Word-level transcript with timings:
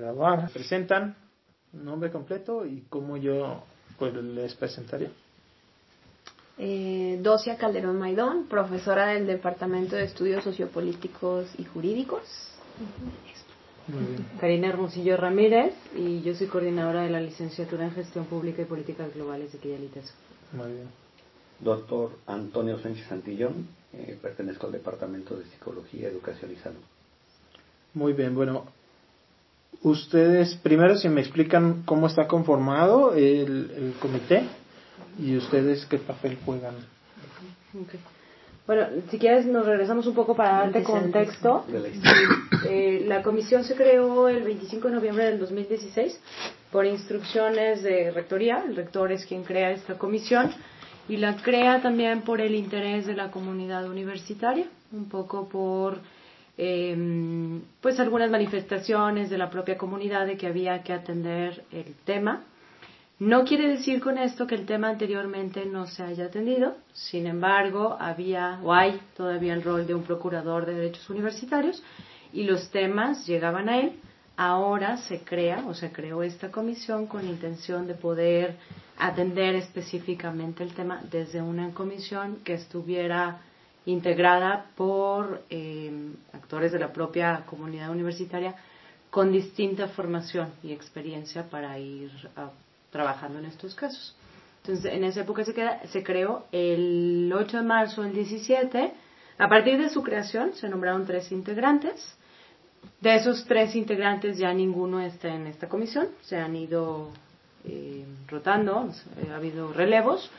grabar. 0.00 0.50
Presentan 0.50 1.16
nombre 1.72 2.10
completo 2.10 2.66
y 2.66 2.82
cómo 2.88 3.16
yo 3.16 3.62
pues, 3.98 4.14
les 4.14 4.54
presentaría. 4.54 5.10
Eh, 6.58 7.18
Docia 7.22 7.56
Calderón 7.56 7.98
Maidón, 7.98 8.46
profesora 8.46 9.08
del 9.08 9.26
Departamento 9.26 9.96
de 9.96 10.04
Estudios 10.04 10.44
Sociopolíticos 10.44 11.48
y 11.58 11.64
Jurídicos. 11.64 12.22
Karina 14.40 14.68
Hermosillo 14.68 15.16
Ramírez 15.16 15.74
y 15.96 16.22
yo 16.22 16.34
soy 16.34 16.46
coordinadora 16.46 17.02
de 17.02 17.10
la 17.10 17.20
licenciatura 17.20 17.86
en 17.86 17.92
Gestión 17.92 18.26
Pública 18.26 18.62
y 18.62 18.66
Políticas 18.66 19.12
Globales 19.14 19.52
de 19.52 19.58
Quillalitas. 19.58 20.12
Muy 20.52 20.72
bien. 20.72 20.88
Doctor 21.58 22.12
Antonio 22.26 22.78
Sánchez 22.78 23.06
Santillón, 23.08 23.68
eh, 23.92 24.18
pertenezco 24.20 24.66
al 24.66 24.72
Departamento 24.72 25.36
de 25.36 25.44
Psicología, 25.46 26.08
Educación 26.08 26.52
y 26.52 26.56
Salud. 26.56 26.80
Muy 27.94 28.12
bien, 28.12 28.34
bueno, 28.34 28.66
ustedes 29.82 30.56
primero 30.56 30.96
si 30.96 31.08
me 31.08 31.20
explican 31.20 31.82
cómo 31.84 32.06
está 32.06 32.26
conformado 32.26 33.14
el, 33.14 33.70
el 33.76 33.94
comité 34.00 34.44
y 35.18 35.36
ustedes 35.36 35.86
qué 35.86 35.98
papel 35.98 36.38
juegan. 36.44 36.74
Bueno, 38.66 38.86
si 39.10 39.18
quieres 39.18 39.46
nos 39.46 39.66
regresamos 39.66 40.06
un 40.06 40.14
poco 40.14 40.36
para 40.36 40.58
darte 40.58 40.82
contexto. 40.82 41.64
Eh, 42.68 43.04
la 43.06 43.22
comisión 43.22 43.64
se 43.64 43.74
creó 43.74 44.28
el 44.28 44.42
25 44.42 44.88
de 44.88 44.94
noviembre 44.94 45.24
del 45.24 45.40
2016 45.40 46.20
por 46.70 46.86
instrucciones 46.86 47.82
de 47.82 48.10
rectoría. 48.10 48.62
El 48.66 48.76
rector 48.76 49.10
es 49.10 49.26
quien 49.26 49.42
crea 49.42 49.72
esta 49.72 49.98
comisión 49.98 50.52
y 51.08 51.16
la 51.16 51.36
crea 51.36 51.82
también 51.82 52.22
por 52.22 52.40
el 52.40 52.54
interés 52.54 53.06
de 53.06 53.14
la 53.14 53.30
comunidad 53.30 53.88
universitaria, 53.88 54.66
un 54.92 55.08
poco 55.08 55.48
por 55.48 55.98
eh, 56.62 57.62
pues 57.80 57.98
algunas 57.98 58.30
manifestaciones 58.30 59.30
de 59.30 59.38
la 59.38 59.48
propia 59.48 59.78
comunidad 59.78 60.26
de 60.26 60.36
que 60.36 60.46
había 60.46 60.82
que 60.82 60.92
atender 60.92 61.64
el 61.72 61.94
tema 62.04 62.44
no 63.20 63.44
quiere 63.44 63.68
decir 63.68 64.00
con 64.00 64.16
esto 64.16 64.46
que 64.46 64.54
el 64.54 64.64
tema 64.64 64.88
anteriormente 64.88 65.66
no 65.66 65.86
se 65.86 66.02
haya 66.02 66.24
atendido, 66.24 66.76
sin 66.94 67.26
embargo, 67.26 67.96
había 68.00 68.58
o 68.62 68.72
hay 68.72 68.98
todavía 69.14 69.52
el 69.52 69.62
rol 69.62 69.86
de 69.86 69.94
un 69.94 70.04
procurador 70.04 70.64
de 70.64 70.72
derechos 70.72 71.10
universitarios 71.10 71.82
y 72.32 72.44
los 72.44 72.70
temas 72.70 73.26
llegaban 73.26 73.68
a 73.68 73.78
él. 73.78 73.92
Ahora 74.38 74.96
se 74.96 75.20
crea 75.20 75.66
o 75.66 75.74
se 75.74 75.92
creó 75.92 76.22
esta 76.22 76.50
comisión 76.50 77.06
con 77.06 77.26
la 77.26 77.30
intención 77.30 77.86
de 77.86 77.92
poder 77.92 78.56
atender 78.96 79.54
específicamente 79.54 80.62
el 80.62 80.72
tema 80.72 81.02
desde 81.10 81.42
una 81.42 81.74
comisión 81.74 82.38
que 82.42 82.54
estuviera 82.54 83.42
integrada 83.86 84.66
por 84.76 85.42
eh, 85.50 86.12
actores 86.32 86.72
de 86.72 86.78
la 86.78 86.92
propia 86.92 87.44
comunidad 87.46 87.90
universitaria 87.90 88.54
con 89.10 89.32
distinta 89.32 89.88
formación 89.88 90.52
y 90.62 90.72
experiencia 90.72 91.48
para 91.48 91.78
ir 91.78 92.10
a 92.36 92.50
trabajando 92.90 93.38
en 93.38 93.46
estos 93.46 93.74
casos. 93.74 94.14
Entonces, 94.62 94.92
en 94.92 95.04
esa 95.04 95.20
época 95.22 95.44
se, 95.44 95.54
queda, 95.54 95.80
se 95.86 96.02
creó 96.02 96.44
el 96.52 97.32
8 97.34 97.58
de 97.58 97.62
marzo 97.62 98.02
del 98.02 98.12
17. 98.12 98.92
A 99.38 99.48
partir 99.48 99.80
de 99.80 99.88
su 99.88 100.02
creación 100.02 100.52
se 100.54 100.68
nombraron 100.68 101.06
tres 101.06 101.32
integrantes. 101.32 102.14
De 103.00 103.14
esos 103.14 103.44
tres 103.46 103.74
integrantes 103.74 104.38
ya 104.38 104.52
ninguno 104.52 105.00
está 105.00 105.28
en 105.28 105.46
esta 105.46 105.68
comisión. 105.68 106.08
Se 106.22 106.36
han 106.36 106.54
ido 106.56 107.10
eh, 107.64 108.04
rotando, 108.28 108.90
ha 109.30 109.34
habido 109.34 109.72
relevos. 109.72 110.30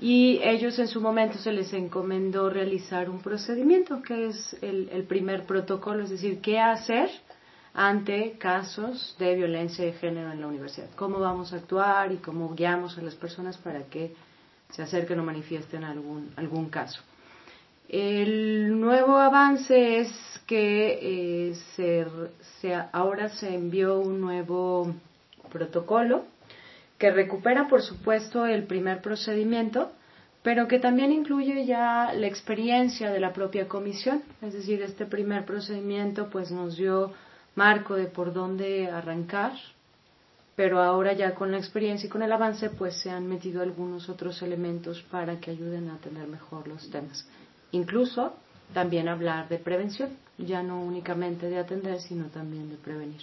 Y 0.00 0.40
ellos 0.42 0.78
en 0.78 0.86
su 0.86 1.00
momento 1.00 1.38
se 1.38 1.52
les 1.52 1.72
encomendó 1.72 2.50
realizar 2.50 3.10
un 3.10 3.20
procedimiento 3.20 4.00
que 4.02 4.28
es 4.28 4.56
el, 4.62 4.88
el 4.92 5.04
primer 5.04 5.44
protocolo, 5.44 6.04
es 6.04 6.10
decir, 6.10 6.40
qué 6.40 6.60
hacer 6.60 7.10
ante 7.74 8.32
casos 8.38 9.16
de 9.18 9.34
violencia 9.34 9.84
de 9.84 9.92
género 9.92 10.32
en 10.32 10.40
la 10.40 10.46
universidad. 10.46 10.88
¿Cómo 10.96 11.18
vamos 11.18 11.52
a 11.52 11.56
actuar 11.56 12.12
y 12.12 12.16
cómo 12.16 12.54
guiamos 12.54 12.96
a 12.98 13.02
las 13.02 13.14
personas 13.14 13.56
para 13.56 13.84
que 13.84 14.14
se 14.70 14.82
acerquen 14.82 15.20
o 15.20 15.24
manifiesten 15.24 15.84
algún, 15.84 16.32
algún 16.36 16.70
caso? 16.70 17.00
El 17.88 18.78
nuevo 18.78 19.16
avance 19.16 20.00
es 20.00 20.10
que 20.46 20.98
eh, 21.50 21.54
se, 22.60 22.74
ahora 22.92 23.30
se 23.30 23.54
envió 23.54 23.98
un 23.98 24.20
nuevo 24.20 24.94
protocolo 25.50 26.24
que 26.98 27.10
recupera, 27.10 27.68
por 27.68 27.80
supuesto, 27.80 28.44
el 28.44 28.64
primer 28.64 29.00
procedimiento, 29.00 29.92
pero 30.48 30.66
que 30.66 30.78
también 30.78 31.12
incluye 31.12 31.66
ya 31.66 32.10
la 32.14 32.26
experiencia 32.26 33.10
de 33.10 33.20
la 33.20 33.34
propia 33.34 33.68
comisión. 33.68 34.22
Es 34.40 34.54
decir, 34.54 34.80
este 34.80 35.04
primer 35.04 35.44
procedimiento 35.44 36.30
pues 36.30 36.50
nos 36.50 36.78
dio 36.78 37.12
marco 37.54 37.96
de 37.96 38.06
por 38.06 38.32
dónde 38.32 38.90
arrancar, 38.90 39.52
pero 40.56 40.80
ahora 40.80 41.12
ya 41.12 41.34
con 41.34 41.52
la 41.52 41.58
experiencia 41.58 42.06
y 42.06 42.08
con 42.08 42.22
el 42.22 42.32
avance 42.32 42.70
pues 42.70 42.94
se 42.94 43.10
han 43.10 43.26
metido 43.26 43.60
algunos 43.60 44.08
otros 44.08 44.40
elementos 44.40 45.02
para 45.10 45.38
que 45.38 45.50
ayuden 45.50 45.90
a 45.90 45.96
atender 45.96 46.26
mejor 46.26 46.66
los 46.66 46.88
temas. 46.88 47.28
Incluso 47.72 48.32
también 48.72 49.06
hablar 49.06 49.50
de 49.50 49.58
prevención, 49.58 50.16
ya 50.38 50.62
no 50.62 50.80
únicamente 50.80 51.50
de 51.50 51.58
atender, 51.58 52.00
sino 52.00 52.28
también 52.28 52.70
de 52.70 52.76
prevenir. 52.76 53.20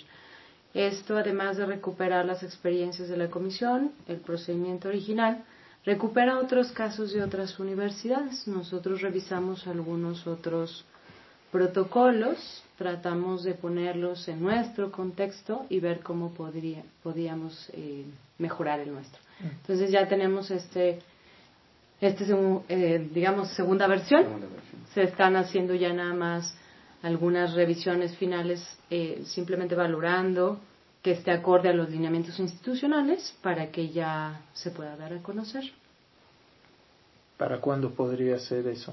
Esto, 0.75 1.17
además 1.17 1.57
de 1.57 1.65
recuperar 1.65 2.23
las 2.23 2.43
experiencias 2.43 3.09
de 3.09 3.17
la 3.17 3.31
comisión, 3.31 3.93
el 4.07 4.17
procedimiento 4.17 4.89
original, 4.89 5.43
recupera 5.85 6.39
otros 6.39 6.71
casos 6.71 7.13
de 7.13 7.23
otras 7.23 7.59
universidades. 7.59 8.47
Nosotros 8.47 9.01
revisamos 9.01 9.67
algunos 9.67 10.25
otros 10.27 10.85
protocolos 11.51 12.63
tratamos 12.77 13.43
de 13.43 13.53
ponerlos 13.53 14.27
en 14.27 14.41
nuestro 14.41 14.91
contexto 14.91 15.65
y 15.69 15.79
ver 15.79 16.01
cómo 16.01 16.33
podría, 16.33 16.83
podíamos 17.01 17.69
eh, 17.73 18.05
mejorar 18.37 18.79
el 18.81 18.91
nuestro. 18.91 19.21
Mm. 19.39 19.45
Entonces 19.61 19.91
ya 19.91 20.07
tenemos 20.07 20.51
este, 20.51 20.99
este 22.01 22.25
eh, 22.69 23.09
digamos, 23.13 23.49
segunda 23.49 23.87
versión. 23.87 24.25
Se 24.93 25.03
están 25.03 25.35
haciendo 25.35 25.73
ya 25.75 25.93
nada 25.93 26.13
más 26.13 26.55
algunas 27.01 27.53
revisiones 27.53 28.15
finales, 28.17 28.61
eh, 28.89 29.23
simplemente 29.25 29.75
valorando 29.75 30.59
que 31.05 31.11
esté 31.11 31.29
acorde 31.29 31.69
a 31.69 31.73
los 31.73 31.87
lineamientos 31.91 32.39
institucionales 32.39 33.37
para 33.43 33.69
que 33.69 33.89
ya 33.89 34.41
se 34.53 34.71
pueda 34.71 34.97
dar 34.97 35.13
a 35.13 35.21
conocer. 35.21 35.63
¿Para 37.37 37.61
cuándo 37.61 37.91
podría 37.91 38.39
ser 38.39 38.65
eso? 38.67 38.91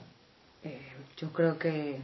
yo 1.16 1.32
creo 1.32 1.58
que 1.58 2.00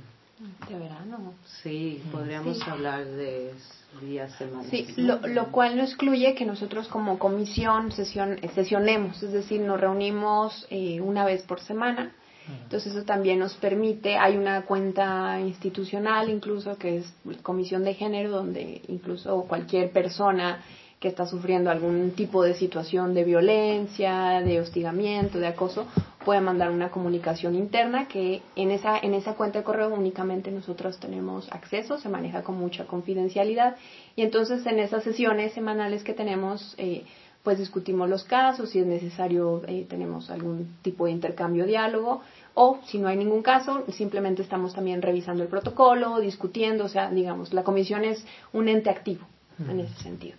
de 0.67 0.79
verano. 0.79 1.35
Sí, 1.63 2.03
podríamos 2.11 2.67
hablar 2.67 3.05
de 3.05 3.53
días, 4.01 4.33
semanas. 4.39 4.69
Sí, 4.71 4.87
lo, 4.97 5.19
lo, 5.27 5.53
cual 5.53 5.77
no 5.77 5.83
excluye 5.83 6.35
que 6.35 6.47
nosotros 6.47 6.89
como 6.89 7.19
comisión 7.19 7.93
sesión, 7.93 8.39
sesionemos, 8.55 9.23
es 9.23 9.33
decir, 9.33 9.61
nos 9.61 9.79
reunimos 9.79 10.67
eh, 10.71 11.03
una 11.03 11.27
vez 11.27 11.43
por 11.43 11.61
semana. 11.61 12.15
Entonces 12.63 12.95
eso 12.95 13.05
también 13.05 13.39
nos 13.39 13.55
permite, 13.55 14.17
hay 14.17 14.37
una 14.37 14.63
cuenta 14.63 15.41
institucional 15.41 16.31
incluso 16.31 16.77
que 16.77 16.99
es 16.99 17.15
Comisión 17.43 17.85
de 17.85 17.95
Género, 17.95 18.31
donde 18.31 18.83
incluso 18.89 19.43
cualquier 19.43 19.91
persona 19.91 20.61
que 21.01 21.09
está 21.09 21.27
sufriendo 21.27 21.71
algún 21.71 22.11
tipo 22.13 22.43
de 22.43 22.55
situación 22.55 23.15
de 23.15 23.25
violencia, 23.25 24.41
de 24.41 24.61
hostigamiento, 24.61 25.39
de 25.39 25.47
acoso, 25.47 25.87
puede 26.25 26.41
mandar 26.41 26.71
una 26.71 26.91
comunicación 26.91 27.55
interna 27.55 28.09
que 28.09 28.43
en 28.57 28.73
esa, 28.73 28.99
en 28.99 29.15
esa 29.15 29.35
cuenta 29.35 29.61
de 29.61 29.65
correo 29.65 29.95
únicamente 29.95 30.51
nosotros 30.51 30.99
tenemos 30.99 31.51
acceso, 31.53 31.99
se 31.99 32.09
maneja 32.09 32.43
con 32.43 32.59
mucha 32.59 32.85
confidencialidad. 32.85 33.77
Y 34.17 34.23
entonces 34.23 34.67
en 34.67 34.81
esas 34.81 35.05
sesiones 35.05 35.53
semanales 35.53 36.03
que 36.03 36.15
tenemos, 36.15 36.75
eh, 36.79 37.05
pues 37.45 37.59
discutimos 37.59 38.09
los 38.09 38.25
casos, 38.25 38.71
si 38.71 38.81
es 38.81 38.87
necesario 38.87 39.63
eh, 39.69 39.87
tenemos 39.89 40.31
algún 40.31 40.77
tipo 40.83 41.07
de 41.07 41.13
intercambio, 41.13 41.65
diálogo 41.65 42.23
o 42.61 42.81
si 42.87 42.99
no 42.99 43.07
hay 43.07 43.17
ningún 43.17 43.43
caso, 43.43 43.85
simplemente 43.93 44.43
estamos 44.43 44.75
también 44.75 45.01
revisando 45.01 45.45
el 45.45 45.49
protocolo, 45.49 46.19
discutiendo, 46.19 46.87
o 46.87 46.89
sea, 46.89 47.09
digamos, 47.09 47.53
la 47.55 47.63
comisión 47.63 48.05
es 48.05 48.25
un 48.53 48.69
ente 48.69 48.91
activo 48.91 49.25
en 49.61 49.79
ese 49.79 49.95
sentido. 50.03 50.37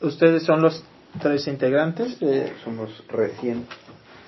¿Ustedes 0.00 0.42
son 0.42 0.60
los 0.60 0.82
tres 1.20 1.46
integrantes? 1.46 2.18
Somos 2.64 2.90
recién. 3.06 3.64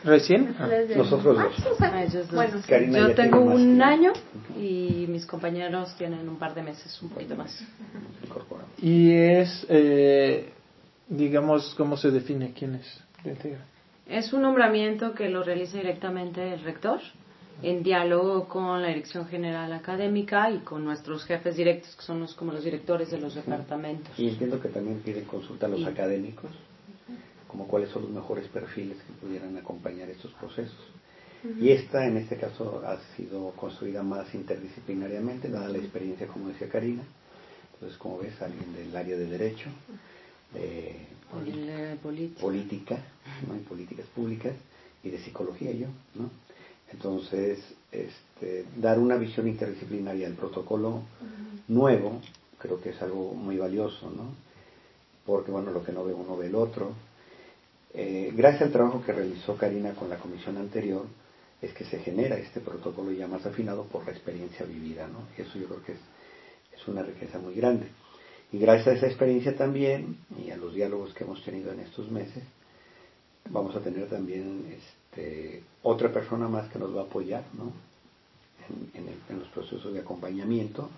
¿Recién? 0.05 0.55
Ah. 0.61 0.69
Nosotros 0.96 1.37
dos. 1.37 1.76
Ah, 1.81 2.06
bueno, 2.31 2.99
yo 3.08 3.14
tengo 3.17 3.40
un 3.40 3.82
año 3.82 4.12
y 4.56 5.06
mis 5.08 5.26
compañeros 5.26 5.96
tienen 5.99 6.28
un 6.28 6.37
par 6.37 6.55
de 6.55 6.62
meses, 6.62 7.02
un 7.02 7.08
poquito 7.08 7.34
más. 7.34 7.62
Y 8.81 9.12
es, 9.12 9.67
eh, 9.69 10.52
digamos, 11.08 11.75
¿cómo 11.76 11.96
se 11.96 12.12
define 12.12 12.52
quién 12.56 12.76
es? 12.76 13.02
Es 14.10 14.32
un 14.32 14.42
nombramiento 14.42 15.14
que 15.14 15.28
lo 15.28 15.44
realiza 15.44 15.78
directamente 15.78 16.54
el 16.54 16.64
rector 16.64 16.98
en 17.62 17.84
diálogo 17.84 18.48
con 18.48 18.82
la 18.82 18.88
Dirección 18.88 19.28
General 19.28 19.72
Académica 19.72 20.50
y 20.50 20.58
con 20.58 20.84
nuestros 20.84 21.24
jefes 21.24 21.56
directos, 21.56 21.94
que 21.94 22.02
son 22.02 22.18
los, 22.18 22.34
como 22.34 22.52
los 22.52 22.64
directores 22.64 23.12
de 23.12 23.20
los 23.20 23.36
departamentos. 23.36 24.18
Y 24.18 24.30
entiendo 24.30 24.60
que 24.60 24.68
también 24.68 24.98
piden 24.98 25.26
consulta 25.26 25.66
a 25.66 25.68
los 25.68 25.86
académicos, 25.86 26.50
como 27.46 27.68
cuáles 27.68 27.90
son 27.90 28.02
los 28.02 28.10
mejores 28.10 28.48
perfiles 28.48 28.96
que 28.96 29.12
pudieran 29.24 29.56
acompañar 29.56 30.10
estos 30.10 30.32
procesos. 30.32 30.80
Y 31.60 31.70
esta, 31.70 32.04
en 32.04 32.16
este 32.16 32.36
caso, 32.36 32.82
ha 32.84 32.98
sido 33.16 33.52
construida 33.52 34.02
más 34.02 34.34
interdisciplinariamente, 34.34 35.48
dada 35.48 35.68
la 35.68 35.78
experiencia, 35.78 36.26
como 36.26 36.48
decía 36.48 36.68
Karina, 36.68 37.04
Entonces, 37.74 37.96
como 37.96 38.18
ves, 38.18 38.42
alguien 38.42 38.74
del 38.74 38.94
área 38.96 39.16
de 39.16 39.26
derecho, 39.26 39.70
de 40.52 40.96
política, 42.41 42.99
¿no? 43.47 43.56
y 43.56 43.61
políticas 43.61 44.06
públicas, 44.15 44.55
y 45.03 45.11
de 45.11 45.19
psicología 45.19 45.73
yo, 45.73 45.87
¿no? 46.15 46.31
Entonces, 46.93 47.59
este, 47.93 48.65
dar 48.77 48.99
una 48.99 49.17
visión 49.17 49.47
interdisciplinaria 49.49 50.27
al 50.27 50.35
protocolo 50.35 51.03
nuevo, 51.69 52.21
creo 52.59 52.81
que 52.81 52.91
es 52.91 53.00
algo 53.03 53.32
muy 53.32 53.56
valioso, 53.56 54.11
¿no? 54.11 54.35
Porque, 55.25 55.53
bueno, 55.53 55.71
lo 55.71 55.85
que 55.85 55.93
no 55.93 56.05
ve 56.05 56.12
uno 56.12 56.37
ve 56.37 56.47
el 56.47 56.55
otro. 56.55 56.93
Eh, 57.94 58.32
gracias 58.35 58.62
al 58.62 58.73
trabajo 58.73 59.03
que 59.05 59.12
realizó 59.12 59.56
Karina 59.56 59.93
con 59.94 60.09
la 60.09 60.19
comisión 60.19 60.56
anterior, 60.56 61.06
es 61.62 61.73
que 61.75 61.85
se 61.85 61.99
genera 62.00 62.37
este 62.38 62.61
protocolo 62.61 63.12
ya 63.12 63.29
más 63.29 63.44
afinado 63.47 63.85
por 63.85 64.05
la 64.05 64.12
experiencia 64.12 64.67
vivida, 64.67 65.06
¿no? 65.06 65.29
Eso 65.37 65.59
yo 65.59 65.67
creo 65.67 65.82
que 65.85 65.93
es, 65.93 65.99
es 66.77 66.88
una 66.88 67.03
riqueza 67.03 67.38
muy 67.38 67.55
grande. 67.55 67.87
Y 68.52 68.58
gracias 68.58 68.88
a 68.88 68.93
esa 68.93 69.06
experiencia 69.06 69.56
también 69.56 70.17
y 70.44 70.50
a 70.50 70.56
los 70.56 70.75
diálogos 70.75 71.14
que 71.14 71.25
hemos 71.25 71.43
tenido 71.44 71.73
en 71.73 71.81
estos 71.81 72.11
meses, 72.11 72.43
vamos 73.49 73.76
a 73.76 73.81
tener 73.81 74.08
también 74.08 74.64
este, 74.76 75.62
otra 75.82 76.12
persona 76.12 76.49
más 76.49 76.69
que 76.70 76.79
nos 76.79 76.94
va 76.94 77.02
a 77.02 77.05
apoyar 77.05 77.44
¿no? 77.55 77.73
en, 78.94 79.38
los 79.38 79.49
procesos 79.49 79.93
de 79.93 80.00
acompañamiento, 80.00 80.91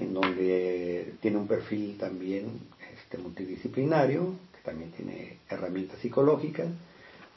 en 0.00 0.14
donde 0.14 1.14
tiene 1.20 1.36
un 1.36 1.46
perfil 1.46 1.98
también 1.98 2.46
este, 2.94 3.18
multidisciplinario, 3.18 4.34
que 4.54 4.60
también 4.64 4.90
tiene 4.92 5.38
herramientas 5.50 5.98
psicológicas 6.00 6.68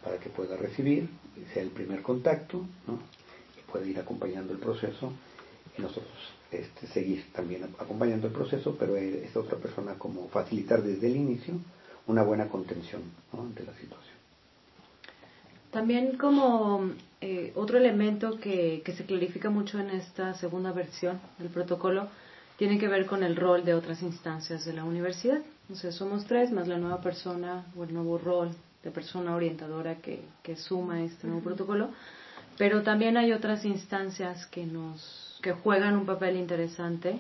para 0.01 0.17
que 0.17 0.29
pueda 0.29 0.55
recibir, 0.55 1.09
sea 1.53 1.61
el 1.61 1.71
primer 1.71 2.01
contacto, 2.01 2.65
¿no? 2.87 2.99
y 3.57 3.69
pueda 3.69 3.85
ir 3.85 3.99
acompañando 3.99 4.53
el 4.53 4.59
proceso 4.59 5.11
nosotros 5.81 6.13
este, 6.51 6.87
seguir 6.87 7.31
también 7.31 7.63
acompañando 7.77 8.27
el 8.27 8.33
proceso, 8.33 8.75
pero 8.77 8.95
es 8.95 9.35
otra 9.35 9.57
persona 9.57 9.95
como 9.95 10.27
facilitar 10.29 10.81
desde 10.81 11.07
el 11.07 11.15
inicio 11.15 11.55
una 12.07 12.23
buena 12.23 12.47
contención 12.47 13.03
de 13.31 13.63
la 13.63 13.73
situación. 13.73 14.15
También 15.71 16.17
como 16.17 16.89
eh, 17.21 17.51
otro 17.55 17.77
elemento 17.77 18.39
que, 18.39 18.81
que 18.83 18.93
se 18.93 19.05
clarifica 19.05 19.51
mucho 19.51 19.79
en 19.79 19.91
esta 19.91 20.33
segunda 20.33 20.71
versión 20.71 21.19
del 21.37 21.49
protocolo 21.49 22.07
tiene 22.57 22.79
que 22.79 22.87
ver 22.87 23.05
con 23.05 23.23
el 23.23 23.35
rol 23.35 23.63
de 23.63 23.75
otras 23.75 24.01
instancias 24.01 24.65
de 24.65 24.73
la 24.73 24.83
universidad. 24.83 25.41
O 25.71 25.75
sea, 25.75 25.91
somos 25.91 26.25
tres 26.25 26.51
más 26.51 26.67
la 26.67 26.79
nueva 26.79 26.99
persona 26.99 27.65
o 27.77 27.83
el 27.83 27.93
nuevo 27.93 28.17
rol 28.17 28.49
de 28.83 28.89
persona 28.89 29.35
orientadora 29.35 29.97
que, 29.97 30.23
que 30.41 30.55
suma 30.55 31.03
este 31.03 31.27
nuevo 31.27 31.43
protocolo, 31.43 31.89
pero 32.57 32.81
también 32.81 33.17
hay 33.17 33.33
otras 33.33 33.65
instancias 33.65 34.47
que 34.47 34.65
nos 34.65 35.28
que 35.41 35.53
juegan 35.53 35.95
un 35.95 36.05
papel 36.05 36.35
interesante 36.37 37.19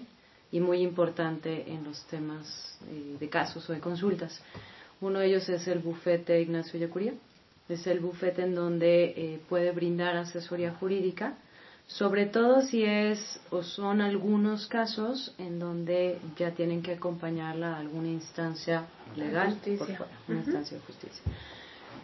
y 0.51 0.59
muy 0.59 0.81
importante 0.81 1.71
en 1.71 1.83
los 1.83 2.05
temas 2.07 2.77
eh, 2.89 3.17
de 3.19 3.29
casos 3.29 3.69
o 3.69 3.73
de 3.73 3.79
consultas. 3.79 4.41
Uno 5.01 5.19
de 5.19 5.27
ellos 5.27 5.47
es 5.49 5.67
el 5.67 5.79
bufete 5.79 6.41
Ignacio 6.41 6.79
Yacuría. 6.79 7.13
Es 7.69 7.85
el 7.85 7.99
bufete 7.99 8.43
en 8.43 8.55
donde 8.55 9.13
eh, 9.15 9.41
puede 9.47 9.71
brindar 9.71 10.17
asesoría 10.17 10.73
jurídica, 10.73 11.35
sobre 11.85 12.25
todo 12.25 12.61
si 12.61 12.83
es 12.83 13.39
o 13.51 13.63
son 13.63 14.01
algunos 14.01 14.67
casos 14.67 15.33
en 15.37 15.59
donde 15.59 16.19
ya 16.37 16.51
tienen 16.51 16.81
que 16.81 16.93
acompañarla 16.93 17.75
a 17.75 17.79
alguna 17.79 18.07
instancia 18.07 18.85
legal, 19.15 19.57
una 20.27 20.39
instancia 20.39 20.77
de 20.77 20.83
justicia 20.83 21.23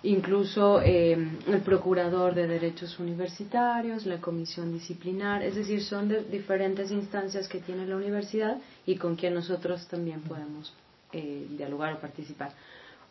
incluso 0.04 0.82
eh, 0.82 1.14
el 1.48 1.62
procurador 1.62 2.36
de 2.36 2.48
derechos 2.48 3.00
universitarios, 3.00 4.06
la 4.06 4.22
comisión 4.22 4.72
disciplinar, 4.72 5.42
es 5.42 5.56
decir, 5.56 5.84
son 5.84 6.08
de 6.10 6.24
diferentes 6.24 6.92
instancias 6.92 7.48
que 7.48 7.60
tiene 7.60 7.88
la 7.88 7.96
universidad 7.96 8.58
y 8.86 8.98
con 8.98 9.16
quien 9.16 9.34
nosotros 9.34 9.88
también 9.88 10.22
podemos 10.22 10.74
eh, 11.12 11.48
dialogar 11.58 11.94
o 11.94 12.00
participar. 12.00 12.52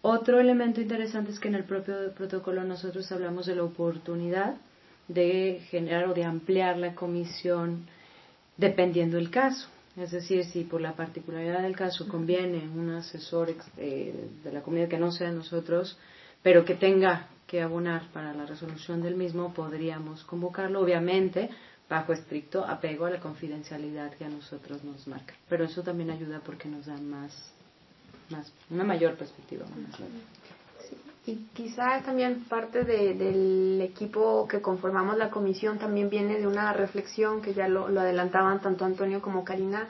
Otro 0.03 0.39
elemento 0.39 0.81
interesante 0.81 1.33
es 1.33 1.41
que 1.41 1.49
en 1.49 1.55
el 1.55 1.65
propio 1.65 2.13
protocolo 2.15 2.63
nosotros 2.63 3.11
hablamos 3.11 3.47
de 3.47 3.57
la 3.57 3.65
oportunidad 3.65 4.57
de 5.09 5.63
generar 5.71 6.09
o 6.09 6.15
de 6.15 6.25
ampliar 6.25 6.77
la 6.77 6.95
comisión 6.95 7.87
dependiendo 8.57 9.17
del 9.17 9.31
caso. 9.31 9.69
Es 9.97 10.11
decir, 10.11 10.45
si 10.45 10.65
por 10.65 10.81
la 10.81 10.95
particularidad 10.95 11.63
del 11.63 11.77
caso 11.77 12.09
conviene 12.09 12.69
un 12.69 12.91
asesor 12.91 13.55
eh, 13.77 14.29
de 14.43 14.53
la 14.53 14.61
comunidad 14.61 14.89
que 14.89 14.99
no 14.99 15.13
sea 15.13 15.31
nosotros, 15.31 15.97
pero 16.45 16.65
que 16.65 16.75
tenga 16.75 17.27
que 17.47 17.63
abonar 17.63 18.03
para 18.13 18.35
la 18.35 18.45
resolución 18.45 19.03
del 19.03 19.17
mismo, 19.17 19.55
podríamos 19.55 20.23
convocarlo, 20.25 20.81
obviamente, 20.81 21.49
bajo 21.89 22.13
estricto 22.13 22.65
apego 22.65 23.07
a 23.07 23.11
la 23.11 23.19
confidencialidad 23.19 24.13
que 24.13 24.27
a 24.27 24.29
nosotros 24.29 24.85
nos 24.85 25.07
marca. 25.07 25.35
Pero 25.49 25.65
eso 25.65 25.83
también 25.83 26.11
ayuda 26.11 26.41
porque 26.45 26.69
nos 26.69 26.85
da 26.85 26.99
más, 26.99 27.33
más 28.29 28.53
una 28.71 28.85
mayor 28.85 29.15
perspectiva. 29.15 29.65
y 31.27 31.37
quizá 31.55 32.03
también 32.03 32.45
parte 32.45 32.85
del 32.85 33.81
equipo 33.81 34.47
que 34.47 34.61
conformamos 34.61 35.17
la 35.17 35.31
comisión 35.31 35.79
también 35.79 36.11
viene 36.11 36.39
de 36.39 36.47
una 36.47 36.75
reflexión 36.75 37.41
que 37.41 37.55
ya 37.55 37.69
lo, 37.69 37.89
lo 37.89 38.01
adelantaban 38.01 38.61
tanto 38.61 38.85
Antonio 38.85 39.23
como 39.23 39.45
Karina 39.45 39.89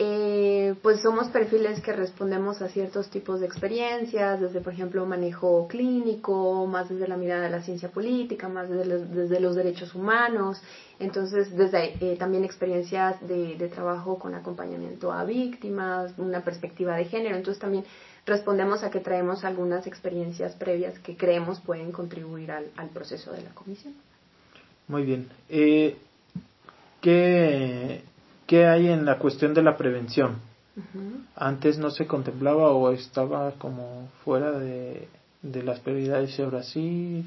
eh, 0.00 0.76
pues 0.80 1.00
somos 1.00 1.26
perfiles 1.28 1.80
que 1.80 1.92
respondemos 1.92 2.62
a 2.62 2.68
ciertos 2.68 3.10
tipos 3.10 3.40
de 3.40 3.46
experiencias, 3.46 4.40
desde 4.40 4.60
por 4.60 4.72
ejemplo 4.72 5.04
manejo 5.06 5.66
clínico, 5.66 6.66
más 6.68 6.88
desde 6.88 7.08
la 7.08 7.16
mirada 7.16 7.42
de 7.42 7.50
la 7.50 7.62
ciencia 7.62 7.88
política, 7.90 8.48
más 8.48 8.70
desde, 8.70 9.40
los 9.40 9.56
derechos 9.56 9.96
humanos, 9.96 10.62
entonces 11.00 11.50
desde 11.56 11.96
eh, 12.00 12.16
también 12.16 12.44
experiencias 12.44 13.16
de, 13.26 13.56
trabajo 13.74 14.20
con 14.20 14.36
acompañamiento 14.36 15.12
a 15.12 15.24
víctimas, 15.24 16.12
una 16.16 16.44
perspectiva 16.44 16.96
de 16.96 17.06
género, 17.06 17.34
entonces 17.34 17.60
también 17.60 17.84
respondemos 18.24 18.84
a 18.84 18.90
que 18.90 19.00
traemos 19.00 19.44
algunas 19.44 19.88
experiencias 19.88 20.54
previas 20.54 20.96
que 21.00 21.16
creemos 21.16 21.58
pueden 21.58 21.90
contribuir 21.90 22.52
al, 22.52 22.88
proceso 22.94 23.32
de 23.32 23.42
la 23.42 23.50
comisión. 23.50 23.94
Muy 24.86 25.02
bien. 25.02 25.28
Eh, 25.48 25.96
¿Qué 27.00 28.02
¿Qué 28.48 28.64
hay 28.64 28.88
en 28.88 29.04
la 29.04 29.18
cuestión 29.18 29.52
de 29.52 29.62
la 29.62 29.76
prevención? 29.76 30.36
Antes 31.36 31.76
no 31.78 31.90
se 31.90 32.06
contemplaba 32.06 32.72
o 32.72 32.90
estaba 32.92 33.52
como 33.58 34.08
fuera 34.24 34.52
de, 34.52 35.06
las 35.42 35.80
prioridades 35.80 36.38
y 36.38 36.42
ahora 36.42 36.62
sí. 36.62 37.26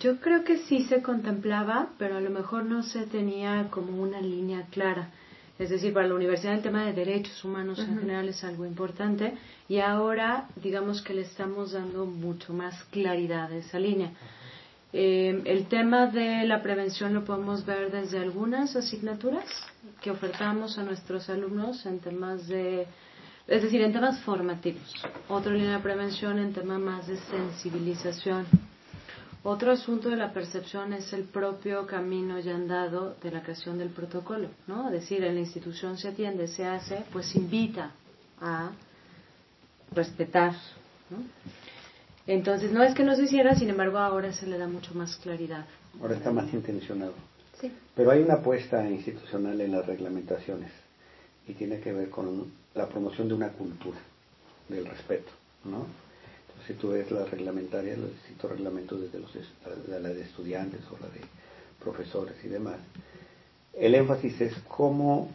Yo 0.00 0.18
creo 0.20 0.42
que 0.42 0.58
sí 0.58 0.82
se 0.88 1.00
contemplaba, 1.00 1.90
pero 1.96 2.16
a 2.16 2.20
lo 2.20 2.30
mejor 2.30 2.64
no 2.64 2.82
se 2.82 3.06
tenía 3.06 3.68
como 3.70 4.02
una 4.02 4.20
línea 4.20 4.66
clara. 4.72 5.10
Es 5.60 5.70
decir, 5.70 5.94
para 5.94 6.08
la 6.08 6.14
universidad 6.16 6.54
el 6.54 6.62
tema 6.62 6.84
de 6.84 6.92
derechos 6.92 7.44
humanos 7.44 7.78
en 7.78 8.00
general 8.00 8.28
es 8.28 8.42
algo 8.42 8.66
importante 8.66 9.34
y 9.68 9.78
ahora 9.78 10.48
digamos 10.56 11.02
que 11.02 11.14
le 11.14 11.22
estamos 11.22 11.70
dando 11.70 12.04
mucho 12.04 12.52
más 12.52 12.82
claridad 12.90 13.52
a 13.52 13.56
esa 13.56 13.78
línea. 13.78 14.10
Eh, 14.92 15.42
el 15.44 15.66
tema 15.66 16.06
de 16.06 16.44
la 16.44 16.62
prevención 16.62 17.12
lo 17.12 17.24
podemos 17.24 17.66
ver 17.66 17.90
desde 17.90 18.18
algunas 18.18 18.74
asignaturas 18.74 19.44
que 20.00 20.10
ofertamos 20.10 20.78
a 20.78 20.82
nuestros 20.82 21.28
alumnos 21.28 21.84
en 21.84 21.98
temas 21.98 22.48
de, 22.48 22.86
es 23.46 23.62
decir, 23.62 23.82
en 23.82 23.92
temas 23.92 24.20
formativos. 24.20 24.94
Otra 25.28 25.52
línea 25.52 25.76
de 25.76 25.82
prevención 25.82 26.38
en 26.38 26.54
temas 26.54 26.80
más 26.80 27.06
de 27.06 27.18
sensibilización. 27.18 28.46
Otro 29.42 29.72
asunto 29.72 30.08
de 30.08 30.16
la 30.16 30.32
percepción 30.32 30.92
es 30.94 31.12
el 31.12 31.24
propio 31.24 31.86
camino 31.86 32.38
ya 32.40 32.54
andado 32.54 33.14
de 33.22 33.30
la 33.30 33.42
creación 33.42 33.78
del 33.78 33.90
protocolo, 33.90 34.48
¿no? 34.66 34.86
Es 34.86 34.92
decir, 34.92 35.22
en 35.22 35.34
la 35.34 35.40
institución 35.40 35.96
se 35.98 36.08
atiende, 36.08 36.48
se 36.48 36.64
hace, 36.66 37.04
pues 37.12 37.36
invita 37.36 37.92
a 38.40 38.70
respetar, 39.92 40.54
¿no? 41.10 41.18
Entonces, 42.28 42.70
no 42.72 42.82
es 42.82 42.94
que 42.94 43.04
no 43.04 43.16
se 43.16 43.22
hiciera, 43.22 43.54
sin 43.54 43.70
embargo, 43.70 43.96
ahora 43.96 44.34
se 44.34 44.46
le 44.46 44.58
da 44.58 44.68
mucho 44.68 44.94
más 44.94 45.16
claridad. 45.16 45.64
Ahora 45.98 46.14
está 46.14 46.30
más 46.30 46.52
intencionado. 46.52 47.14
Sí. 47.58 47.72
Pero 47.96 48.10
hay 48.10 48.20
una 48.20 48.34
apuesta 48.34 48.86
institucional 48.86 49.58
en 49.62 49.72
las 49.72 49.86
reglamentaciones 49.86 50.70
y 51.48 51.54
tiene 51.54 51.80
que 51.80 51.90
ver 51.90 52.10
con 52.10 52.52
la 52.74 52.86
promoción 52.86 53.28
de 53.28 53.34
una 53.34 53.48
cultura 53.48 53.98
del 54.68 54.84
respeto, 54.84 55.30
¿no? 55.64 55.86
Entonces, 56.46 56.66
si 56.66 56.74
tú 56.74 56.90
ves 56.90 57.10
las 57.10 57.30
reglamentarias, 57.30 57.96
los 57.96 58.12
distintos 58.12 58.50
reglamentos 58.50 59.00
desde 59.00 59.18
los, 59.18 59.30
la 59.88 59.98
de 60.10 60.20
estudiantes 60.20 60.82
o 60.90 60.98
la 61.02 61.08
de 61.08 61.22
profesores 61.80 62.36
y 62.44 62.48
demás, 62.48 62.76
el 63.72 63.94
énfasis 63.94 64.38
es 64.42 64.54
cómo 64.68 65.30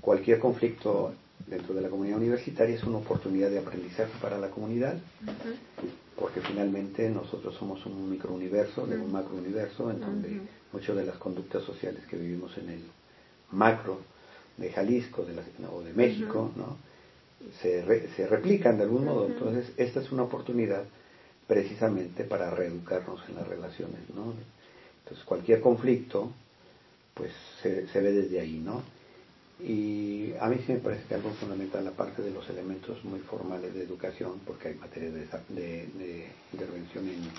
cualquier 0.00 0.38
conflicto 0.38 1.14
dentro 1.46 1.74
de 1.74 1.80
la 1.80 1.88
comunidad 1.88 2.18
universitaria 2.18 2.74
es 2.74 2.84
una 2.84 2.98
oportunidad 2.98 3.50
de 3.50 3.58
aprendizaje 3.58 4.12
para 4.20 4.38
la 4.38 4.50
comunidad, 4.50 4.98
porque 6.18 6.40
finalmente 6.40 7.08
nosotros 7.10 7.54
somos 7.56 7.84
un 7.86 8.10
microuniverso, 8.10 8.86
de 8.86 8.96
un 8.96 9.12
macrouniverso, 9.12 9.90
en 9.90 10.00
donde 10.00 10.40
muchas 10.72 10.96
de 10.96 11.04
las 11.04 11.16
conductas 11.16 11.62
sociales 11.62 12.04
que 12.06 12.16
vivimos 12.16 12.56
en 12.58 12.70
el 12.70 12.80
macro 13.52 14.00
de 14.56 14.72
Jalisco 14.72 15.24
de 15.24 15.34
o 15.68 15.82
de 15.82 15.92
México, 15.92 16.50
¿no? 16.56 16.76
Se, 17.60 17.84
se 18.16 18.26
replican 18.26 18.78
de 18.78 18.84
algún 18.84 19.04
modo. 19.04 19.26
Entonces, 19.26 19.70
esta 19.76 20.00
es 20.00 20.10
una 20.10 20.22
oportunidad 20.22 20.84
precisamente 21.46 22.24
para 22.24 22.50
reeducarnos 22.50 23.20
en 23.28 23.36
las 23.36 23.46
relaciones, 23.46 24.00
¿no? 24.14 24.34
Entonces, 25.04 25.24
cualquier 25.24 25.60
conflicto, 25.60 26.32
pues 27.14 27.30
se, 27.62 27.86
se 27.88 28.00
ve 28.00 28.12
desde 28.12 28.40
ahí, 28.40 28.58
¿no? 28.58 28.82
Y 29.58 30.34
a 30.38 30.48
mí 30.48 30.56
sí 30.66 30.72
me 30.72 30.80
parece 30.80 31.04
que 31.08 31.14
algo 31.14 31.30
fundamental, 31.30 31.84
la 31.84 31.92
parte 31.92 32.20
de 32.20 32.30
los 32.30 32.48
elementos 32.50 33.02
muy 33.04 33.20
formales 33.20 33.72
de 33.72 33.82
educación, 33.84 34.40
porque 34.46 34.68
hay 34.68 34.74
materia 34.74 35.10
de, 35.10 35.26
de, 35.48 36.26
intervención 36.52 37.08
en 37.08 37.30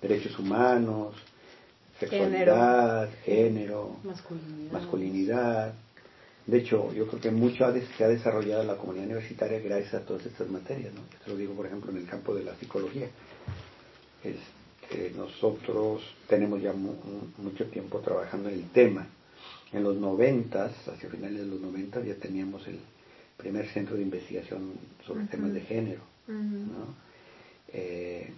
derechos 0.00 0.38
humanos, 0.38 1.14
sexualidad, 1.98 3.10
género, 3.24 3.96
masculinidad. 4.72 5.74
De 6.46 6.58
hecho, 6.58 6.92
yo 6.94 7.06
creo 7.06 7.20
que 7.20 7.30
mucho 7.30 7.66
se 7.96 8.04
ha 8.04 8.08
desarrollado 8.08 8.64
la 8.64 8.76
comunidad 8.76 9.04
universitaria 9.04 9.60
gracias 9.60 9.94
a 9.94 10.00
todas 10.00 10.24
estas 10.24 10.48
materias. 10.48 10.94
¿no? 10.94 11.02
Esto 11.12 11.32
lo 11.32 11.36
digo, 11.36 11.52
por 11.52 11.66
ejemplo, 11.66 11.90
en 11.90 11.98
el 11.98 12.06
campo 12.06 12.34
de 12.34 12.42
la 12.42 12.54
psicología. 12.56 13.08
Este, 14.24 15.12
nosotros 15.14 16.02
tenemos 16.26 16.62
ya 16.62 16.72
mucho 16.72 17.66
tiempo 17.66 17.98
trabajando 17.98 18.48
en 18.48 18.54
el 18.54 18.70
tema 18.70 19.06
en 19.72 19.82
los 19.82 19.96
noventas, 19.96 20.72
hacia 20.88 21.08
finales 21.08 21.40
de 21.40 21.46
los 21.46 21.60
noventas, 21.60 22.04
ya 22.04 22.14
teníamos 22.14 22.66
el 22.66 22.80
primer 23.36 23.66
centro 23.68 23.96
de 23.96 24.02
investigación 24.02 24.72
sobre 25.06 25.24
temas 25.26 25.52
de 25.52 25.60
género. 25.60 26.00
Eh, 27.72 28.32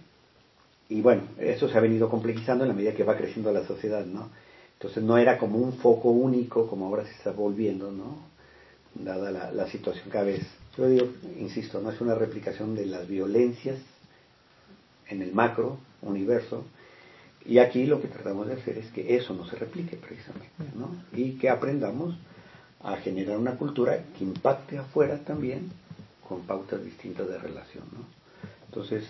y 0.89 1.01
bueno, 1.01 1.23
eso 1.39 1.67
se 1.67 1.77
ha 1.77 1.81
venido 1.81 2.09
complejizando 2.09 2.63
en 2.63 2.69
la 2.69 2.75
medida 2.75 2.93
que 2.93 3.03
va 3.03 3.17
creciendo 3.17 3.51
la 3.51 3.65
sociedad, 3.65 4.05
¿no? 4.05 4.29
Entonces 4.73 5.03
no 5.03 5.17
era 5.17 5.37
como 5.37 5.57
un 5.57 5.73
foco 5.73 6.09
único 6.09 6.67
como 6.67 6.87
ahora 6.87 7.05
se 7.05 7.13
está 7.13 7.31
volviendo, 7.31 7.91
¿no? 7.91 8.17
Dada 8.95 9.31
la, 9.31 9.51
la 9.51 9.67
situación 9.67 10.09
cada 10.09 10.25
vez. 10.25 10.45
Yo 10.77 10.87
digo, 10.87 11.07
insisto, 11.39 11.81
no 11.81 11.91
es 11.91 12.01
una 12.01 12.15
replicación 12.15 12.75
de 12.75 12.85
las 12.85 13.07
violencias 13.07 13.79
en 15.07 15.21
el 15.21 15.33
macro 15.33 15.77
universo, 16.01 16.65
y 17.45 17.57
aquí 17.59 17.85
lo 17.85 18.01
que 18.01 18.07
tratamos 18.07 18.47
de 18.47 18.53
hacer 18.53 18.77
es 18.77 18.89
que 18.91 19.15
eso 19.15 19.33
no 19.33 19.45
se 19.45 19.57
replique 19.57 19.97
precisamente, 19.97 20.47
¿no? 20.75 20.95
Y 21.11 21.33
que 21.33 21.49
aprendamos 21.49 22.15
a 22.81 22.97
generar 22.97 23.37
una 23.37 23.57
cultura 23.57 24.05
que 24.17 24.23
impacte 24.23 24.77
afuera 24.77 25.19
también 25.19 25.71
con 26.27 26.41
pautas 26.41 26.83
distintas 26.83 27.27
de 27.27 27.37
relación, 27.37 27.83
¿no? 27.91 28.05
Entonces, 28.67 29.03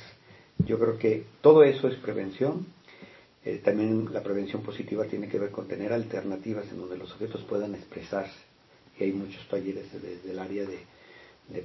yo 0.65 0.79
creo 0.79 0.97
que 0.97 1.25
todo 1.41 1.63
eso 1.63 1.87
es 1.87 1.95
prevención. 1.95 2.65
Eh, 3.45 3.61
también 3.63 4.09
la 4.11 4.23
prevención 4.23 4.63
positiva 4.63 5.05
tiene 5.05 5.27
que 5.27 5.37
ver 5.37 5.51
con 5.51 5.67
tener 5.67 5.93
alternativas 5.93 6.65
en 6.71 6.79
donde 6.79 6.97
los 6.97 7.09
sujetos 7.09 7.41
puedan 7.43 7.75
expresarse. 7.75 8.39
Y 8.99 9.03
hay 9.03 9.11
muchos 9.11 9.47
talleres 9.47 9.91
desde 9.93 10.31
el 10.31 10.39
área 10.39 10.65
de, 10.65 10.91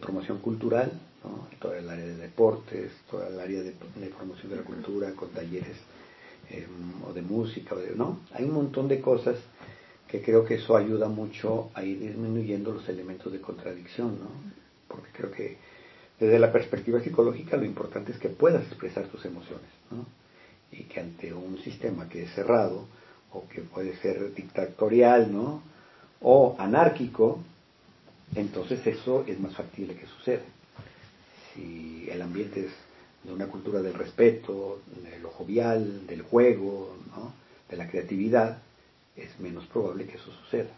promoción 0.01 0.39
cultural, 0.41 0.93
¿no? 1.25 1.49
todo 1.61 1.75
el 1.75 1.89
área 1.89 2.05
de 2.05 2.17
deportes, 2.17 2.91
todo 3.11 3.27
el 3.27 3.39
área 3.41 3.63
de, 3.63 3.73
de 3.73 4.07
promoción 4.09 4.51
de 4.51 4.57
la 4.57 4.63
cultura, 4.63 5.13
con 5.13 5.31
talleres 5.31 5.77
Em, 6.51 7.05
o 7.07 7.13
de 7.13 7.21
música, 7.21 7.75
o 7.75 7.79
de, 7.79 7.95
¿no? 7.95 8.21
Hay 8.33 8.45
un 8.45 8.53
montón 8.53 8.89
de 8.89 9.01
cosas 9.01 9.37
que 10.07 10.23
creo 10.23 10.47
que 10.47 10.55
eso 10.55 10.77
ayuda 10.77 11.09
mucho 11.09 11.71
a 11.75 11.85
ir 11.85 12.01
disminuyendo 12.01 12.73
los 12.73 12.89
elementos 12.89 13.31
de 13.31 13.41
contradicción, 13.41 14.19
¿no? 14.19 14.31
Porque 14.89 15.11
creo 15.13 15.31
que 15.31 15.59
desde 16.19 16.39
la 16.39 16.51
perspectiva 16.51 17.01
psicológica 17.01 17.59
lo 17.59 17.67
importante 17.67 18.13
es 18.13 18.19
que 18.19 18.31
puedas 18.31 18.67
expresar 18.67 19.09
tus 19.09 19.27
emociones, 19.27 19.69
¿no? 19.91 20.07
Y 20.73 20.85
que 20.85 21.01
ante 21.01 21.35
un 21.35 21.59
sistema 21.59 22.09
que 22.09 22.23
es 22.23 22.35
cerrado 22.35 22.87
o 23.33 23.47
que 23.47 23.61
puede 23.61 23.95
ser 23.97 24.35
dictatorial, 24.35 25.31
¿no? 25.31 25.63
O 26.23 26.57
anárquico, 26.59 27.41
entonces 28.35 28.87
eso 28.87 29.25
es 29.27 29.39
más 29.39 29.55
factible 29.55 29.95
que 29.95 30.07
suceda. 30.07 30.45
Si 31.53 32.09
el 32.11 32.23
ambiente 32.23 32.61
es 32.61 32.88
de 33.25 33.33
una 33.33 33.47
cultura 33.47 33.83
del 33.83 33.95
respeto, 33.95 34.81
de 35.03 35.19
lo 35.19 35.31
jovial, 35.31 36.07
del 36.07 36.23
juego, 36.23 36.97
¿no? 37.17 37.33
de 37.69 37.77
la 37.77 37.89
creatividad, 37.89 38.59
es 39.17 39.39
menos 39.41 39.67
probable 39.67 40.07
que 40.07 40.17
eso 40.17 40.31
suceda. 40.45 40.71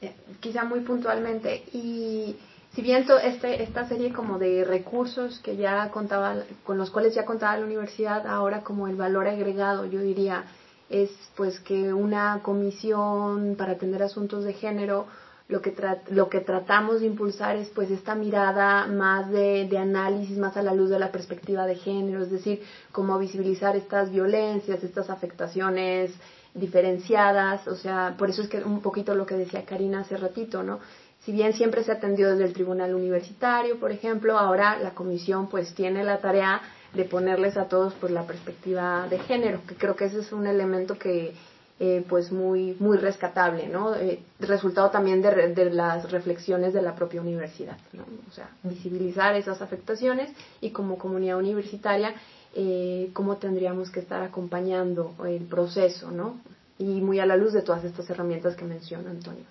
Eh, 0.00 0.14
quizá 0.40 0.64
muy 0.64 0.80
puntualmente. 0.80 1.64
Y 1.72 2.36
si 2.74 2.82
bien 2.82 3.04
este, 3.22 3.62
esta 3.62 3.88
serie 3.88 4.12
como 4.12 4.38
de 4.38 4.64
recursos 4.64 5.40
que 5.40 5.56
ya 5.56 5.90
contaba, 5.90 6.36
con 6.64 6.78
los 6.78 6.90
cuales 6.90 7.14
ya 7.14 7.24
contaba 7.24 7.56
la 7.56 7.66
universidad, 7.66 8.26
ahora 8.26 8.62
como 8.62 8.88
el 8.88 8.96
valor 8.96 9.26
agregado, 9.26 9.86
yo 9.86 10.00
diría, 10.00 10.44
es 10.88 11.10
pues 11.36 11.60
que 11.60 11.92
una 11.92 12.40
comisión 12.42 13.56
para 13.56 13.72
atender 13.72 14.02
asuntos 14.02 14.44
de 14.44 14.54
género 14.54 15.06
lo 15.48 15.62
que, 15.62 15.74
lo 16.10 16.28
que 16.28 16.40
tratamos 16.40 17.00
de 17.00 17.06
impulsar 17.06 17.56
es 17.56 17.68
pues 17.70 17.90
esta 17.90 18.14
mirada 18.14 18.86
más 18.86 19.30
de, 19.30 19.66
de, 19.68 19.78
análisis, 19.78 20.36
más 20.36 20.56
a 20.58 20.62
la 20.62 20.74
luz 20.74 20.90
de 20.90 20.98
la 20.98 21.10
perspectiva 21.10 21.66
de 21.66 21.76
género, 21.76 22.22
es 22.22 22.30
decir, 22.30 22.62
cómo 22.92 23.18
visibilizar 23.18 23.74
estas 23.74 24.10
violencias, 24.10 24.84
estas 24.84 25.08
afectaciones 25.08 26.12
diferenciadas, 26.52 27.66
o 27.66 27.76
sea, 27.76 28.14
por 28.18 28.28
eso 28.28 28.42
es 28.42 28.48
que 28.48 28.58
un 28.58 28.82
poquito 28.82 29.14
lo 29.14 29.24
que 29.24 29.36
decía 29.36 29.64
Karina 29.64 30.00
hace 30.00 30.18
ratito, 30.18 30.62
¿no? 30.62 30.80
Si 31.24 31.32
bien 31.32 31.52
siempre 31.54 31.82
se 31.82 31.92
atendió 31.92 32.30
desde 32.30 32.44
el 32.44 32.52
tribunal 32.52 32.94
universitario, 32.94 33.78
por 33.80 33.90
ejemplo, 33.90 34.38
ahora 34.38 34.78
la 34.78 34.90
comisión 34.90 35.48
pues 35.48 35.74
tiene 35.74 36.04
la 36.04 36.18
tarea 36.18 36.60
de 36.94 37.04
ponerles 37.04 37.56
a 37.56 37.68
todos 37.68 37.94
pues 37.94 38.12
la 38.12 38.26
perspectiva 38.26 39.06
de 39.08 39.18
género, 39.18 39.60
que 39.66 39.74
creo 39.74 39.96
que 39.96 40.06
ese 40.06 40.20
es 40.20 40.32
un 40.32 40.46
elemento 40.46 40.98
que 40.98 41.34
eh, 41.80 42.04
pues 42.08 42.32
muy, 42.32 42.76
muy 42.80 42.98
rescatable, 42.98 43.68
¿no? 43.68 43.94
Eh, 43.94 44.20
resultado 44.40 44.90
también 44.90 45.22
de, 45.22 45.54
de, 45.54 45.70
las 45.70 46.10
reflexiones 46.10 46.74
de 46.74 46.82
la 46.82 46.96
propia 46.96 47.20
universidad, 47.20 47.78
¿no? 47.92 48.02
O 48.28 48.32
sea, 48.32 48.50
visibilizar 48.64 49.36
esas 49.36 49.62
afectaciones 49.62 50.28
y 50.60 50.70
como 50.70 50.98
comunidad 50.98 51.38
universitaria, 51.38 52.16
eh, 52.56 53.10
cómo 53.12 53.36
tendríamos 53.36 53.92
que 53.92 54.00
estar 54.00 54.22
acompañando 54.22 55.14
el 55.24 55.44
proceso, 55.44 56.10
¿no? 56.10 56.40
Y 56.80 57.00
muy 57.00 57.20
a 57.20 57.26
la 57.26 57.36
luz 57.36 57.52
de 57.52 57.62
todas 57.62 57.84
estas 57.84 58.10
herramientas 58.10 58.56
que 58.56 58.64
menciona 58.64 59.10
Antonio. 59.10 59.44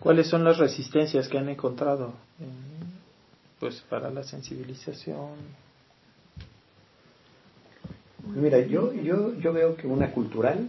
¿Cuáles 0.00 0.26
son 0.26 0.44
las 0.44 0.58
resistencias 0.58 1.28
que 1.28 1.38
han 1.38 1.48
encontrado 1.48 2.12
pues 3.58 3.80
para 3.88 4.10
la 4.10 4.22
sensibilización? 4.22 5.30
Mira, 8.34 8.58
yo, 8.58 8.92
yo, 8.92 9.34
yo 9.38 9.52
veo 9.54 9.76
que 9.76 9.86
una 9.86 10.10
cultural 10.12 10.68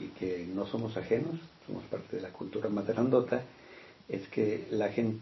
y 0.00 0.08
que 0.18 0.46
no 0.54 0.66
somos 0.66 0.96
ajenos, 0.96 1.36
somos 1.66 1.84
parte 1.84 2.16
de 2.16 2.22
la 2.22 2.30
cultura 2.30 2.68
materandota, 2.68 3.42
es 4.08 4.26
que 4.28 4.66
la 4.70 4.88
gente, 4.88 5.20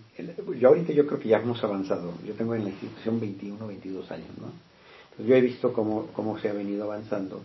yo 0.58 0.68
ahorita 0.68 0.92
yo 0.92 1.06
creo 1.06 1.20
que 1.20 1.28
ya 1.28 1.38
hemos 1.38 1.62
avanzado, 1.62 2.14
yo 2.26 2.34
tengo 2.34 2.54
en 2.54 2.64
la 2.64 2.70
institución 2.70 3.20
21, 3.20 3.66
22 3.66 4.10
años, 4.10 4.28
¿no? 4.40 5.24
Yo 5.24 5.34
he 5.34 5.40
visto 5.40 5.72
cómo, 5.72 6.06
cómo 6.14 6.38
se 6.38 6.48
ha 6.48 6.52
venido 6.52 6.84
avanzando 6.84 7.42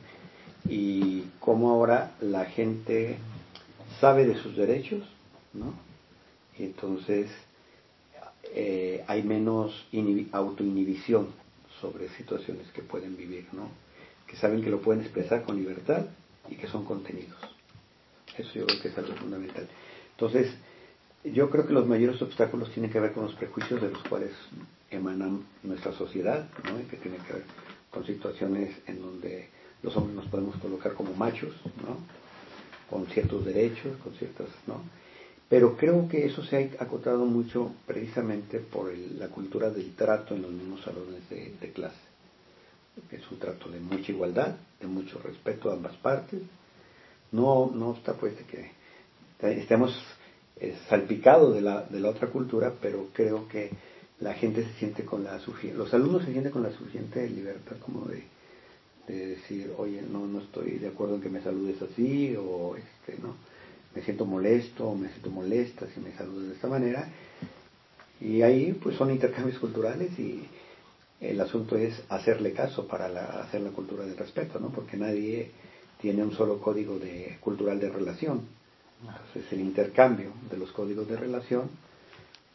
y 0.69 1.23
cómo 1.39 1.71
ahora 1.71 2.15
la 2.21 2.45
gente 2.45 3.17
sabe 3.99 4.25
de 4.25 4.35
sus 4.35 4.55
derechos, 4.55 5.01
¿no? 5.53 5.73
Y 6.57 6.63
entonces 6.63 7.29
eh, 8.53 9.03
hay 9.07 9.23
menos 9.23 9.87
autoinhibición 10.31 11.27
sobre 11.81 12.09
situaciones 12.09 12.67
que 12.71 12.83
pueden 12.83 13.17
vivir, 13.17 13.47
¿no? 13.51 13.67
Que 14.27 14.37
saben 14.37 14.61
que 14.61 14.69
lo 14.69 14.79
pueden 14.79 15.01
expresar 15.01 15.43
con 15.43 15.57
libertad 15.57 16.05
y 16.49 16.55
que 16.55 16.67
son 16.67 16.85
contenidos. 16.85 17.39
Eso 18.37 18.53
yo 18.53 18.65
creo 18.65 18.81
que 18.81 18.87
es 18.89 18.97
algo 18.97 19.15
fundamental. 19.15 19.67
Entonces, 20.11 20.53
yo 21.23 21.49
creo 21.49 21.65
que 21.65 21.73
los 21.73 21.87
mayores 21.87 22.21
obstáculos 22.21 22.71
tienen 22.71 22.91
que 22.91 22.99
ver 22.99 23.13
con 23.13 23.23
los 23.23 23.35
prejuicios 23.35 23.81
de 23.81 23.89
los 23.89 24.03
cuales 24.03 24.31
emanan 24.91 25.45
nuestra 25.63 25.93
sociedad, 25.93 26.47
¿no? 26.65 26.87
que 26.89 26.97
tienen 26.97 27.21
que 27.21 27.33
ver 27.33 27.43
con 27.89 28.05
situaciones 28.05 28.75
en 28.87 29.01
donde 29.01 29.49
los 29.81 29.95
hombres 29.95 30.15
nos 30.15 30.25
podemos 30.27 30.55
colocar 30.57 30.93
como 30.93 31.13
machos, 31.13 31.53
¿no? 31.85 31.97
con 32.89 33.07
ciertos 33.07 33.45
derechos, 33.45 33.97
con 34.03 34.13
ciertas, 34.13 34.47
¿no? 34.67 34.81
Pero 35.49 35.77
creo 35.77 36.07
que 36.07 36.25
eso 36.25 36.43
se 36.43 36.57
ha 36.57 36.83
acotado 36.83 37.25
mucho 37.25 37.71
precisamente 37.85 38.59
por 38.59 38.95
la 38.95 39.27
cultura 39.27 39.69
del 39.69 39.95
trato 39.95 40.35
en 40.35 40.41
los 40.41 40.51
mismos 40.51 40.81
salones 40.81 41.29
de 41.29 41.71
clase 41.73 42.12
es 43.11 43.31
un 43.31 43.39
trato 43.39 43.69
de 43.69 43.79
mucha 43.79 44.11
igualdad, 44.11 44.55
de 44.79 44.87
mucho 44.87 45.19
respeto 45.19 45.69
a 45.69 45.73
ambas 45.73 45.95
partes. 45.97 46.41
No, 47.31 47.71
no 47.73 47.93
está 47.93 48.13
pues 48.13 48.37
de 48.37 48.43
que 48.45 48.71
estemos 49.59 49.95
eh, 50.59 50.75
salpicados 50.87 51.55
de 51.55 51.61
la, 51.61 51.83
de 51.83 51.99
la 51.99 52.09
otra 52.09 52.27
cultura, 52.27 52.73
pero 52.81 53.07
creo 53.13 53.47
que 53.47 53.71
la 54.19 54.33
gente 54.35 54.63
se 54.63 54.73
siente 54.73 55.03
con 55.03 55.23
la 55.23 55.41
los 55.75 55.93
alumnos 55.93 56.23
se 56.23 56.31
sienten 56.31 56.51
con 56.51 56.63
la 56.63 56.71
suficiente 56.71 57.27
libertad 57.29 57.75
como 57.83 58.05
de, 58.05 58.23
de 59.07 59.27
decir, 59.27 59.73
oye, 59.77 60.01
no, 60.01 60.27
no 60.27 60.39
estoy 60.39 60.77
de 60.77 60.87
acuerdo 60.87 61.15
en 61.15 61.21
que 61.21 61.29
me 61.29 61.41
saludes 61.41 61.81
así, 61.81 62.35
o 62.35 62.75
este, 62.77 63.21
no, 63.21 63.35
me 63.95 64.01
siento 64.03 64.25
molesto, 64.25 64.87
o 64.87 64.95
me 64.95 65.09
siento 65.09 65.29
molesta 65.29 65.87
si 65.93 65.99
me 65.99 66.13
saludas 66.13 66.49
de 66.49 66.53
esta 66.53 66.67
manera. 66.67 67.09
Y 68.21 68.41
ahí 68.43 68.73
pues 68.73 68.95
son 68.95 69.11
intercambios 69.11 69.59
culturales 69.59 70.17
y, 70.17 70.47
el 71.23 71.39
asunto 71.39 71.77
es 71.77 72.03
hacerle 72.09 72.51
caso 72.51 72.85
para 72.85 73.05
hacer 73.41 73.61
la 73.61 73.69
cultura 73.69 74.05
del 74.05 74.17
respeto, 74.17 74.59
¿no? 74.59 74.69
Porque 74.69 74.97
nadie 74.97 75.51
tiene 76.01 76.21
un 76.21 76.33
solo 76.33 76.59
código 76.59 76.99
de, 76.99 77.37
cultural 77.39 77.79
de 77.79 77.89
relación. 77.89 78.41
Entonces 79.01 79.51
el 79.53 79.61
intercambio 79.61 80.31
de 80.51 80.57
los 80.57 80.71
códigos 80.71 81.07
de 81.07 81.15
relación 81.15 81.69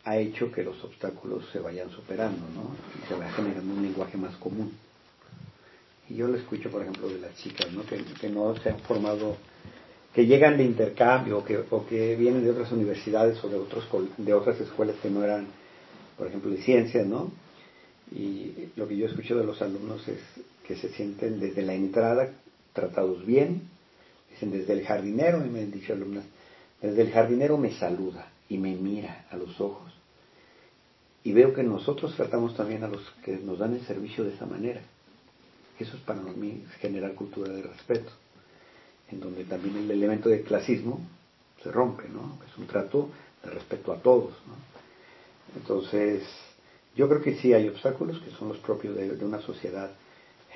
ha 0.04 0.18
hecho 0.18 0.52
que 0.52 0.62
los 0.62 0.82
obstáculos 0.84 1.44
se 1.50 1.60
vayan 1.60 1.90
superando, 1.90 2.40
¿no? 2.54 2.74
Y 3.02 3.08
se 3.08 3.14
vaya 3.14 3.32
generando 3.32 3.72
un 3.72 3.82
lenguaje 3.82 4.18
más 4.18 4.36
común. 4.36 4.72
Y 6.10 6.16
yo 6.16 6.28
lo 6.28 6.36
escucho, 6.36 6.70
por 6.70 6.82
ejemplo, 6.82 7.08
de 7.08 7.20
las 7.20 7.34
chicas, 7.36 7.72
¿no? 7.72 7.84
Que, 7.84 8.02
que 8.20 8.28
no 8.28 8.54
se 8.56 8.70
han 8.70 8.80
formado, 8.80 9.36
que 10.14 10.26
llegan 10.26 10.58
de 10.58 10.64
intercambio 10.64 11.38
o 11.38 11.44
que, 11.44 11.58
o 11.70 11.86
que 11.86 12.16
vienen 12.16 12.44
de 12.44 12.50
otras 12.50 12.70
universidades 12.72 13.42
o 13.42 13.48
de, 13.48 13.56
otros, 13.56 13.86
de 14.18 14.34
otras 14.34 14.60
escuelas 14.60 14.96
que 15.02 15.10
no 15.10 15.24
eran, 15.24 15.46
por 16.16 16.26
ejemplo, 16.26 16.50
de 16.50 16.58
ciencias, 16.58 17.06
¿no? 17.06 17.30
Y 18.12 18.70
lo 18.76 18.88
que 18.88 18.96
yo 18.96 19.06
escucho 19.06 19.36
de 19.36 19.44
los 19.44 19.60
alumnos 19.60 20.06
es 20.08 20.20
que 20.66 20.76
se 20.76 20.88
sienten 20.90 21.40
desde 21.40 21.62
la 21.62 21.74
entrada 21.74 22.30
tratados 22.72 23.24
bien, 23.26 23.62
dicen 24.30 24.50
desde 24.50 24.72
el 24.72 24.86
jardinero, 24.86 25.44
y 25.44 25.48
me 25.48 25.60
han 25.60 25.70
dicho 25.70 25.92
alumnas, 25.92 26.24
desde 26.80 27.02
el 27.02 27.10
jardinero 27.10 27.58
me 27.58 27.72
saluda 27.72 28.30
y 28.48 28.58
me 28.58 28.74
mira 28.74 29.26
a 29.30 29.36
los 29.36 29.60
ojos. 29.60 29.92
Y 31.24 31.32
veo 31.32 31.52
que 31.52 31.62
nosotros 31.62 32.14
tratamos 32.16 32.56
también 32.56 32.84
a 32.84 32.88
los 32.88 33.02
que 33.24 33.36
nos 33.36 33.58
dan 33.58 33.74
el 33.74 33.82
servicio 33.82 34.24
de 34.24 34.34
esa 34.34 34.46
manera. 34.46 34.80
Eso 35.78 35.96
es 35.96 36.02
para 36.02 36.20
mí 36.20 36.64
generar 36.80 37.14
cultura 37.14 37.52
de 37.52 37.62
respeto, 37.62 38.10
en 39.10 39.20
donde 39.20 39.44
también 39.44 39.76
el 39.76 39.90
elemento 39.90 40.28
de 40.28 40.42
clasismo 40.42 41.00
se 41.62 41.70
rompe, 41.70 42.08
¿no? 42.08 42.38
Es 42.48 42.56
un 42.56 42.66
trato 42.66 43.10
de 43.44 43.50
respeto 43.50 43.92
a 43.92 43.96
todos, 44.00 44.30
¿no? 44.46 45.60
Entonces, 45.60 46.22
yo 46.98 47.08
creo 47.08 47.22
que 47.22 47.36
sí 47.36 47.54
hay 47.54 47.68
obstáculos 47.68 48.18
que 48.18 48.32
son 48.32 48.48
los 48.48 48.58
propios 48.58 48.96
de, 48.96 49.24
una 49.24 49.40
sociedad 49.40 49.88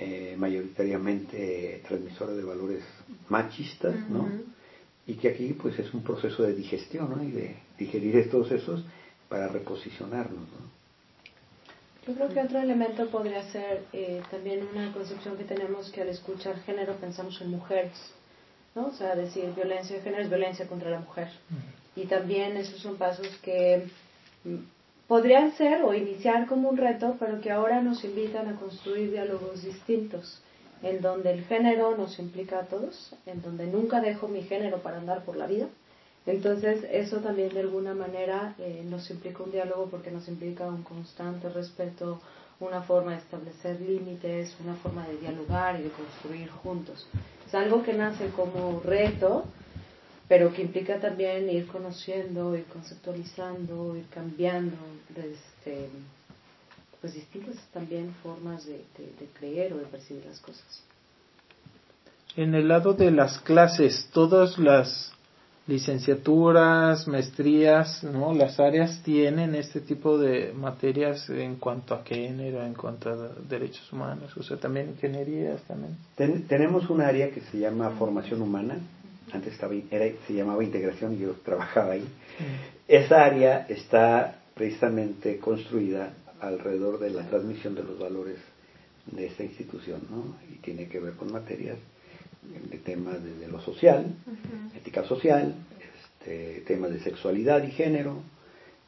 eh, 0.00 0.34
mayoritariamente 0.36 1.80
transmisora 1.86 2.32
de 2.32 2.42
valores 2.42 2.82
machistas, 3.28 3.94
¿no? 4.10 4.28
Y 5.06 5.14
que 5.14 5.28
aquí 5.28 5.52
pues 5.52 5.78
es 5.78 5.94
un 5.94 6.02
proceso 6.02 6.42
de 6.42 6.54
digestión, 6.54 7.10
¿no? 7.10 7.22
Y 7.22 7.30
de 7.30 7.56
digerir 7.78 8.28
todos 8.28 8.50
esos 8.50 8.84
para 9.28 9.46
reposicionarnos, 9.46 10.40
¿no? 10.40 10.82
Yo 12.08 12.14
creo 12.14 12.28
que 12.30 12.40
otro 12.40 12.58
elemento 12.58 13.08
podría 13.08 13.44
ser 13.52 13.84
eh, 13.92 14.20
también 14.28 14.66
una 14.74 14.92
concepción 14.92 15.36
que 15.36 15.44
tenemos 15.44 15.92
que 15.92 16.02
al 16.02 16.08
escuchar 16.08 16.60
género 16.62 16.96
pensamos 16.96 17.40
en 17.40 17.50
mujeres, 17.50 17.92
¿no? 18.74 18.88
O 18.88 18.92
sea, 18.92 19.14
decir 19.14 19.52
violencia 19.54 19.94
de 19.94 20.02
género 20.02 20.24
es 20.24 20.28
violencia 20.28 20.66
contra 20.66 20.90
la 20.90 20.98
mujer. 20.98 21.28
Y 21.94 22.06
también 22.06 22.56
esos 22.56 22.80
son 22.80 22.96
pasos 22.96 23.28
que 23.44 23.86
mm, 24.42 24.56
podrían 25.12 25.52
ser 25.58 25.82
o 25.82 25.92
iniciar 25.92 26.46
como 26.46 26.70
un 26.70 26.78
reto, 26.78 27.16
pero 27.20 27.38
que 27.42 27.50
ahora 27.50 27.82
nos 27.82 28.02
invitan 28.02 28.48
a 28.48 28.56
construir 28.58 29.10
diálogos 29.10 29.62
distintos, 29.62 30.40
en 30.82 31.02
donde 31.02 31.32
el 31.34 31.44
género 31.44 31.94
nos 31.98 32.18
implica 32.18 32.60
a 32.60 32.62
todos, 32.62 33.14
en 33.26 33.42
donde 33.42 33.66
nunca 33.66 34.00
dejo 34.00 34.26
mi 34.26 34.40
género 34.40 34.78
para 34.78 34.96
andar 34.96 35.22
por 35.26 35.36
la 35.36 35.46
vida, 35.46 35.68
entonces, 36.24 36.86
eso 36.90 37.18
también 37.18 37.52
de 37.52 37.60
alguna 37.60 37.92
manera 37.92 38.54
eh, 38.58 38.82
nos 38.88 39.10
implica 39.10 39.42
un 39.42 39.52
diálogo 39.52 39.88
porque 39.90 40.10
nos 40.10 40.28
implica 40.28 40.64
un 40.66 40.82
constante 40.82 41.50
respeto, 41.50 42.18
una 42.60 42.80
forma 42.80 43.10
de 43.10 43.18
establecer 43.18 43.82
límites, 43.82 44.56
una 44.64 44.76
forma 44.76 45.06
de 45.08 45.18
dialogar 45.18 45.78
y 45.78 45.82
de 45.82 45.90
construir 45.90 46.48
juntos. 46.48 47.06
Es 47.46 47.54
algo 47.54 47.82
que 47.82 47.92
nace 47.92 48.28
como 48.28 48.80
reto, 48.82 49.44
pero 50.28 50.52
que 50.52 50.62
implica 50.62 51.00
también 51.00 51.48
ir 51.50 51.66
conociendo, 51.66 52.56
ir 52.56 52.64
conceptualizando, 52.64 53.96
ir 53.96 54.06
cambiando 54.06 54.76
este, 55.16 55.88
pues 57.00 57.14
distintas 57.14 57.56
también 57.72 58.14
formas 58.22 58.64
de 58.66 58.84
creer 59.38 59.72
o 59.74 59.78
de 59.78 59.84
percibir 59.86 60.24
las 60.26 60.40
cosas. 60.40 60.84
En 62.34 62.54
el 62.54 62.68
lado 62.68 62.94
de 62.94 63.10
las 63.10 63.40
clases, 63.40 64.08
todas 64.12 64.56
las 64.58 65.12
licenciaturas, 65.66 67.06
maestrías, 67.06 68.02
¿no? 68.02 68.34
Las 68.34 68.58
áreas 68.58 69.02
tienen 69.02 69.54
este 69.54 69.80
tipo 69.80 70.18
de 70.18 70.52
materias 70.52 71.28
en 71.30 71.56
cuanto 71.56 71.94
a 71.94 72.02
género, 72.04 72.64
en 72.64 72.74
cuanto 72.74 73.10
a 73.10 73.28
derechos 73.48 73.92
humanos, 73.92 74.36
o 74.36 74.42
sea, 74.42 74.56
también 74.56 74.88
ingenierías 74.88 75.62
también. 75.62 75.96
tenemos 76.48 76.90
un 76.90 77.00
área 77.00 77.30
que 77.30 77.40
se 77.42 77.58
llama 77.58 77.90
formación 77.90 78.42
humana, 78.42 78.78
antes 79.32 79.54
estaba, 79.54 79.74
era, 79.90 80.06
se 80.26 80.34
llamaba 80.34 80.62
integración 80.62 81.14
y 81.14 81.18
yo 81.18 81.32
trabajaba 81.44 81.92
ahí. 81.92 82.00
Mm. 82.00 82.88
Esa 82.88 83.24
área 83.24 83.66
está 83.68 84.42
precisamente 84.54 85.38
construida 85.38 86.14
alrededor 86.40 86.98
de 86.98 87.10
la 87.10 87.26
transmisión 87.28 87.74
de 87.74 87.84
los 87.84 87.98
valores 87.98 88.36
de 89.06 89.26
esta 89.26 89.44
institución, 89.44 90.02
¿no? 90.10 90.36
Y 90.52 90.58
tiene 90.58 90.88
que 90.88 91.00
ver 91.00 91.14
con 91.14 91.32
materias 91.32 91.78
de 92.70 92.78
temas 92.78 93.22
de, 93.22 93.46
lo 93.48 93.60
social, 93.60 94.06
ética 94.76 95.04
social, 95.04 95.54
este, 96.18 96.62
temas 96.66 96.90
de 96.90 97.00
sexualidad 97.00 97.62
y 97.62 97.70
género, 97.70 98.22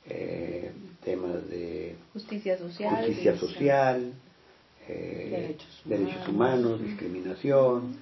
eh, 0.09 0.73
temas 1.05 1.49
de 1.49 1.95
justicia 2.13 2.59
social, 2.59 2.97
justicia 2.97 3.37
social 3.37 4.13
eh, 4.89 5.57
derechos, 5.85 6.29
humanos. 6.29 6.83
discriminación. 6.83 7.97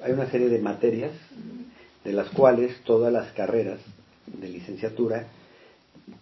Hay 0.00 0.12
una 0.12 0.30
serie 0.30 0.48
de 0.48 0.58
materias 0.60 1.12
de 2.04 2.12
las 2.12 2.28
cuales 2.30 2.80
todas 2.84 3.12
las 3.12 3.32
carreras 3.32 3.80
de 4.26 4.48
licenciatura 4.48 5.26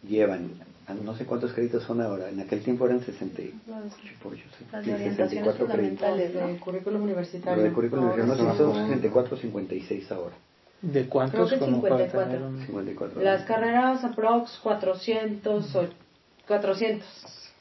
llevan 0.09 0.51
no 0.93 1.17
sé 1.17 1.25
cuántos 1.25 1.53
créditos 1.53 1.83
son 1.85 2.03
ahora, 2.03 2.29
en 2.29 2.41
aquel 2.41 2.63
tiempo 2.63 2.85
eran 2.85 3.01
68 3.01 3.55
por 4.23 4.35
8, 4.35 4.43
Las 4.73 4.87
orientaciones 4.87 5.57
fundamentales 5.57 6.35
del 6.35 6.61
currículum 6.61 7.03
universitario. 7.03 7.63
de 7.63 7.73
currículum 7.73 8.11
universitario, 8.11 8.45
no, 8.45 8.75
son 8.75 8.87
64 8.87 9.37
56 9.39 10.13
ahora. 10.13 10.35
¿De 10.83 11.09
cuántos? 11.09 11.49
Creo 11.49 11.61
que 11.61 11.65
54. 11.65 12.51
54. 12.67 13.23
Las 13.23 13.45
carreras 13.45 14.05
aprox 14.05 14.59
400 14.63 15.77
o 15.77 15.89
400. 16.47 17.09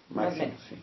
Más, 0.09 0.35
menos. 0.35 0.59
Sí, 0.67 0.75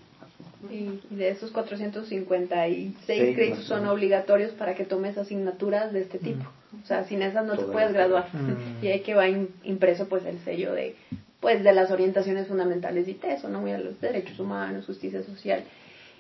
y 0.71 1.01
de 1.15 1.31
esos 1.31 1.51
456 1.53 3.35
créditos 3.35 3.65
son 3.65 3.87
obligatorios 3.87 4.53
para 4.53 4.75
que 4.75 4.85
tomes 4.85 5.17
asignaturas 5.17 5.93
de 5.93 6.03
este 6.03 6.19
tipo. 6.19 6.45
O 6.83 6.87
sea, 6.87 7.05
sin 7.05 7.23
esas 7.23 7.47
no 7.47 7.57
te 7.57 7.65
puedes 7.65 7.93
graduar. 7.93 8.27
Y 8.83 8.89
hay 8.89 9.01
que 9.01 9.15
va 9.15 9.29
impreso 9.29 10.09
pues 10.09 10.25
el 10.25 10.39
sello 10.41 10.73
de 10.73 10.97
pues 11.41 11.65
de 11.65 11.73
las 11.73 11.91
orientaciones 11.91 12.49
fundamentales 12.49 13.09
y 13.09 13.15
TESO, 13.15 13.49
¿no? 13.49 13.63
Muy 13.63 13.73
a 13.73 13.79
los 13.79 13.99
derechos 14.01 14.39
humanos, 14.39 14.85
justicia 14.85 15.23
social. 15.23 15.65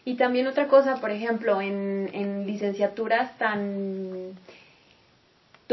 Y 0.07 0.14
también 0.14 0.46
otra 0.46 0.66
cosa, 0.66 0.96
por 0.96 1.11
ejemplo, 1.11 1.61
en, 1.61 2.09
en 2.14 2.46
licenciaturas 2.46 3.37
tan 3.37 4.35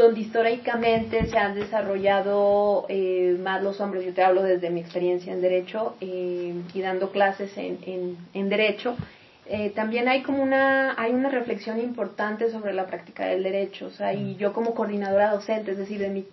donde 0.04 0.20
históricamente 0.20 1.26
se 1.26 1.38
han 1.38 1.54
desarrollado 1.54 2.86
eh, 2.88 3.36
más 3.42 3.62
los 3.62 3.80
hombres, 3.80 4.04
yo 4.04 4.14
te 4.14 4.22
hablo 4.22 4.42
desde 4.42 4.70
mi 4.70 4.80
experiencia 4.80 5.32
en 5.32 5.40
derecho 5.40 5.96
eh, 6.00 6.54
y 6.72 6.80
dando 6.80 7.10
clases 7.10 7.56
en, 7.56 7.78
en, 7.84 8.16
en 8.32 8.48
derecho, 8.48 8.96
eh, 9.50 9.70
también 9.70 10.08
hay 10.08 10.22
como 10.22 10.42
una, 10.42 10.94
hay 11.00 11.12
una 11.12 11.30
reflexión 11.30 11.80
importante 11.80 12.50
sobre 12.50 12.74
la 12.74 12.86
práctica 12.86 13.26
del 13.26 13.42
derecho, 13.42 13.86
o 13.86 13.90
sea, 13.90 14.12
y 14.12 14.36
yo 14.36 14.52
como 14.52 14.74
coordinadora 14.74 15.32
docente, 15.32 15.72
es 15.72 15.78
decir, 15.78 16.00
de 16.00 16.10
mi, 16.10 16.26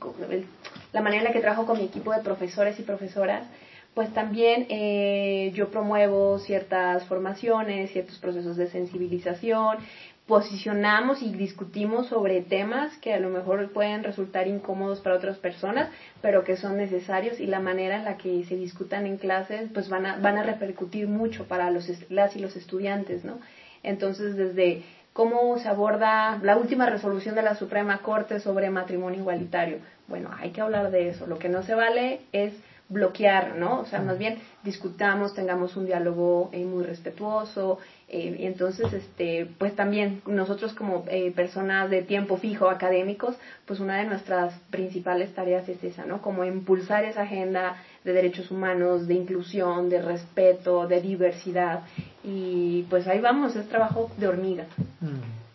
la 0.92 1.02
manera 1.02 1.22
en 1.22 1.28
la 1.28 1.32
que 1.32 1.40
trabajo 1.40 1.66
con 1.66 1.78
mi 1.78 1.86
equipo 1.86 2.12
de 2.12 2.22
profesores 2.22 2.78
y 2.80 2.84
profesoras, 2.84 3.48
pues 3.94 4.14
también 4.14 4.68
eh, 4.70 5.52
yo 5.56 5.70
promuevo 5.70 6.38
ciertas 6.40 7.06
formaciones, 7.06 7.92
ciertos 7.92 8.18
procesos 8.20 8.58
de 8.58 8.68
sensibilización, 8.68 9.78
posicionamos 10.28 11.22
y 11.22 11.32
discutimos 11.32 12.08
sobre 12.08 12.42
temas 12.42 12.98
que 12.98 13.14
a 13.14 13.20
lo 13.20 13.30
mejor 13.30 13.72
pueden 13.72 14.04
resultar 14.04 14.48
incómodos 14.48 15.00
para 15.02 15.16
otras 15.16 15.38
personas, 15.38 15.90
pero 16.22 16.44
que 16.44 16.58
son 16.58 16.78
necesarios 16.78 17.40
y 17.40 17.46
la 17.46 17.60
manera 17.60 17.98
en 17.98 18.06
la 18.06 18.18
que 18.18 18.44
se 18.46 18.56
discutan 18.56 19.06
en 19.06 19.18
clases 19.18 19.70
pues 19.74 19.88
van 19.88 20.06
a, 20.06 20.18
van 20.18 20.38
a 20.38 20.44
repercutir 20.44 21.08
mucho 21.08 21.48
para 21.48 21.70
los, 21.70 21.88
las 22.10 22.36
y 22.36 22.40
los 22.40 22.56
estudiantes, 22.56 23.24
¿no? 23.24 23.40
Entonces, 23.84 24.36
desde 24.36 24.82
cómo 25.14 25.58
se 25.60 25.70
aborda 25.70 26.40
la 26.42 26.58
última 26.58 26.88
resolución 26.88 27.36
de 27.36 27.44
la 27.44 27.56
Suprema 27.56 28.00
Corte 28.00 28.40
sobre 28.40 28.72
matrimonio 28.72 29.20
igualitario. 29.20 29.78
Bueno, 30.08 30.32
hay 30.40 30.50
que 30.50 30.62
hablar 30.62 30.90
de 30.90 31.10
eso. 31.10 31.28
Lo 31.28 31.38
que 31.38 31.50
no 31.50 31.62
se 31.62 31.76
vale 31.76 32.22
es 32.32 32.54
bloquear, 32.88 33.56
¿no? 33.58 33.80
O 33.80 33.86
sea, 33.86 34.02
más 34.02 34.18
bien 34.20 34.38
discutamos, 34.64 35.34
tengamos 35.34 35.76
un 35.76 35.86
diálogo 35.86 36.50
eh, 36.52 36.64
muy 36.66 36.84
respetuoso, 36.84 37.80
eh, 38.08 38.38
y 38.40 38.46
entonces, 38.46 38.94
este, 38.94 39.48
pues 39.58 39.76
también 39.76 40.22
nosotros 40.28 40.74
como 40.74 41.04
eh, 41.08 41.32
personas 41.32 41.90
de 41.90 42.04
tiempo 42.04 42.38
fijo, 42.38 42.70
académicos, 42.70 43.36
pues 43.66 43.80
una 43.80 43.98
de 43.98 44.06
nuestras 44.06 44.54
principales 44.70 45.34
tareas 45.34 45.68
es 45.68 45.84
esa, 45.84 46.06
¿no? 46.06 46.22
Como 46.22 46.46
impulsar 46.46 47.04
esa 47.06 47.24
agenda 47.24 47.78
de 48.04 48.14
derechos 48.14 48.52
humanos, 48.52 49.08
de 49.08 49.16
inclusión, 49.16 49.90
de 49.90 50.02
respeto, 50.02 50.88
de 50.88 51.02
diversidad. 51.02 51.82
Y 52.24 52.84
pues 52.84 53.08
ahí 53.08 53.20
vamos, 53.20 53.56
es 53.56 53.68
trabajo 53.68 54.12
de 54.18 54.28
hormiga. 54.28 54.66
Mm. 55.02 55.46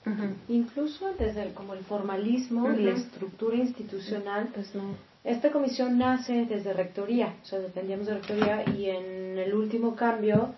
Incluso 0.49 1.13
desde 1.19 1.43
el, 1.43 1.53
como 1.53 1.75
el 1.75 1.85
formalismo 1.85 2.73
y 2.73 2.83
la 2.83 2.93
estructura 2.93 3.57
institucional, 3.57 4.49
pues 4.53 4.75
no. 4.75 5.10
Esta 5.23 5.51
comisión 5.51 5.99
nace 5.99 6.47
desde 6.47 6.73
rectoría, 6.73 7.35
o 7.43 7.45
sea, 7.45 7.59
dependíamos 7.59 8.07
de 8.07 8.15
rectoría 8.15 8.65
y 8.77 8.89
en 8.89 9.39
el 9.39 9.53
último 9.53 9.95
cambio 9.95 10.55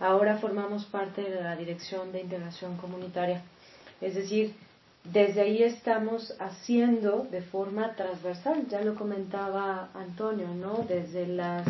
ahora 0.00 0.38
formamos 0.38 0.86
parte 0.86 1.22
de 1.22 1.42
la 1.42 1.54
Dirección 1.54 2.12
de 2.12 2.20
Integración 2.20 2.78
Comunitaria. 2.78 3.42
Es 4.00 4.14
decir, 4.14 4.54
desde 5.04 5.42
ahí 5.42 5.62
estamos 5.62 6.34
haciendo 6.40 7.26
de 7.30 7.42
forma 7.42 7.94
transversal, 7.94 8.66
ya 8.68 8.80
lo 8.80 8.94
comentaba 8.94 9.90
Antonio, 9.94 10.48
¿no? 10.48 10.84
Desde 10.88 11.26
las 11.26 11.66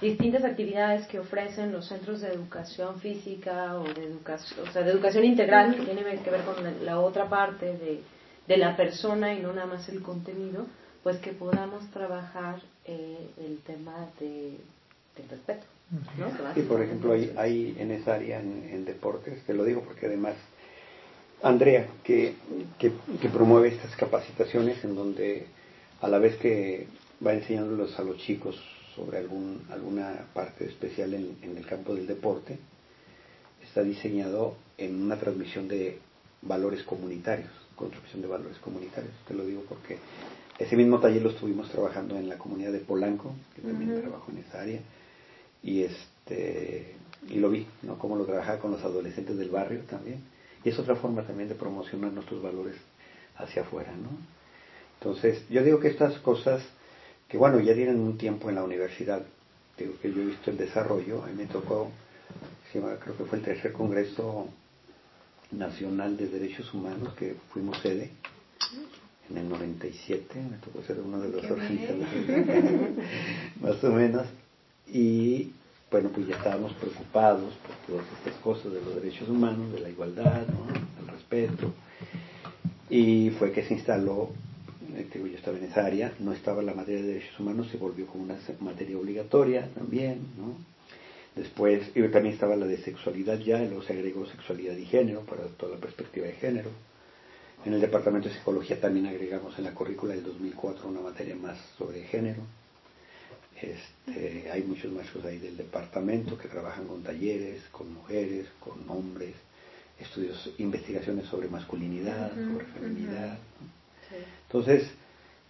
distintas 0.00 0.42
actividades 0.44 1.06
que 1.06 1.20
ofrecen 1.20 1.70
los 1.70 1.86
centros 1.86 2.22
de 2.22 2.28
educación 2.28 2.98
física 2.98 3.78
o 3.78 3.84
de 3.84 4.04
educación, 4.04 4.66
o 4.66 4.72
sea, 4.72 4.82
de 4.82 4.90
educación 4.90 5.24
integral, 5.24 5.76
que 5.76 5.84
tiene 5.84 6.02
que 6.02 6.30
ver 6.30 6.42
con 6.42 6.84
la 6.84 6.98
otra 6.98 7.28
parte 7.28 7.76
de 7.76 8.02
de 8.46 8.56
la 8.56 8.76
persona 8.76 9.32
y 9.34 9.40
no 9.40 9.52
nada 9.52 9.66
más 9.66 9.88
el 9.88 10.02
contenido, 10.02 10.66
pues 11.04 11.18
que 11.18 11.32
podamos 11.32 11.88
trabajar 11.90 12.60
eh, 12.86 13.28
el 13.38 13.58
tema 13.58 14.08
de, 14.18 14.56
del 15.16 15.28
respeto. 15.28 15.66
¿no? 16.18 16.62
por 16.66 16.82
ejemplo, 16.82 17.12
hay, 17.12 17.32
hay 17.36 17.76
en 17.78 17.90
esa 17.90 18.14
área 18.14 18.40
en, 18.40 18.84
deportes, 18.86 19.44
te 19.44 19.52
lo 19.52 19.64
digo 19.64 19.82
porque 19.82 20.06
además 20.06 20.34
Andrea, 21.42 21.86
que, 22.02 22.34
que, 22.78 23.28
promueve 23.28 23.68
estas 23.68 23.94
capacitaciones 23.96 24.82
en 24.82 24.96
donde 24.96 25.46
a 26.00 26.08
la 26.08 26.18
vez 26.18 26.36
que 26.36 26.88
va 27.24 27.34
enseñándolos 27.34 27.98
a 27.98 28.02
los 28.02 28.16
chicos 28.16 28.56
sobre 28.96 29.18
algún, 29.18 29.62
alguna 29.70 30.24
parte 30.32 30.64
especial 30.64 31.12
en, 31.12 31.36
en 31.42 31.58
el 31.58 31.66
campo 31.66 31.94
del 31.94 32.06
deporte, 32.06 32.58
está 33.62 33.82
diseñado 33.82 34.56
en 34.78 35.02
una 35.02 35.18
transmisión 35.18 35.68
de 35.68 35.98
valores 36.40 36.82
comunitarios, 36.82 37.50
construcción 37.76 38.22
de 38.22 38.28
valores 38.28 38.56
comunitarios. 38.58 39.12
Te 39.28 39.34
lo 39.34 39.44
digo 39.44 39.64
porque 39.68 39.98
ese 40.58 40.76
mismo 40.76 41.00
taller 41.00 41.22
lo 41.22 41.30
estuvimos 41.30 41.68
trabajando 41.70 42.16
en 42.16 42.28
la 42.28 42.38
comunidad 42.38 42.72
de 42.72 42.80
Polanco, 42.80 43.34
que 43.54 43.62
también 43.62 44.00
trabajo 44.00 44.30
en 44.30 44.38
esa 44.38 44.60
área, 44.60 44.80
y 45.62 45.82
este 45.82 46.94
y 47.28 47.38
lo 47.38 47.50
vi, 47.50 47.66
¿no? 47.82 47.98
Cómo 47.98 48.16
lo 48.16 48.24
trabajaba 48.24 48.58
con 48.58 48.70
los 48.70 48.82
adolescentes 48.82 49.36
del 49.36 49.48
barrio 49.48 49.80
también. 49.88 50.20
Y 50.62 50.68
es 50.68 50.78
otra 50.78 50.96
forma 50.96 51.22
también 51.22 51.48
de 51.48 51.54
promocionar 51.54 52.12
nuestros 52.12 52.42
valores 52.42 52.76
hacia 53.36 53.62
afuera, 53.62 53.92
¿no? 53.92 54.10
Entonces, 54.98 55.42
yo 55.48 55.62
digo 55.62 55.80
que 55.80 55.88
estas 55.88 56.18
cosas, 56.18 56.62
que 57.28 57.36
bueno, 57.36 57.60
ya 57.60 57.74
tienen 57.74 57.98
un 57.98 58.16
tiempo 58.16 58.48
en 58.48 58.56
la 58.56 58.64
universidad, 58.64 59.24
digo 59.78 59.94
que 60.00 60.12
yo 60.12 60.22
he 60.22 60.26
visto 60.26 60.50
el 60.50 60.56
desarrollo, 60.56 61.22
a 61.22 61.26
mí 61.26 61.34
me 61.34 61.46
tocó, 61.46 61.90
creo 62.72 63.16
que 63.16 63.24
fue 63.24 63.38
el 63.38 63.44
tercer 63.44 63.72
congreso 63.72 64.48
nacional 65.50 66.16
de 66.16 66.28
derechos 66.28 66.72
humanos 66.72 67.14
que 67.14 67.36
fuimos 67.52 67.78
sede, 67.78 68.10
en 69.30 69.38
el 69.38 69.48
97, 69.48 70.38
me 70.50 70.58
tocó 70.58 70.82
ser 70.82 71.00
uno 71.00 71.20
de 71.20 71.30
los 71.30 71.50
organizadores, 71.50 72.08
más 73.60 73.82
o 73.82 73.92
menos, 73.92 74.26
y 74.92 75.50
bueno, 75.90 76.10
pues 76.10 76.26
ya 76.26 76.36
estábamos 76.36 76.72
preocupados 76.74 77.54
por 77.54 77.76
todas 77.86 78.06
estas 78.18 78.34
cosas 78.42 78.72
de 78.72 78.80
los 78.82 78.96
derechos 78.96 79.28
humanos, 79.28 79.72
de 79.72 79.80
la 79.80 79.88
igualdad, 79.88 80.42
el 81.00 81.08
respeto, 81.08 81.72
y 82.90 83.30
fue 83.38 83.52
que 83.52 83.62
se 83.64 83.74
instaló, 83.74 84.30
eh, 84.96 85.06
yo 85.14 85.36
estaba 85.36 85.56
en 85.56 85.64
esa 85.64 85.86
área, 85.86 86.12
no 86.20 86.32
estaba 86.32 86.62
la 86.62 86.74
materia 86.74 87.00
de 87.00 87.08
derechos 87.14 87.40
humanos, 87.40 87.68
se 87.70 87.78
volvió 87.78 88.06
como 88.06 88.24
una 88.24 88.36
materia 88.60 88.98
obligatoria 88.98 89.68
también, 89.74 90.18
¿no? 90.36 90.54
Después 91.34 91.90
y 91.96 92.02
también 92.08 92.34
estaba 92.34 92.54
la 92.54 92.66
de 92.66 92.76
sexualidad 92.78 93.38
ya, 93.38 93.62
y 93.62 93.66
luego 93.66 93.82
se 93.82 93.94
agregó 93.94 94.24
sexualidad 94.26 94.76
y 94.76 94.84
género 94.84 95.20
para 95.22 95.44
toda 95.46 95.74
la 95.74 95.80
perspectiva 95.80 96.26
de 96.26 96.34
género. 96.34 96.70
En 97.64 97.72
el 97.72 97.80
departamento 97.80 98.28
de 98.28 98.34
psicología 98.34 98.78
también 98.78 99.06
agregamos 99.06 99.56
en 99.58 99.64
la 99.64 99.72
currícula 99.72 100.14
del 100.14 100.24
2004 100.24 100.86
una 100.86 101.00
materia 101.00 101.34
más 101.34 101.58
sobre 101.78 102.02
género. 102.02 102.42
Este, 103.60 104.50
hay 104.50 104.62
muchos 104.64 104.92
maestros 104.92 105.24
ahí 105.24 105.38
del 105.38 105.56
departamento 105.56 106.36
que 106.36 106.48
trabajan 106.48 106.86
con 106.86 107.02
talleres, 107.02 107.62
con 107.70 107.94
mujeres, 107.94 108.46
con 108.60 108.78
hombres, 108.90 109.34
estudios, 109.98 110.50
investigaciones 110.58 111.26
sobre 111.26 111.48
masculinidad, 111.48 112.32
sobre 112.34 112.66
feminidad. 112.66 113.38
Entonces, 114.46 114.90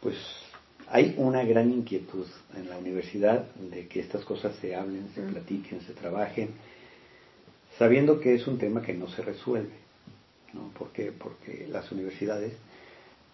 pues 0.01 0.17
hay 0.89 1.15
una 1.19 1.43
gran 1.43 1.71
inquietud 1.73 2.27
en 2.57 2.69
la 2.69 2.79
universidad 2.79 3.47
de 3.55 3.89
que 3.89 3.99
estas 3.99 4.25
cosas 4.25 4.55
se 4.61 4.77
hablen, 4.77 5.09
se 5.15 5.23
platiquen, 5.23 5.81
se 5.81 5.95
trabajen, 5.95 6.51
sabiendo 7.77 8.21
que 8.21 8.35
es 8.35 8.47
un 8.47 8.59
tema 8.59 8.83
que 8.83 8.95
no 8.95 9.09
se 9.09 9.23
resuelve. 9.23 9.84
¿No? 10.55 10.69
¿Por 10.71 10.93
qué? 10.93 11.13
Porque 11.13 11.67
las 11.71 11.91
universidades 11.93 12.55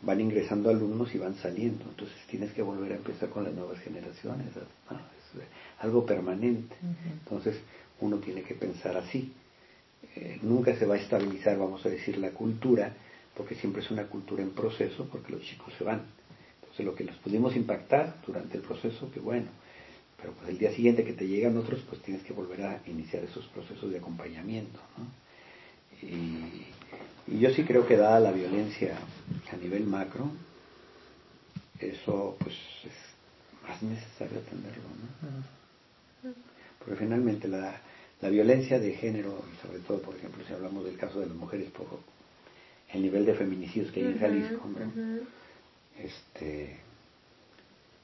van 0.03 0.21
ingresando 0.21 0.71
alumnos 0.71 1.15
y 1.15 1.19
van 1.19 1.37
saliendo, 1.37 1.85
entonces 1.85 2.17
tienes 2.29 2.53
que 2.53 2.63
volver 2.63 2.93
a 2.93 2.97
empezar 2.97 3.29
con 3.29 3.45
las 3.45 3.53
nuevas 3.53 3.79
generaciones, 3.81 4.47
es 4.49 4.63
algo 5.79 6.05
permanente. 6.05 6.75
Entonces 7.23 7.57
uno 8.01 8.17
tiene 8.19 8.43
que 8.43 8.55
pensar 8.55 8.97
así. 8.97 9.33
Eh, 10.17 10.39
nunca 10.43 10.77
se 10.77 10.87
va 10.87 10.95
a 10.95 10.99
estabilizar, 10.99 11.59
vamos 11.59 11.85
a 11.85 11.89
decir, 11.89 12.19
la 12.19 12.31
cultura, 12.31 12.95
porque 13.37 13.55
siempre 13.55 13.83
es 13.83 13.91
una 13.91 14.07
cultura 14.07 14.43
en 14.43 14.51
proceso, 14.51 15.07
porque 15.11 15.33
los 15.33 15.43
chicos 15.43 15.73
se 15.77 15.85
van. 15.85 16.03
Entonces 16.61 16.87
lo 16.87 16.95
que 16.95 17.05
los 17.05 17.17
pudimos 17.17 17.55
impactar 17.55 18.17
durante 18.27 18.57
el 18.57 18.63
proceso, 18.63 19.11
que 19.13 19.21
bueno, 19.21 19.49
pero 20.21 20.33
pues 20.35 20.49
el 20.49 20.59
día 20.59 20.73
siguiente 20.75 21.05
que 21.05 21.13
te 21.13 21.27
llegan 21.27 21.57
otros, 21.57 21.81
pues 21.89 22.03
tienes 22.03 22.23
que 22.25 22.33
volver 22.33 22.63
a 22.63 22.83
iniciar 22.87 23.25
esos 23.25 23.47
procesos 23.47 23.91
de 23.91 23.99
acompañamiento. 23.99 24.79
¿no? 24.97 26.09
Y, 26.09 26.65
y 27.31 27.39
yo 27.39 27.51
sí 27.51 27.65
creo 27.65 27.87
que 27.87 27.97
dada 27.97 28.21
la 28.21 28.33
violencia 28.33 28.99
a 29.53 29.57
nivel 29.57 29.85
macro, 29.85 30.31
eso 31.79 32.37
pues 32.41 32.55
es 32.85 33.69
más 33.69 33.83
necesario 33.83 34.41
atenderlo, 34.41 34.83
¿no? 34.83 36.33
Porque 36.79 36.97
finalmente 36.97 37.47
la, 37.47 37.81
la 38.21 38.29
violencia 38.29 38.79
de 38.79 38.95
género, 38.95 39.45
y 39.53 39.67
sobre 39.67 39.79
todo, 39.81 40.01
por 40.03 40.17
ejemplo, 40.17 40.45
si 40.47 40.53
hablamos 40.53 40.85
del 40.85 40.97
caso 40.97 41.21
de 41.21 41.27
las 41.27 41.37
mujeres 41.37 41.71
por 41.71 41.87
el 42.93 43.03
nivel 43.03 43.25
de 43.25 43.35
feminicidios 43.35 43.93
que 43.93 44.01
hay 44.01 44.07
en 44.07 44.19
Jalisco, 44.19 44.69
este, 45.99 46.79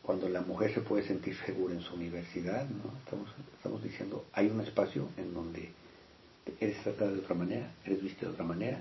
cuando 0.02 0.28
la 0.28 0.42
mujer 0.42 0.72
se 0.72 0.82
puede 0.82 1.04
sentir 1.06 1.36
segura 1.44 1.74
en 1.74 1.80
su 1.80 1.94
universidad, 1.94 2.64
¿no? 2.68 2.96
Estamos, 3.04 3.28
estamos 3.56 3.82
diciendo, 3.82 4.24
hay 4.32 4.46
un 4.46 4.60
espacio 4.60 5.08
en 5.16 5.34
donde 5.34 5.70
eres 6.60 6.80
tratada 6.84 7.10
de 7.10 7.18
otra 7.18 7.34
manera, 7.34 7.72
eres 7.84 8.02
vista 8.02 8.26
de 8.26 8.32
otra 8.32 8.44
manera, 8.44 8.80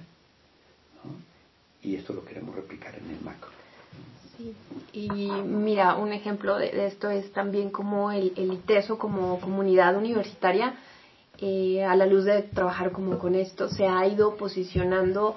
y 1.81 1.95
esto 1.95 2.13
lo 2.13 2.25
queremos 2.25 2.55
replicar 2.55 2.95
en 2.95 3.09
el 3.09 3.21
macro. 3.21 3.51
Y 4.91 5.09
mira, 5.09 5.95
un 5.95 6.11
ejemplo 6.11 6.57
de, 6.57 6.85
esto 6.87 7.09
es 7.09 7.31
también 7.31 7.69
como 7.69 8.11
el, 8.11 8.33
el 8.35 8.53
ITESO 8.53 8.97
como 8.97 9.39
comunidad 9.39 9.95
universitaria, 9.95 10.75
eh, 11.39 11.83
a 11.83 11.95
la 11.95 12.05
luz 12.05 12.25
de 12.25 12.43
trabajar 12.43 12.91
como 12.91 13.17
con 13.17 13.35
esto, 13.35 13.69
se 13.69 13.85
ha 13.87 14.07
ido 14.07 14.35
posicionando 14.35 15.35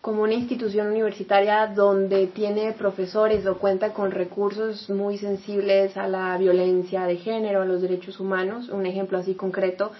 como 0.00 0.22
una 0.22 0.34
institución 0.34 0.88
universitaria 0.88 1.66
donde 1.68 2.26
tiene 2.28 2.72
profesores 2.72 3.46
o 3.46 3.58
cuenta 3.58 3.92
con 3.92 4.10
recursos 4.10 4.90
muy 4.90 5.18
sensibles 5.18 5.96
a 5.96 6.08
la 6.08 6.36
violencia 6.38 7.06
de 7.06 7.16
género, 7.16 7.62
a 7.62 7.64
los 7.64 7.82
derechos 7.82 8.18
humanos. 8.18 8.68
Un 8.68 8.86
ejemplo 8.86 9.18
así 9.18 9.34
concreto, 9.34 9.92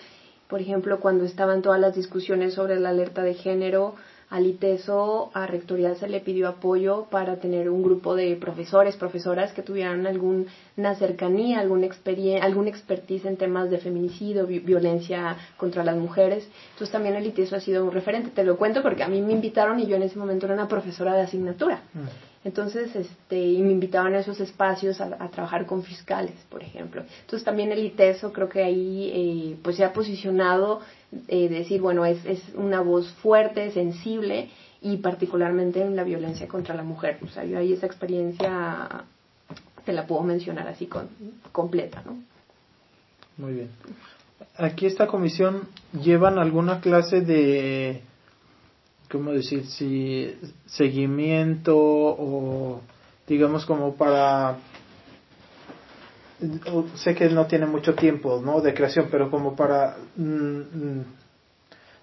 por 0.49 0.61
ejemplo, 0.61 1.01
cuando 1.01 1.25
estaban 1.25 1.63
todas 1.63 1.81
las 1.81 1.95
discusiones 1.95 2.55
sobre 2.55 2.79
la 2.79 2.91
alerta 2.91 3.23
de 3.23 3.35
género, 3.35 3.95
al 4.33 4.47
ITESO, 4.47 5.31
a 5.35 5.47
Rectoría 5.47 5.95
se 5.95 6.09
le 6.09 6.21
pidió 6.21 6.49
apoyo 6.49 7.05
para 7.11 7.37
tener 7.37 7.69
un 7.69 7.83
grupo 7.83 8.15
de 8.15 8.35
profesores, 8.37 8.97
profesoras 8.97 9.53
que 9.53 9.61
tuvieran 9.61 10.07
alguna 10.07 10.95
cercanía, 10.95 11.61
alguna 11.61 11.85
experiencia, 11.85 12.43
algún 12.43 12.67
expertise 12.67 13.27
en 13.27 13.37
temas 13.37 13.69
de 13.69 13.77
feminicidio, 13.77 14.47
violencia 14.47 15.37
contra 15.59 15.85
las 15.85 15.99
mujeres. 15.99 16.49
Entonces 16.71 16.91
también 16.91 17.15
el 17.15 17.27
ITESO 17.27 17.57
ha 17.57 17.61
sido 17.61 17.85
un 17.85 17.93
referente. 17.93 18.31
Te 18.31 18.43
lo 18.43 18.57
cuento 18.57 18.81
porque 18.83 19.03
a 19.03 19.09
mí 19.09 19.21
me 19.21 19.35
invitaron 19.35 19.79
y 19.81 19.87
yo 19.87 19.97
en 19.97 20.05
ese 20.05 20.19
momento 20.19 20.47
era 20.47 20.55
una 20.55 20.67
profesora 20.67 21.13
de 21.13 21.21
asignatura. 21.21 21.83
Mm. 21.93 22.33
Entonces, 22.45 22.97
este, 22.97 23.39
y 23.39 23.63
me 23.63 23.71
invitaban 23.71 24.15
a 24.15 24.21
esos 24.21 24.41
espacios 24.41 25.01
a, 25.01 25.29
trabajar 25.29 25.67
con 25.67 25.83
fiscales, 25.83 26.35
por 26.49 26.63
ejemplo. 26.63 27.05
Entonces 27.21 27.45
también 27.45 27.71
el 27.71 27.85
ITESO 27.85 28.33
creo 28.33 28.49
que 28.49 28.65
ahí 28.65 29.13
eh, 29.15 29.57
pues 29.63 29.77
se 29.77 29.85
ha 29.85 29.93
posicionado 29.93 30.81
eh, 31.29 31.49
decir, 31.49 31.81
bueno, 31.81 32.05
es, 32.05 32.25
es 32.25 32.43
una 32.55 32.81
voz 32.81 33.11
fuerte, 33.15 33.71
sensible 33.71 34.49
y 34.81 34.97
particularmente 34.99 35.83
en 35.83 35.97
la 35.97 36.05
violencia 36.05 36.49
contra 36.49 36.75
la 36.75 36.83
mujer. 36.83 37.19
O 37.23 37.29
sea, 37.29 37.45
yo 37.45 37.59
ahí 37.59 37.73
esa 37.73 37.87
experiencia 37.87 39.05
te 39.85 39.93
la 39.93 40.07
puedo 40.07 40.23
mencionar 40.23 40.69
así 40.69 40.87
con, 40.87 41.09
completa, 41.53 42.03
¿no? 42.05 42.17
Muy 43.37 43.53
bien. 43.55 43.69
Aquí 44.57 44.87
esta 44.87 45.07
comisión 45.07 45.63
llevan 45.93 46.39
alguna 46.39 46.81
clase 46.81 47.21
de, 47.23 48.03
¿cómo 49.11 49.33
decir? 49.33 49.67
Si 49.67 50.35
seguimiento 50.67 51.77
o 51.77 52.81
digamos 53.27 53.65
como 53.65 53.95
para 53.95 54.59
sé 56.95 57.15
que 57.15 57.29
no 57.29 57.47
tiene 57.47 57.67
mucho 57.67 57.95
tiempo 57.95 58.41
de 58.61 58.75
creación, 58.75 59.09
pero 59.11 59.31
como 59.31 59.55
para 59.55 59.97
mm, 60.17 60.25
mm, 60.25 61.05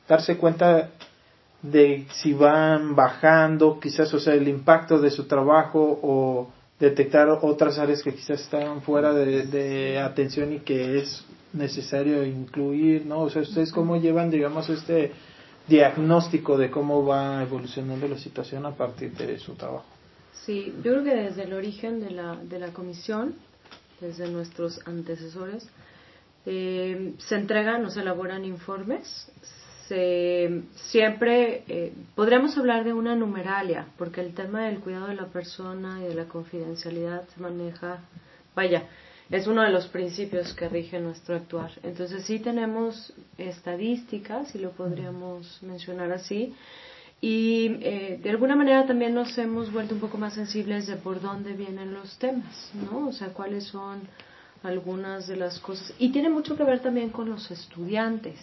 darse 0.08 0.38
cuenta 0.38 0.89
de 1.62 2.08
si 2.13 2.34
van 2.34 2.95
bajando, 2.95 3.80
quizás, 3.80 4.13
o 4.13 4.19
sea, 4.19 4.34
el 4.34 4.47
impacto 4.47 4.99
de 4.99 5.12
su 5.12 5.25
trabajo 5.25 5.99
o 6.02 6.49
detectar 6.80 7.28
otras 7.30 7.78
áreas 7.78 8.02
que 8.02 8.13
quizás 8.13 8.41
están 8.41 8.82
fuera 8.82 9.13
de, 9.13 9.99
atención 9.99 10.54
y 10.54 10.60
que 10.60 10.99
es 10.99 11.25
necesario 11.52 12.23
incluir, 12.25 13.06
¿no? 13.06 13.21
O 13.21 13.30
sea, 13.30 13.41
ustedes 13.41 13.71
cómo 13.71 13.97
llevan, 13.97 14.30
digamos, 14.30 14.69
este 14.69 15.12
diagnóstico 15.67 16.58
de 16.58 16.71
cómo 16.71 17.06
va 17.06 17.43
evolucionando 17.43 18.08
la 18.08 18.17
situación 18.17 18.65
a 18.65 18.71
partir 18.71 19.12
de 19.12 19.38
su 19.38 19.54
trabajo. 19.56 19.86
Sí, 20.45 20.73
yo 20.78 20.93
creo 20.93 21.04
que 21.04 21.15
desde 21.15 21.43
el 21.43 21.54
origen 21.54 21.99
de 21.99 22.12
la, 22.12 22.36
de 22.38 22.60
la 22.60 22.69
comisión 22.69 23.36
desde 24.02 24.30
nuestros 24.30 24.86
antecesores. 24.88 25.68
Eh, 26.46 27.14
se 27.18 27.36
entregan 27.36 27.86
o 27.86 27.90
se 27.90 28.02
elaboran 28.02 28.46
informes, 28.46 29.32
se, 29.88 30.64
siempre 30.76 31.64
eh, 31.68 31.94
podríamos 32.16 32.58
hablar 32.58 32.84
de 32.84 32.94
una 32.94 33.16
numeralia, 33.16 33.88
porque 33.98 34.22
el 34.22 34.34
tema 34.34 34.66
del 34.66 34.80
cuidado 34.80 35.08
de 35.08 35.16
la 35.16 35.28
persona 35.28 36.00
y 36.02 36.08
de 36.08 36.16
la 36.16 36.26
confidencialidad 36.26 37.28
se 37.28 37.42
maneja, 37.42 38.00
vaya, 38.56 38.84
es 39.30 39.48
uno 39.48 39.62
de 39.62 39.70
los 39.70 39.88
principios 39.88 40.54
que 40.54 40.70
rige 40.70 41.00
nuestro 41.00 41.36
actuar. 41.36 41.72
Entonces 41.84 42.24
sí 42.26 42.40
tenemos 42.40 43.14
estadísticas, 43.38 44.50
si 44.50 44.60
lo 44.60 44.72
podríamos 44.72 45.62
mencionar 45.62 46.12
así, 46.12 46.56
y 47.21 47.77
eh, 47.82 48.19
de 48.21 48.29
alguna 48.29 48.55
manera 48.55 48.86
también 48.86 49.13
nos 49.13 49.38
hemos 49.38 49.71
vuelto 49.71 49.93
un 49.93 49.99
poco 49.99 50.17
más 50.17 50.34
sensibles 50.34 50.88
de 50.88 50.95
por 50.95 51.21
dónde 51.21 51.53
vienen 51.53 51.93
los 51.93 52.17
temas, 52.17 52.71
¿no? 52.73 53.08
O 53.08 53.12
sea, 53.12 53.29
cuáles 53.29 53.65
son 53.65 54.01
algunas 54.63 55.27
de 55.27 55.36
las 55.36 55.60
cosas. 55.60 55.93
Y 55.99 56.12
tiene 56.12 56.29
mucho 56.29 56.55
que 56.55 56.63
ver 56.63 56.79
también 56.79 57.10
con 57.10 57.29
los 57.29 57.51
estudiantes, 57.51 58.39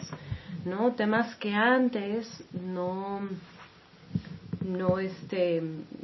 ¿no? 0.64 0.92
Temas 0.92 1.34
que 1.36 1.54
antes 1.54 2.28
no 2.52 3.20
no 4.64 4.98
este 4.98 5.62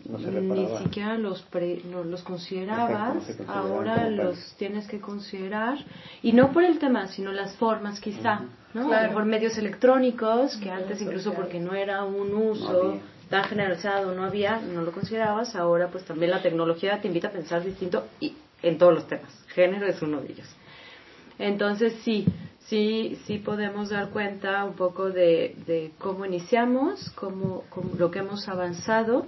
ni 0.08 0.78
siquiera 0.78 1.16
los 1.18 1.46
no, 1.84 2.04
los 2.04 2.22
considerabas. 2.22 3.38
Ahora 3.46 4.08
los 4.08 4.54
tienes 4.58 4.86
que 4.86 5.00
considerar. 5.00 5.78
Y 6.22 6.32
no 6.32 6.52
por 6.52 6.64
el 6.64 6.78
tema 6.78 7.08
sino 7.08 7.32
las 7.32 7.56
formas 7.56 8.00
quizá 8.00 8.42
no 8.74 8.90
por 9.12 9.24
medios 9.24 9.56
electrónicos 9.58 10.56
que 10.56 10.70
antes 10.70 11.00
incluso 11.02 11.34
porque 11.34 11.60
no 11.60 11.74
era 11.74 12.04
un 12.04 12.34
uso 12.34 12.98
tan 13.28 13.44
generalizado 13.44 14.14
no 14.14 14.24
había 14.24 14.60
no 14.60 14.82
lo 14.82 14.92
considerabas. 14.92 15.54
Ahora 15.56 15.88
pues 15.88 16.04
también 16.04 16.30
la 16.30 16.42
tecnología 16.42 17.00
te 17.00 17.08
invita 17.08 17.28
a 17.28 17.32
pensar 17.32 17.64
distinto 17.64 18.06
y 18.20 18.34
en 18.62 18.78
todos 18.78 18.94
los 18.94 19.06
temas. 19.06 19.32
Género 19.48 19.86
es 19.86 20.00
uno 20.02 20.20
de 20.20 20.32
ellos 20.32 20.48
entonces 21.42 21.94
sí 22.04 22.26
sí, 22.72 23.18
sí 23.26 23.38
podemos 23.38 23.90
dar 23.90 24.10
cuenta 24.10 24.64
un 24.64 24.74
poco 24.74 25.10
de, 25.10 25.92
cómo 25.98 26.24
iniciamos, 26.24 27.10
cómo, 27.10 27.64
lo 27.98 28.10
que 28.10 28.20
hemos 28.20 28.48
avanzado 28.48 29.26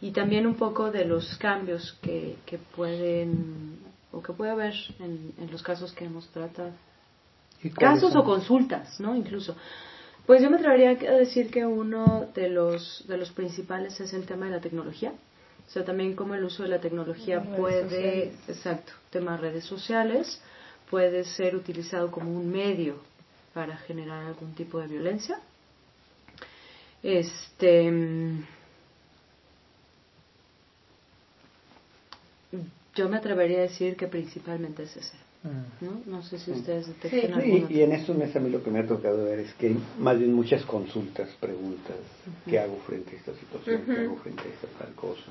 y 0.00 0.10
también 0.10 0.46
un 0.46 0.56
poco 0.56 0.90
de 0.90 1.04
los 1.04 1.36
cambios 1.38 1.96
que, 2.02 2.36
que 2.44 2.58
pueden 2.58 3.78
o 4.12 4.22
que 4.22 4.32
puede 4.32 4.50
haber 4.50 4.74
en, 5.00 5.48
los 5.50 5.62
casos 5.62 5.92
que 5.92 6.04
hemos 6.04 6.28
tratado. 6.28 6.72
Casos 7.78 8.14
o 8.14 8.22
consultas, 8.22 9.00
¿no? 9.00 9.16
Incluso. 9.16 9.56
Pues 10.26 10.42
yo 10.42 10.50
me 10.50 10.56
atrevería 10.56 10.90
a 10.90 11.14
decir 11.14 11.50
que 11.50 11.64
uno 11.64 12.28
de 12.34 12.50
los, 12.50 13.04
de 13.08 13.16
los 13.16 13.30
principales 13.30 13.98
es 14.00 14.12
el 14.12 14.26
tema 14.26 14.46
de 14.46 14.52
la 14.52 14.60
tecnología. 14.60 15.12
O 15.66 15.70
sea, 15.70 15.84
también 15.84 16.14
cómo 16.14 16.34
el 16.34 16.44
uso 16.44 16.62
de 16.62 16.68
la 16.68 16.80
tecnología 16.80 17.40
puede, 17.40 18.34
exacto, 18.46 18.92
temas 19.08 19.40
redes 19.40 19.64
sociales, 19.64 20.42
puede 20.90 21.24
ser 21.24 21.56
utilizado 21.56 22.10
como 22.10 22.30
un 22.30 22.50
medio 22.50 22.96
para 23.52 23.76
generar 23.76 24.26
algún 24.26 24.54
tipo 24.54 24.80
de 24.80 24.88
violencia. 24.88 25.38
Este, 27.02 27.92
yo 32.94 33.08
me 33.08 33.16
atrevería 33.16 33.58
a 33.58 33.62
decir 33.62 33.96
que 33.96 34.06
principalmente 34.06 34.84
es 34.84 34.96
ese. 34.96 35.16
Mm. 35.44 35.84
¿no? 35.84 36.00
no 36.06 36.22
sé 36.22 36.38
si 36.38 36.52
ustedes 36.52 36.86
detectan 36.86 37.42
sí, 37.42 37.66
y, 37.68 37.74
y, 37.74 37.82
en 37.82 37.92
esto 37.92 38.14
mes 38.14 38.34
a 38.34 38.40
mí 38.40 38.48
lo 38.48 38.62
que 38.62 38.70
me 38.70 38.78
ha 38.78 38.86
tocado 38.86 39.26
ver 39.26 39.40
es 39.40 39.52
que 39.54 39.66
hay 39.66 39.76
más 39.98 40.18
bien 40.18 40.32
muchas 40.32 40.64
consultas, 40.64 41.28
preguntas, 41.38 41.96
¿qué 42.48 42.58
hago 42.58 42.78
frente 42.86 43.14
a 43.14 43.18
esta 43.18 43.34
situación? 43.34 43.82
¿Qué 43.84 43.92
hago 43.92 44.16
frente 44.16 44.42
a 44.42 44.46
esta 44.46 44.68
tal 44.78 44.94
cosa? 44.94 45.30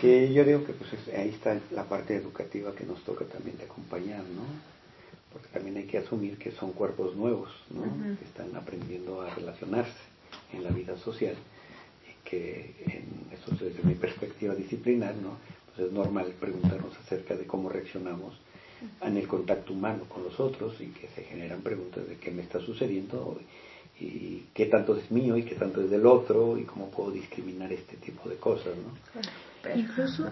Que 0.00 0.32
yo 0.32 0.44
digo 0.44 0.64
que 0.64 0.72
pues 0.72 0.90
ahí 1.14 1.28
está 1.28 1.60
la 1.72 1.84
parte 1.84 2.16
educativa 2.16 2.74
que 2.74 2.84
nos 2.84 3.02
toca 3.04 3.26
también 3.26 3.58
de 3.58 3.64
acompañar, 3.64 4.22
¿no? 4.22 4.42
Porque 5.32 5.48
también 5.48 5.76
hay 5.76 5.84
que 5.84 5.98
asumir 5.98 6.38
que 6.38 6.52
son 6.52 6.72
cuerpos 6.72 7.14
nuevos, 7.14 7.50
¿no? 7.70 7.82
Que 8.18 8.24
están 8.24 8.56
aprendiendo 8.56 9.20
a 9.20 9.34
relacionarse 9.34 9.92
en 10.52 10.64
la 10.64 10.70
vida 10.70 10.96
social 10.96 11.34
y 12.08 12.28
que 12.28 12.74
en 12.86 13.04
eso 13.32 13.62
desde 13.62 13.82
mi 13.82 13.94
perspectiva 13.94 14.54
disciplinar, 14.54 15.14
¿no? 15.16 15.36
Pues 15.66 15.88
es 15.88 15.92
normal 15.92 16.32
preguntarnos 16.40 16.96
acerca 16.98 17.36
de 17.36 17.46
cómo 17.46 17.68
reaccionamos 17.68 18.34
en 19.02 19.16
el 19.18 19.28
contacto 19.28 19.74
humano 19.74 20.04
con 20.08 20.24
los 20.24 20.40
otros 20.40 20.80
y 20.80 20.86
que 20.86 21.08
se 21.08 21.24
generan 21.24 21.60
preguntas 21.60 22.08
de 22.08 22.16
qué 22.16 22.30
me 22.30 22.42
está 22.42 22.58
sucediendo 22.60 23.38
y 24.00 24.44
qué 24.54 24.64
tanto 24.64 24.96
es 24.96 25.10
mío 25.10 25.36
y 25.36 25.42
qué 25.42 25.56
tanto 25.56 25.82
es 25.82 25.90
del 25.90 26.06
otro 26.06 26.56
y 26.56 26.62
cómo 26.64 26.88
puedo 26.90 27.10
discriminar 27.10 27.70
este 27.70 27.98
tipo 27.98 28.30
de 28.30 28.36
cosas, 28.36 28.74
¿no? 28.76 29.20
Incluso. 29.74 30.28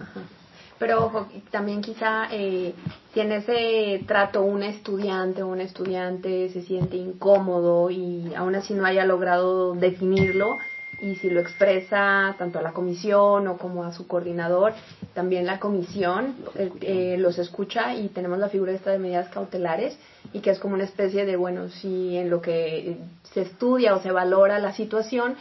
Pero 0.79 1.05
ojo, 1.05 1.27
también 1.51 1.81
quizá 1.81 2.29
eh, 2.31 2.73
si 3.13 3.19
en 3.19 3.33
ese 3.33 4.03
trato 4.07 4.41
un 4.43 4.63
estudiante 4.63 5.43
o 5.43 5.47
un 5.47 5.59
estudiante 5.59 6.49
se 6.49 6.61
siente 6.61 6.95
incómodo 6.95 7.89
y 7.89 8.33
aún 8.33 8.55
así 8.55 8.73
no 8.73 8.85
haya 8.85 9.03
logrado 9.03 9.73
definirlo, 9.73 10.57
y 11.01 11.15
si 11.15 11.29
lo 11.29 11.39
expresa 11.39 12.35
tanto 12.37 12.59
a 12.59 12.61
la 12.61 12.73
comisión 12.73 13.47
o 13.47 13.57
como 13.57 13.83
a 13.83 13.93
su 13.93 14.07
coordinador, 14.07 14.73
también 15.13 15.45
la 15.45 15.59
comisión 15.59 16.35
eh, 16.55 16.71
eh, 16.81 17.15
los 17.17 17.37
escucha 17.39 17.93
y 17.95 18.09
tenemos 18.09 18.37
la 18.39 18.49
figura 18.49 18.71
esta 18.71 18.91
de 18.91 18.99
medidas 18.99 19.29
cautelares 19.29 19.97
y 20.33 20.39
que 20.39 20.51
es 20.51 20.59
como 20.59 20.75
una 20.75 20.83
especie 20.83 21.25
de, 21.25 21.35
bueno, 21.35 21.69
si 21.69 22.17
en 22.17 22.29
lo 22.29 22.41
que 22.41 22.97
se 23.33 23.41
estudia 23.41 23.95
o 23.95 24.01
se 24.01 24.11
valora 24.11 24.59
la 24.59 24.73
situación, 24.73 25.35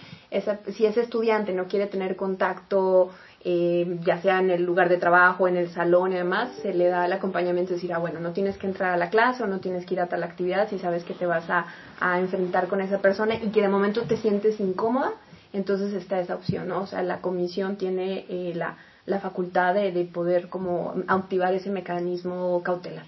si 0.72 0.86
ese 0.86 1.02
estudiante 1.02 1.52
no 1.52 1.66
quiere 1.66 1.86
tener 1.86 2.16
contacto 2.16 3.10
eh, 3.44 3.98
ya 4.04 4.20
sea 4.20 4.40
en 4.40 4.50
el 4.50 4.64
lugar 4.64 4.88
de 4.88 4.96
trabajo, 4.96 5.46
en 5.46 5.56
el 5.56 5.70
salón 5.70 6.12
y 6.12 6.16
demás, 6.16 6.50
se 6.62 6.74
le 6.74 6.88
da 6.88 7.06
el 7.06 7.12
acompañamiento 7.12 7.70
de 7.70 7.76
decir, 7.76 7.92
ah, 7.92 7.98
bueno, 7.98 8.18
no 8.20 8.32
tienes 8.32 8.58
que 8.58 8.66
entrar 8.66 8.92
a 8.92 8.96
la 8.96 9.10
clase 9.10 9.42
o 9.44 9.46
no 9.46 9.60
tienes 9.60 9.86
que 9.86 9.94
ir 9.94 10.00
a 10.00 10.06
tal 10.06 10.22
actividad 10.24 10.68
si 10.68 10.78
sabes 10.78 11.04
que 11.04 11.14
te 11.14 11.26
vas 11.26 11.48
a, 11.48 11.66
a 12.00 12.18
enfrentar 12.18 12.66
con 12.66 12.80
esa 12.80 12.98
persona 12.98 13.36
y 13.36 13.50
que 13.50 13.62
de 13.62 13.68
momento 13.68 14.02
te 14.02 14.16
sientes 14.16 14.58
incómoda, 14.58 15.12
entonces 15.52 15.92
está 15.92 16.20
esa 16.20 16.34
opción, 16.34 16.68
¿no? 16.68 16.82
O 16.82 16.86
sea, 16.86 17.02
la 17.02 17.20
comisión 17.20 17.76
tiene 17.76 18.26
eh, 18.28 18.52
la, 18.54 18.76
la 19.06 19.20
facultad 19.20 19.74
de, 19.74 19.92
de, 19.92 20.04
poder 20.04 20.48
como 20.48 20.94
activar 21.06 21.54
ese 21.54 21.70
mecanismo 21.70 22.60
cautelar. 22.62 23.06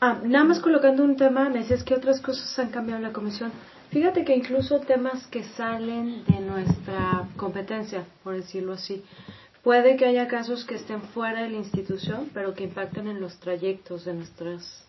Ah, 0.00 0.18
nada 0.22 0.44
más 0.44 0.60
colocando 0.60 1.02
un 1.02 1.16
tema, 1.16 1.48
me 1.48 1.58
dices 1.58 1.82
que 1.82 1.94
otras 1.94 2.20
cosas 2.20 2.58
han 2.58 2.70
cambiado 2.70 2.98
en 2.98 3.08
la 3.08 3.12
comisión. 3.12 3.50
Fíjate 3.90 4.24
que 4.24 4.36
incluso 4.36 4.78
temas 4.78 5.26
que 5.26 5.42
salen 5.42 6.24
de 6.24 6.40
nuestra 6.40 7.28
competencia, 7.36 8.04
por 8.22 8.36
decirlo 8.36 8.74
así, 8.74 9.02
puede 9.64 9.96
que 9.96 10.06
haya 10.06 10.28
casos 10.28 10.64
que 10.64 10.76
estén 10.76 11.02
fuera 11.02 11.42
de 11.42 11.50
la 11.50 11.56
institución, 11.56 12.30
pero 12.32 12.54
que 12.54 12.64
impacten 12.64 13.08
en 13.08 13.20
los 13.20 13.40
trayectos 13.40 14.04
de 14.04 14.14
nuestros, 14.14 14.84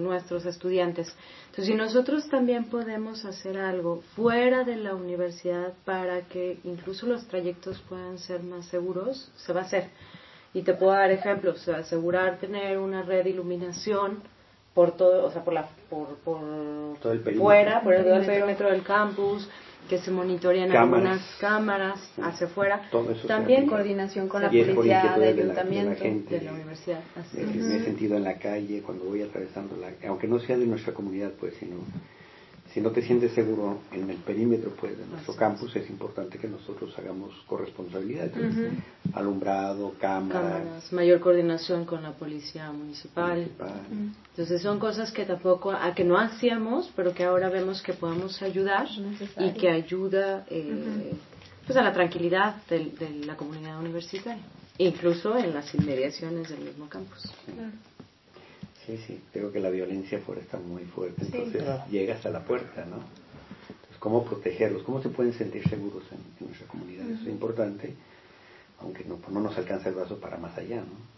nuestros 0.00 0.46
estudiantes. 0.46 1.14
Entonces, 1.50 1.66
si 1.66 1.74
nosotros 1.74 2.26
también 2.30 2.70
podemos 2.70 3.26
hacer 3.26 3.58
algo 3.58 4.02
fuera 4.14 4.64
de 4.64 4.76
la 4.76 4.94
universidad 4.94 5.74
para 5.84 6.22
que 6.22 6.58
incluso 6.64 7.06
los 7.06 7.26
trayectos 7.26 7.82
puedan 7.86 8.18
ser 8.18 8.42
más 8.42 8.64
seguros, 8.66 9.30
se 9.36 9.52
va 9.52 9.60
a 9.60 9.64
hacer. 9.64 9.90
Y 10.54 10.62
te 10.62 10.72
puedo 10.72 10.92
dar 10.92 11.10
ejemplos, 11.10 11.68
asegurar 11.68 12.38
tener 12.38 12.78
una 12.78 13.02
red 13.02 13.24
de 13.24 13.30
iluminación 13.30 14.22
por 14.76 14.94
todo, 14.94 15.24
o 15.24 15.30
sea, 15.30 15.42
por 15.42 15.54
la 15.54 15.66
por, 15.88 16.16
por 16.18 16.98
todo 17.00 17.14
el 17.14 17.20
fuera, 17.38 17.80
por 17.80 17.94
el, 17.94 18.04
perímetro 18.26 18.70
del 18.70 18.82
campus, 18.82 19.48
que 19.88 19.96
se 19.98 20.10
monitorean 20.10 20.70
algunas 20.70 21.22
cámaras 21.40 21.98
hacia 22.22 22.46
afuera. 22.46 22.82
También 23.26 23.66
coordinación 23.66 24.28
con 24.28 24.42
la 24.42 24.50
policía 24.50 25.16
del 25.18 25.38
ayuntamiento 25.38 26.04
de 26.30 26.42
la, 26.42 26.52
universidad. 26.52 27.00
Así. 27.16 27.38
Me 27.38 27.76
he 27.76 27.84
sentido 27.84 28.18
en 28.18 28.24
la 28.24 28.34
calle 28.34 28.82
cuando 28.82 29.06
voy 29.06 29.22
atravesando 29.22 29.78
la, 29.78 29.92
aunque 30.06 30.28
no 30.28 30.38
sea 30.40 30.58
de 30.58 30.66
nuestra 30.66 30.92
comunidad, 30.92 31.32
pues, 31.40 31.54
sino 31.58 31.76
si 32.76 32.82
no 32.82 32.90
te 32.90 33.00
sientes 33.00 33.32
seguro 33.32 33.78
en 33.90 34.10
el 34.10 34.18
perímetro 34.18 34.70
pues, 34.78 34.98
de 34.98 35.06
nuestro 35.06 35.34
campus, 35.34 35.74
es. 35.76 35.88
importante 35.88 36.38
que 36.38 36.46
nosotros 36.46 36.92
hagamos 36.98 37.32
corresponsabilidad. 37.46 38.30
Alumbrado, 39.14 39.94
cámaras, 39.98 40.92
mayor 40.92 41.20
coordinación 41.20 41.86
con 41.86 42.02
la 42.02 42.12
policía 42.12 42.70
municipal. 42.72 43.48
Entonces 44.28 44.60
son 44.60 44.78
cosas 44.78 45.10
que 45.10 45.24
tampoco, 45.24 45.72
a 45.72 45.94
que 45.94 46.04
no 46.04 46.18
hacíamos, 46.18 46.92
pero 46.94 47.14
que 47.14 47.24
ahora 47.24 47.48
vemos 47.48 47.80
que 47.80 47.94
podemos 47.94 48.42
ayudar 48.42 48.86
y 49.38 49.52
que 49.52 49.70
ayuda 49.70 50.44
eh, 50.50 51.14
pues 51.64 51.78
a 51.78 51.82
la 51.82 51.94
tranquilidad 51.94 52.56
de, 52.68 53.22
la 53.24 53.38
comunidad 53.38 53.80
universitaria, 53.80 54.44
incluso 54.76 55.34
en 55.38 55.54
las 55.54 55.74
inmediaciones 55.74 56.50
del 56.50 56.60
mismo 56.60 56.90
campus. 56.90 57.32
Sí, 58.86 58.96
sí, 59.04 59.20
creo 59.32 59.50
que 59.50 59.58
la 59.58 59.68
violencia 59.68 60.20
fuera 60.20 60.40
está 60.40 60.58
muy 60.58 60.84
fuerte, 60.84 61.24
entonces 61.24 61.64
llega 61.90 62.14
hasta 62.14 62.30
la 62.30 62.44
puerta, 62.44 62.84
¿no? 62.84 62.98
Entonces, 63.68 63.98
¿cómo 63.98 64.24
protegerlos? 64.24 64.84
¿Cómo 64.84 65.02
se 65.02 65.08
pueden 65.08 65.32
sentir 65.32 65.68
seguros 65.68 66.04
en, 66.12 66.46
nuestra 66.46 66.68
comunidad? 66.68 67.10
Eso 67.10 67.22
es 67.22 67.28
importante, 67.28 67.94
aunque 68.80 69.04
no, 69.04 69.18
no 69.28 69.40
nos 69.40 69.58
alcanza 69.58 69.88
el 69.88 69.96
brazo 69.96 70.20
para 70.20 70.36
más 70.36 70.56
allá, 70.56 70.76
¿no? 70.76 71.16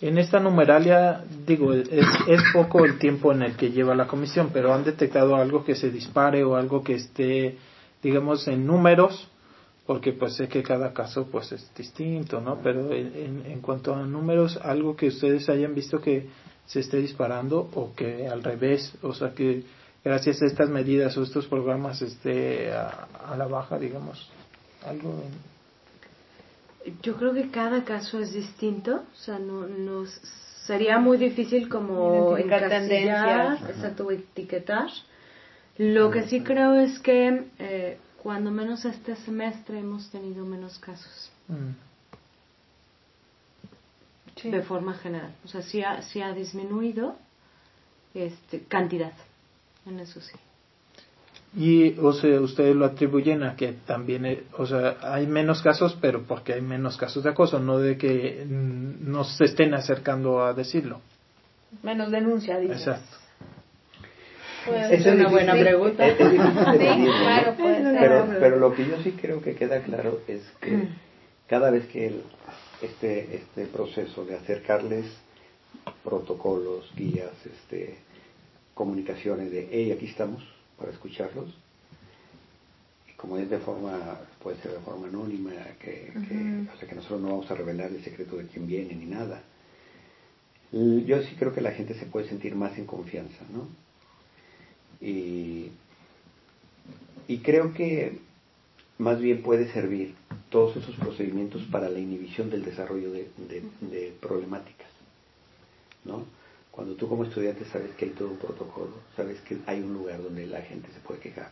En 0.00 0.18
esta 0.18 0.38
numeralia, 0.38 1.24
digo, 1.46 1.72
es, 1.72 1.88
es 1.90 2.40
poco 2.52 2.84
el 2.84 2.98
tiempo 2.98 3.32
en 3.32 3.42
el 3.42 3.56
que 3.56 3.70
lleva 3.70 3.96
la 3.96 4.06
comisión, 4.06 4.50
pero 4.52 4.72
han 4.72 4.84
detectado 4.84 5.34
algo 5.34 5.64
que 5.64 5.74
se 5.74 5.90
dispare 5.90 6.44
o 6.44 6.56
algo 6.56 6.84
que 6.84 6.94
esté, 6.94 7.56
digamos, 8.02 8.46
en 8.46 8.64
números 8.64 9.28
porque 9.88 10.12
pues 10.12 10.34
sé 10.34 10.48
que 10.48 10.62
cada 10.62 10.92
caso 10.92 11.28
pues 11.32 11.50
es 11.50 11.74
distinto, 11.74 12.42
¿no? 12.42 12.60
Pero 12.62 12.92
en, 12.92 13.42
en 13.46 13.60
cuanto 13.62 13.94
a 13.94 14.04
números, 14.04 14.58
algo 14.62 14.94
que 14.94 15.06
ustedes 15.08 15.48
hayan 15.48 15.74
visto 15.74 15.98
que 15.98 16.28
se 16.66 16.80
esté 16.80 16.98
disparando 16.98 17.70
o 17.74 17.94
que 17.94 18.28
al 18.28 18.44
revés, 18.44 18.92
o 19.00 19.14
sea 19.14 19.30
que 19.30 19.64
gracias 20.04 20.42
a 20.42 20.44
estas 20.44 20.68
medidas 20.68 21.16
o 21.16 21.22
estos 21.22 21.46
programas 21.46 22.02
esté 22.02 22.70
a, 22.70 23.34
la 23.38 23.46
baja, 23.46 23.78
digamos, 23.78 24.30
algo. 24.86 25.22
Yo 27.02 27.16
creo 27.16 27.32
que 27.32 27.48
cada 27.50 27.82
caso 27.84 28.18
es 28.18 28.34
distinto, 28.34 29.04
o 29.10 29.16
sea, 29.16 29.38
no, 29.38 29.66
no 29.66 30.04
sería 30.66 30.98
muy 30.98 31.16
difícil 31.16 31.70
como 31.70 32.36
encasillar, 32.36 33.56
exacto, 33.70 34.10
etiquetar. 34.10 34.90
Lo 35.78 36.10
que 36.10 36.24
sí 36.24 36.42
creo 36.42 36.74
es 36.74 36.98
que 36.98 37.46
eh, 37.58 37.96
cuando 38.28 38.50
menos 38.50 38.84
este 38.84 39.16
semestre 39.16 39.78
hemos 39.78 40.10
tenido 40.10 40.44
menos 40.44 40.78
casos. 40.78 41.32
Mm. 41.48 41.70
De 44.50 44.60
forma 44.60 44.92
general. 44.92 45.32
O 45.46 45.48
sea, 45.48 45.62
sí 45.62 45.82
ha, 45.82 46.02
sí 46.02 46.20
ha 46.20 46.34
disminuido 46.34 47.16
este, 48.12 48.64
cantidad, 48.64 49.14
en 49.86 50.00
eso 50.00 50.20
sí. 50.20 50.36
Y, 51.56 51.98
o 51.98 52.12
sea, 52.12 52.38
ustedes 52.42 52.76
lo 52.76 52.84
atribuyen 52.84 53.44
a 53.44 53.56
que 53.56 53.72
también, 53.86 54.26
eh, 54.26 54.44
o 54.58 54.66
sea, 54.66 54.98
hay 55.00 55.26
menos 55.26 55.62
casos, 55.62 55.96
pero 55.98 56.24
porque 56.24 56.52
hay 56.52 56.60
menos 56.60 56.98
casos 56.98 57.24
de 57.24 57.30
acoso, 57.30 57.58
no 57.58 57.78
de 57.78 57.96
que 57.96 58.44
mm, 58.46 59.10
no 59.10 59.24
se 59.24 59.46
estén 59.46 59.72
acercando 59.72 60.44
a 60.44 60.52
decirlo. 60.52 61.00
Menos 61.82 62.10
denuncia, 62.10 62.58
dices. 62.58 62.76
Exacto. 62.76 63.17
Es 64.74 65.06
una 65.06 65.28
buena 65.28 65.52
pregunta. 65.52 66.04
pero, 68.00 68.26
pero 68.40 68.58
lo 68.58 68.74
que 68.74 68.86
yo 68.86 69.02
sí 69.02 69.12
creo 69.12 69.40
que 69.40 69.54
queda 69.54 69.80
claro 69.82 70.20
es 70.26 70.42
que 70.60 70.70
mm. 70.70 70.96
cada 71.46 71.70
vez 71.70 71.86
que 71.86 72.06
el, 72.06 72.22
este, 72.82 73.36
este 73.36 73.66
proceso 73.66 74.24
de 74.24 74.36
acercarles 74.36 75.06
protocolos, 76.04 76.90
guías, 76.96 77.34
este, 77.44 77.98
comunicaciones 78.74 79.50
de, 79.50 79.68
hey, 79.70 79.92
aquí 79.92 80.06
estamos 80.06 80.42
para 80.78 80.92
escucharlos. 80.92 81.54
Como 83.16 83.36
es 83.36 83.50
de 83.50 83.58
forma, 83.58 84.20
puede 84.40 84.58
ser 84.58 84.72
de 84.72 84.78
forma 84.78 85.08
anónima, 85.08 85.50
que, 85.80 86.12
o 86.14 86.78
sea, 86.78 86.88
que 86.88 86.94
nosotros 86.94 87.20
no 87.20 87.30
vamos 87.30 87.50
a 87.50 87.54
revelar 87.56 87.90
el 87.90 88.04
secreto 88.04 88.36
de 88.36 88.46
quién 88.46 88.66
viene 88.66 88.94
ni 88.94 89.06
nada. 89.06 89.42
Yo 90.70 91.20
sí 91.22 91.34
creo 91.36 91.52
que 91.52 91.60
la 91.60 91.72
gente 91.72 91.94
se 91.94 92.06
puede 92.06 92.28
sentir 92.28 92.54
más 92.54 92.78
en 92.78 92.86
confianza, 92.86 93.44
¿no? 93.50 93.66
Y, 95.00 95.70
y 97.28 97.38
creo 97.38 97.72
que 97.72 98.18
más 98.98 99.20
bien 99.20 99.42
puede 99.42 99.72
servir 99.72 100.14
todos 100.50 100.76
esos 100.76 100.96
procedimientos 100.96 101.62
para 101.70 101.88
la 101.88 101.98
inhibición 101.98 102.50
del 102.50 102.64
desarrollo 102.64 103.12
de, 103.12 104.16
problemáticas. 104.20 104.88
¿no? 106.04 106.24
Cuando 106.70 106.94
tú 106.94 107.08
como 107.08 107.24
estudiante 107.24 107.64
sabes 107.66 107.94
que 107.96 108.06
hay 108.06 108.10
todo 108.12 108.30
un 108.30 108.38
protocolo, 108.38 108.94
sabes 109.16 109.40
que 109.42 109.58
hay 109.66 109.80
un 109.80 109.92
lugar 109.92 110.22
donde 110.22 110.46
la 110.46 110.62
gente 110.62 110.88
se 110.92 111.00
puede 111.00 111.20
quejar, 111.20 111.50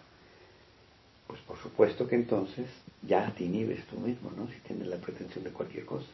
pues 1.27 1.41
por 1.41 1.59
supuesto 1.59 2.07
que 2.07 2.15
entonces 2.15 2.67
ya 3.03 3.33
te 3.37 3.45
inhibes 3.45 3.85
tú 3.87 3.99
mismo, 3.99 4.31
¿no? 4.37 4.49
Si 4.49 4.59
tienes 4.61 4.87
la 4.87 4.99
pretensión 4.99 5.45
de 5.45 5.51
cualquier 5.51 5.85
cosa. 5.85 6.07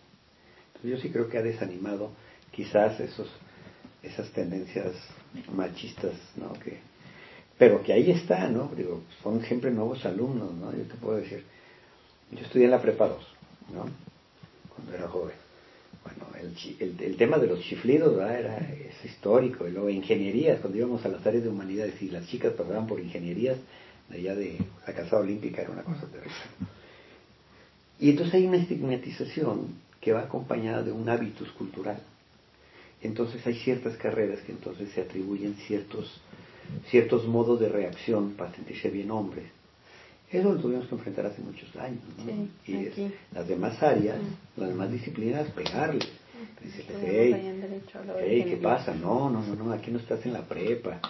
Entonces 0.69 0.91
yo 0.91 0.97
sí 0.99 1.11
creo 1.11 1.29
que 1.29 1.39
ha 1.39 1.43
desanimado 1.43 2.11
quizás 2.51 2.99
esos, 3.01 3.29
esas 4.03 4.31
tendencias 4.33 4.95
machistas, 5.55 6.15
¿no? 6.37 6.53
Que, 6.55 6.81
pero 7.63 7.81
que 7.81 7.93
ahí 7.93 8.11
está, 8.11 8.49
¿no? 8.49 8.73
Digo, 8.77 9.05
son 9.23 9.41
siempre 9.45 9.71
nuevos 9.71 10.05
alumnos, 10.05 10.53
¿no? 10.53 10.73
Yo 10.73 10.83
te 10.83 10.95
puedo 10.95 11.19
decir, 11.19 11.45
yo 12.33 12.41
estudié 12.41 12.65
en 12.65 12.73
la 12.73 12.83
prepa 12.83 13.07
2, 13.07 13.19
¿no? 13.73 13.85
Cuando 14.75 14.93
era 14.93 15.07
joven. 15.07 15.37
Bueno, 16.03 16.27
el, 16.81 17.01
el, 17.01 17.17
tema 17.17 17.39
de 17.39 17.47
los 17.47 17.61
chiflidos, 17.61 18.17
¿verdad? 18.17 18.41
Era, 18.41 18.59
es 18.59 19.05
histórico. 19.05 19.69
Y 19.69 19.71
luego 19.71 19.89
ingenierías, 19.91 20.59
cuando 20.59 20.77
íbamos 20.77 21.05
a 21.05 21.09
las 21.09 21.25
áreas 21.25 21.45
de 21.45 21.51
humanidades 21.51 22.03
y 22.03 22.11
las 22.11 22.27
chicas 22.27 22.53
pasaban 22.55 22.89
por 22.89 22.99
ingenierías, 22.99 23.59
allá 24.11 24.35
de 24.35 24.59
la 24.85 24.93
Casa 24.93 25.19
Olímpica, 25.19 25.63
era 25.63 25.71
una 25.71 25.85
cosa 25.85 26.09
terrible. 26.09 26.35
Y 28.01 28.11
entonces 28.11 28.35
hay 28.35 28.47
una 28.49 28.57
estigmatización 28.57 29.69
que 30.01 30.13
va 30.13 30.23
acompañada 30.23 30.83
de 30.83 30.91
un 30.91 31.09
hábitus 31.09 31.53
cultural. 31.53 32.01
Entonces 33.03 33.47
hay 33.47 33.55
ciertas 33.55 33.97
carreras 33.99 34.41
que 34.41 34.51
entonces 34.51 34.91
se 34.91 35.03
atribuyen 35.03 35.55
ciertos, 35.55 36.21
ciertos 36.89 37.27
modos 37.27 37.61
de 37.61 37.69
reacción 37.69 38.33
para 38.33 38.53
sentirse 38.55 38.91
bien 38.91 39.11
hombres 39.11 39.45
eso 40.33 40.51
lo 40.55 40.59
tuvimos 40.59 40.87
que 40.87 40.95
enfrentar 40.95 41.27
hace 41.27 41.43
muchos 41.43 41.75
años. 41.77 42.01
¿no? 42.17 42.49
y 42.67 42.91
las 43.33 43.47
demás 43.47 43.83
áreas, 43.83 44.19
las 44.57 44.71
demás 44.71 44.91
disciplinas, 44.91 45.51
pegarles. 45.51 46.09
Decirles, 46.61 46.97
hey, 48.19 48.45
¿qué 48.49 48.57
pasa? 48.57 48.95
No, 48.95 49.29
no, 49.31 49.43
no, 49.43 49.55
no, 49.55 49.73
aquí 49.73 49.91
no 49.91 49.99
estás 49.99 50.25
en 50.25 50.33
la 50.33 50.43
prepa. 50.43 51.01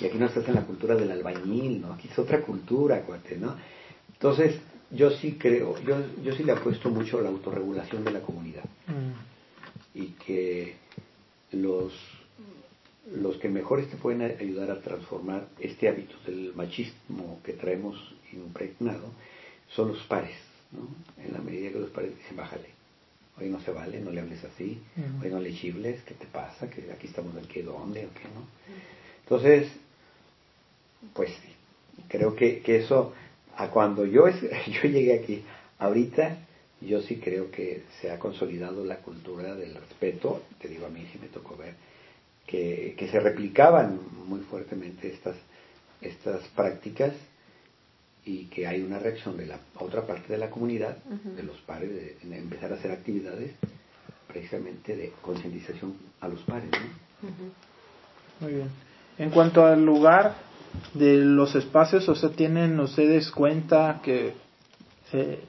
Y 0.00 0.06
aquí 0.06 0.16
no 0.16 0.26
estás 0.26 0.48
en 0.48 0.54
la 0.54 0.62
cultura 0.62 0.94
del 0.94 1.10
albañil, 1.10 1.82
¿no? 1.82 1.92
Aquí 1.92 2.08
es 2.10 2.18
otra 2.18 2.40
cultura, 2.40 3.02
cuate, 3.02 3.36
¿no? 3.36 3.54
Entonces, 4.12 4.56
yo 4.90 5.10
sí 5.10 5.36
creo, 5.38 5.78
yo, 5.82 5.96
yo 6.22 6.32
sí 6.34 6.42
le 6.42 6.52
apuesto 6.52 6.90
mucho 6.90 7.18
a 7.18 7.22
la 7.22 7.28
autorregulación 7.28 8.02
de 8.02 8.12
la 8.12 8.20
comunidad. 8.20 8.64
Mm. 8.86 9.98
Y 9.98 10.06
que 10.24 10.76
los 11.52 11.92
los 13.14 13.36
que 13.38 13.48
mejores 13.48 13.90
te 13.90 13.96
pueden 13.96 14.22
ayudar 14.22 14.70
a 14.70 14.80
transformar 14.80 15.48
este 15.58 15.88
hábito 15.88 16.14
del 16.26 16.52
machismo 16.54 17.40
que 17.44 17.54
traemos 17.54 17.96
impregnado 18.32 19.10
son 19.74 19.88
los 19.88 20.02
pares, 20.04 20.36
¿no? 20.72 20.88
En 21.24 21.32
la 21.32 21.40
medida 21.40 21.72
que 21.72 21.78
los 21.80 21.90
pares 21.90 22.16
dicen, 22.16 22.36
bájale, 22.36 22.68
hoy 23.38 23.48
no 23.48 23.60
se 23.60 23.72
vale, 23.72 24.00
no 24.00 24.10
le 24.10 24.20
hables 24.20 24.44
así, 24.44 24.80
hoy 25.22 25.30
no 25.30 25.40
le 25.40 25.54
chibles, 25.54 26.02
¿qué 26.02 26.14
te 26.14 26.26
pasa? 26.26 26.68
que 26.68 26.90
aquí 26.92 27.06
estamos 27.06 27.36
en 27.36 27.46
qué, 27.46 27.62
dónde 27.62 28.06
o 28.06 28.10
qué, 28.14 28.24
no? 28.34 28.46
Entonces, 29.22 29.70
pues 31.14 31.30
creo 32.08 32.34
que, 32.34 32.60
que 32.60 32.76
eso, 32.78 33.12
a 33.56 33.68
cuando 33.68 34.04
yo, 34.06 34.28
yo 34.66 34.88
llegué 34.88 35.18
aquí, 35.18 35.44
ahorita 35.78 36.38
yo 36.80 37.02
sí 37.02 37.16
creo 37.16 37.50
que 37.50 37.82
se 38.00 38.10
ha 38.10 38.18
consolidado 38.18 38.84
la 38.84 38.96
cultura 38.96 39.54
del 39.54 39.74
respeto, 39.74 40.42
te 40.60 40.68
digo 40.68 40.86
a 40.86 40.90
mí 40.90 41.06
sí 41.12 41.18
me 41.20 41.28
tocó 41.28 41.56
ver, 41.56 41.74
que, 42.50 42.94
que 42.98 43.08
se 43.08 43.20
replicaban 43.20 44.00
muy 44.26 44.40
fuertemente 44.40 45.08
estas, 45.08 45.36
estas 46.00 46.42
prácticas 46.48 47.12
y 48.24 48.46
que 48.46 48.66
hay 48.66 48.82
una 48.82 48.98
reacción 48.98 49.36
de 49.36 49.46
la 49.46 49.58
otra 49.78 50.02
parte 50.02 50.32
de 50.32 50.38
la 50.38 50.50
comunidad, 50.50 50.96
de 51.04 51.42
los 51.42 51.56
pares, 51.58 51.90
de, 51.90 52.36
empezar 52.36 52.72
a 52.72 52.74
hacer 52.74 52.90
actividades 52.90 53.52
precisamente 54.26 54.96
de 54.96 55.12
concientización 55.22 55.94
a 56.20 56.28
los 56.28 56.40
pares. 56.42 56.70
Muy 58.40 58.52
bien. 58.52 58.68
En 59.18 59.30
cuanto 59.30 59.64
al 59.64 59.84
lugar 59.84 60.34
de 60.94 61.18
los 61.18 61.54
espacios, 61.54 62.08
o 62.08 62.14
sea, 62.14 62.30
tienen 62.30 62.78
ustedes 62.80 63.30
cuenta 63.30 64.00
que 64.02 64.34
eh, 65.12 65.44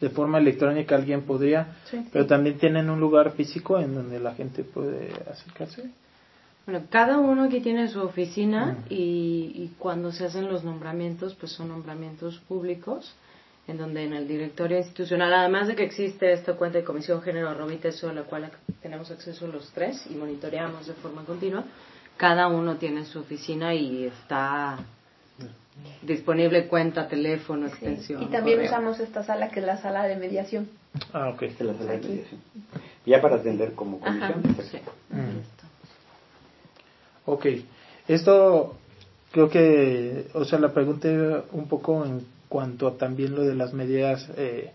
de 0.00 0.10
forma 0.10 0.38
electrónica 0.38 0.96
alguien 0.96 1.22
podría, 1.22 1.76
pero 2.12 2.26
también 2.26 2.58
tienen 2.58 2.90
un 2.90 3.00
lugar 3.00 3.32
físico 3.32 3.78
en 3.78 3.94
donde 3.94 4.18
la 4.18 4.34
gente 4.34 4.64
puede 4.64 5.10
acercarse. 5.30 5.90
Bueno, 6.64 6.86
cada 6.90 7.18
uno 7.18 7.44
aquí 7.44 7.60
tiene 7.60 7.88
su 7.88 8.00
oficina 8.00 8.76
y, 8.88 9.72
cuando 9.78 10.12
se 10.12 10.26
hacen 10.26 10.48
los 10.48 10.62
nombramientos, 10.62 11.34
pues 11.34 11.52
son 11.52 11.68
nombramientos 11.68 12.38
públicos, 12.46 13.14
en 13.66 13.78
donde 13.78 14.04
en 14.04 14.12
el 14.12 14.28
directorio 14.28 14.78
institucional, 14.78 15.32
además 15.34 15.66
de 15.66 15.74
que 15.74 15.84
existe 15.84 16.32
esta 16.32 16.54
cuenta 16.54 16.78
de 16.78 16.84
Comisión 16.84 17.20
Género 17.22 17.48
arroba 17.48 17.72
a 17.72 18.12
la 18.12 18.22
cual 18.22 18.50
tenemos 18.80 19.10
acceso 19.10 19.46
los 19.48 19.70
tres 19.72 20.06
y 20.08 20.14
monitoreamos 20.14 20.86
de 20.86 20.94
forma 20.94 21.24
continua, 21.24 21.64
cada 22.16 22.46
uno 22.46 22.76
tiene 22.76 23.04
su 23.04 23.20
oficina 23.20 23.74
y 23.74 24.04
está 24.04 24.78
disponible 26.02 26.68
cuenta, 26.68 27.08
teléfono, 27.08 27.66
extensión. 27.66 28.22
Y 28.22 28.26
también 28.26 28.60
usamos 28.60 29.00
esta 29.00 29.24
sala 29.24 29.48
que 29.48 29.60
es 29.60 29.66
la 29.66 29.78
sala 29.78 30.04
de 30.04 30.16
mediación. 30.16 30.68
Ah, 31.12 31.30
ok. 31.30 31.42
Esta 31.42 31.64
es 31.64 31.70
la 31.70 31.78
sala 31.78 31.92
de 31.92 31.98
mediación. 31.98 32.40
Ya 33.06 33.20
para 33.20 33.36
atender 33.36 33.72
como 33.72 33.98
comisión. 33.98 34.42
sí. 34.70 34.78
Ok, 37.24 37.46
esto 38.08 38.76
creo 39.30 39.48
que, 39.48 40.28
o 40.34 40.44
sea, 40.44 40.58
la 40.58 40.72
pregunté 40.72 41.16
un 41.52 41.68
poco 41.68 42.04
en 42.04 42.24
cuanto 42.48 42.86
a 42.86 42.96
también 42.96 43.34
lo 43.34 43.42
de 43.42 43.54
las 43.54 43.72
medidas 43.72 44.28
eh, 44.36 44.72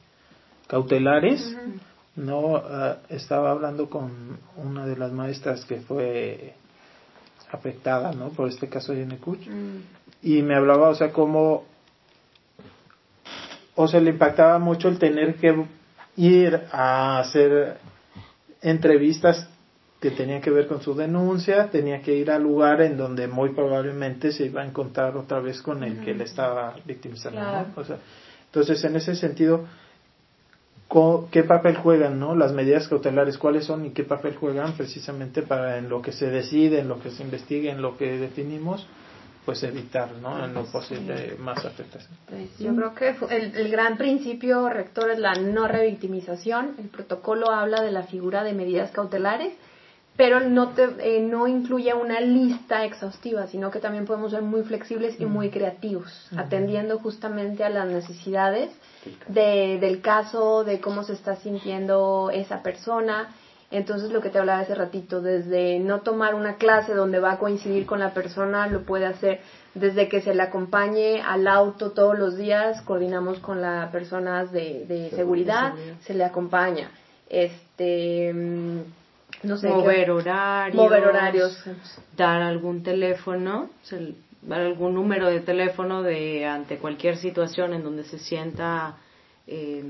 cautelares. 0.67 1.55
No, 2.15 2.55
ah, 2.57 2.97
estaba 3.09 3.51
hablando 3.51 3.89
con 3.89 4.39
una 4.57 4.85
de 4.87 4.97
las 4.97 5.11
maestras 5.11 5.63
que 5.65 5.77
fue 5.81 6.55
afectada, 7.51 8.11
¿no? 8.13 8.29
Por 8.29 8.47
este 8.49 8.67
caso 8.67 8.93
de 8.93 9.05
Necuch. 9.05 9.47
Mm. 9.47 9.77
Y 10.23 10.41
me 10.41 10.55
hablaba, 10.55 10.89
o 10.89 10.95
sea, 10.95 11.11
como, 11.13 11.65
o 13.75 13.87
sea, 13.87 13.99
le 13.99 14.09
impactaba 14.09 14.57
mucho 14.57 14.87
el 14.87 14.97
tener 14.97 15.35
que 15.35 15.65
ir 16.15 16.63
a 16.71 17.19
hacer 17.19 17.77
entrevistas 18.61 19.47
que 19.99 20.11
tenía 20.11 20.41
que 20.41 20.51
ver 20.51 20.67
con 20.67 20.81
su 20.81 20.93
denuncia, 20.93 21.69
tenía 21.71 22.01
que 22.01 22.15
ir 22.15 22.29
al 22.29 22.43
lugar 22.43 22.81
en 22.81 22.97
donde 22.97 23.27
muy 23.27 23.49
probablemente 23.49 24.31
se 24.31 24.45
iba 24.45 24.61
a 24.61 24.65
encontrar 24.65 25.17
otra 25.17 25.39
vez 25.39 25.61
con 25.61 25.83
el 25.83 26.03
que 26.03 26.13
le 26.13 26.25
estaba 26.25 26.75
victimizando. 26.85 27.41
O 27.75 27.83
sea, 27.83 27.97
entonces, 28.45 28.83
en 28.83 28.95
ese 28.95 29.15
sentido, 29.15 29.65
qué 31.31 31.43
papel 31.43 31.77
juegan, 31.77 32.19
¿no? 32.19 32.35
Las 32.35 32.53
medidas 32.53 32.87
cautelares, 32.87 33.39
cuáles 33.39 33.65
son 33.65 33.85
y 33.85 33.89
qué 33.89 34.03
papel 34.03 34.35
juegan 34.35 34.73
precisamente 34.73 35.41
para 35.41 35.79
en 35.79 35.89
lo 35.89 36.01
que 36.01 36.11
se 36.11 36.29
decide, 36.29 36.79
en 36.79 36.87
lo 36.87 36.99
que 36.99 37.09
se 37.09 37.23
investigue, 37.23 37.71
en 37.71 37.81
lo 37.81 37.97
que 37.97 38.19
definimos, 38.19 38.85
pues 39.45 39.63
evitar, 39.63 40.11
¿no? 40.21 40.45
En 40.45 40.53
lo 40.53 40.65
posible 40.65 41.37
más 41.39 41.65
afectación. 41.65 42.15
Pues 42.29 42.57
yo 42.59 42.75
creo 42.75 42.93
que 42.93 43.35
el, 43.35 43.55
el, 43.55 43.71
gran 43.71 43.97
principio 43.97 44.69
rector 44.69 45.09
es 45.09 45.19
la 45.19 45.33
no 45.33 45.67
revictimización. 45.67 46.75
El 46.77 46.89
protocolo 46.89 47.49
habla 47.49 47.81
de 47.81 47.91
la 47.91 48.03
figura 48.03 48.43
de 48.43 48.53
medidas 48.53 48.91
cautelares 48.91 49.53
pero 50.17 50.39
no, 50.39 50.69
te, 50.69 50.89
eh, 50.99 51.21
no 51.21 51.47
incluye 51.47 51.93
una 51.93 52.19
lista 52.19 52.83
exhaustiva, 52.83 53.45
sino 53.47 53.69
que 53.69 53.79
también 53.79 54.05
podemos 54.05 54.31
ser 54.31 54.41
muy 54.41 54.63
flexibles 54.63 55.19
y 55.19 55.25
muy 55.25 55.51
creativos, 55.51 56.27
atendiendo 56.35 56.97
justamente 56.97 57.63
a 57.63 57.69
las 57.69 57.87
necesidades 57.87 58.71
de, 59.27 59.77
del 59.79 60.01
caso, 60.01 60.63
de 60.63 60.81
cómo 60.81 61.03
se 61.03 61.13
está 61.13 61.35
sintiendo 61.35 62.31
esa 62.33 62.63
persona. 62.63 63.29
Entonces, 63.69 64.11
lo 64.11 64.21
que 64.21 64.29
te 64.29 64.39
hablaba 64.39 64.61
hace 64.61 64.73
ratito, 64.73 65.21
desde 65.21 65.77
no 65.79 65.99
tomar 65.99 66.33
una 66.33 66.55
clase 66.55 66.95
donde 66.95 67.19
va 67.19 67.33
a 67.33 67.37
coincidir 67.37 67.85
con 67.85 67.99
la 67.99 68.13
persona, 68.13 68.65
lo 68.67 68.83
puede 68.83 69.05
hacer 69.05 69.41
desde 69.75 70.09
que 70.09 70.21
se 70.21 70.33
le 70.33 70.41
acompañe 70.41 71.21
al 71.21 71.47
auto 71.47 71.91
todos 71.91 72.17
los 72.17 72.37
días, 72.37 72.81
coordinamos 72.81 73.37
con 73.39 73.61
las 73.61 73.91
personas 73.91 74.51
de, 74.51 74.85
de 74.87 75.11
seguridad, 75.11 75.73
se 76.01 76.15
le 76.15 76.23
acompaña. 76.23 76.89
Este 77.29 78.33
no 79.43 79.57
sé, 79.57 79.69
mover 79.69 80.11
horarios, 80.11 80.75
mover 80.75 81.05
horarios, 81.05 81.63
dar 82.15 82.41
algún 82.41 82.83
teléfono, 82.83 83.69
dar 84.41 84.61
algún 84.61 84.93
número 84.93 85.29
de 85.29 85.41
teléfono 85.41 86.03
de 86.03 86.45
ante 86.45 86.77
cualquier 86.77 87.17
situación 87.17 87.73
en 87.73 87.83
donde 87.83 88.03
se 88.03 88.19
sienta 88.19 88.97
eh, 89.45 89.83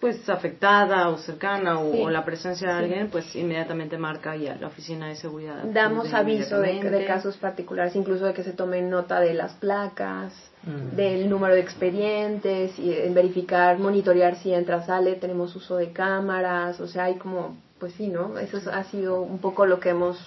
pues 0.00 0.28
afectada 0.28 1.08
o 1.08 1.16
cercana 1.16 1.78
o, 1.80 2.10
la 2.10 2.24
presencia 2.24 2.68
de 2.68 2.74
alguien, 2.74 3.08
pues 3.08 3.34
inmediatamente 3.34 3.96
marca 3.96 4.36
ya 4.36 4.54
la 4.56 4.66
oficina 4.66 5.08
de 5.08 5.16
seguridad. 5.16 5.64
Damos 5.64 6.12
aviso 6.12 6.60
de, 6.60 7.04
casos 7.06 7.36
particulares, 7.38 7.96
incluso 7.96 8.26
de 8.26 8.34
que 8.34 8.42
se 8.42 8.52
tome 8.52 8.82
nota 8.82 9.20
de 9.20 9.32
las 9.32 9.54
placas, 9.54 10.34
mm. 10.64 10.96
del 10.96 11.30
número 11.30 11.54
de 11.54 11.60
expedientes, 11.60 12.78
y 12.78 12.90
verificar, 13.08 13.78
monitorear 13.78 14.36
si 14.36 14.52
entra, 14.52 14.84
sale, 14.84 15.14
tenemos 15.14 15.56
uso 15.56 15.76
de 15.76 15.92
cámaras, 15.92 16.78
o 16.78 16.86
sea, 16.86 17.04
hay 17.04 17.14
como 17.14 17.56
pues 17.78 17.94
sí, 17.94 18.08
¿no? 18.08 18.38
Eso 18.38 18.58
ha 18.70 18.84
sido 18.84 19.20
un 19.22 19.38
poco 19.38 19.66
lo 19.66 19.80
que 19.80 19.90
hemos 19.90 20.18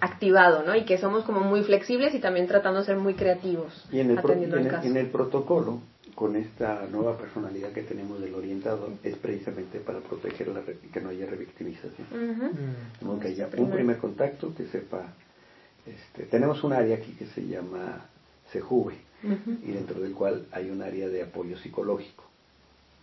activado, 0.00 0.62
¿no? 0.64 0.74
Y 0.74 0.84
que 0.84 0.98
somos 0.98 1.24
como 1.24 1.40
muy 1.40 1.62
flexibles 1.62 2.14
y 2.14 2.20
también 2.20 2.46
tratando 2.46 2.80
de 2.80 2.86
ser 2.86 2.96
muy 2.96 3.14
creativos. 3.14 3.86
Y 3.92 4.00
en 4.00 4.10
el, 4.10 4.18
en, 4.82 4.96
el 4.96 5.06
protocolo, 5.08 5.80
con 6.14 6.36
esta 6.36 6.86
nueva 6.90 7.16
personalidad 7.16 7.72
que 7.72 7.82
tenemos 7.82 8.20
del 8.20 8.34
orientador, 8.34 8.90
es 9.02 9.16
precisamente 9.16 9.78
para 9.78 10.00
proteger 10.00 10.48
la, 10.48 10.62
que 10.62 11.00
no 11.00 11.10
haya 11.10 11.26
revictimización. 11.26 12.06
Uh 12.12 13.18
que 13.18 13.28
haya 13.28 13.48
un 13.56 13.70
primer 13.70 13.98
contacto, 13.98 14.54
que 14.54 14.66
sepa... 14.66 15.12
Este, 15.86 16.24
tenemos 16.24 16.62
un 16.62 16.72
área 16.72 16.96
aquí 16.96 17.12
que 17.12 17.26
se 17.26 17.46
llama 17.46 18.04
SEJUVE, 18.52 18.96
y 19.62 19.72
dentro 19.72 20.00
del 20.00 20.12
cual 20.12 20.46
hay 20.52 20.70
un 20.70 20.82
área 20.82 21.08
de 21.08 21.22
apoyo 21.22 21.58
psicológico, 21.58 22.24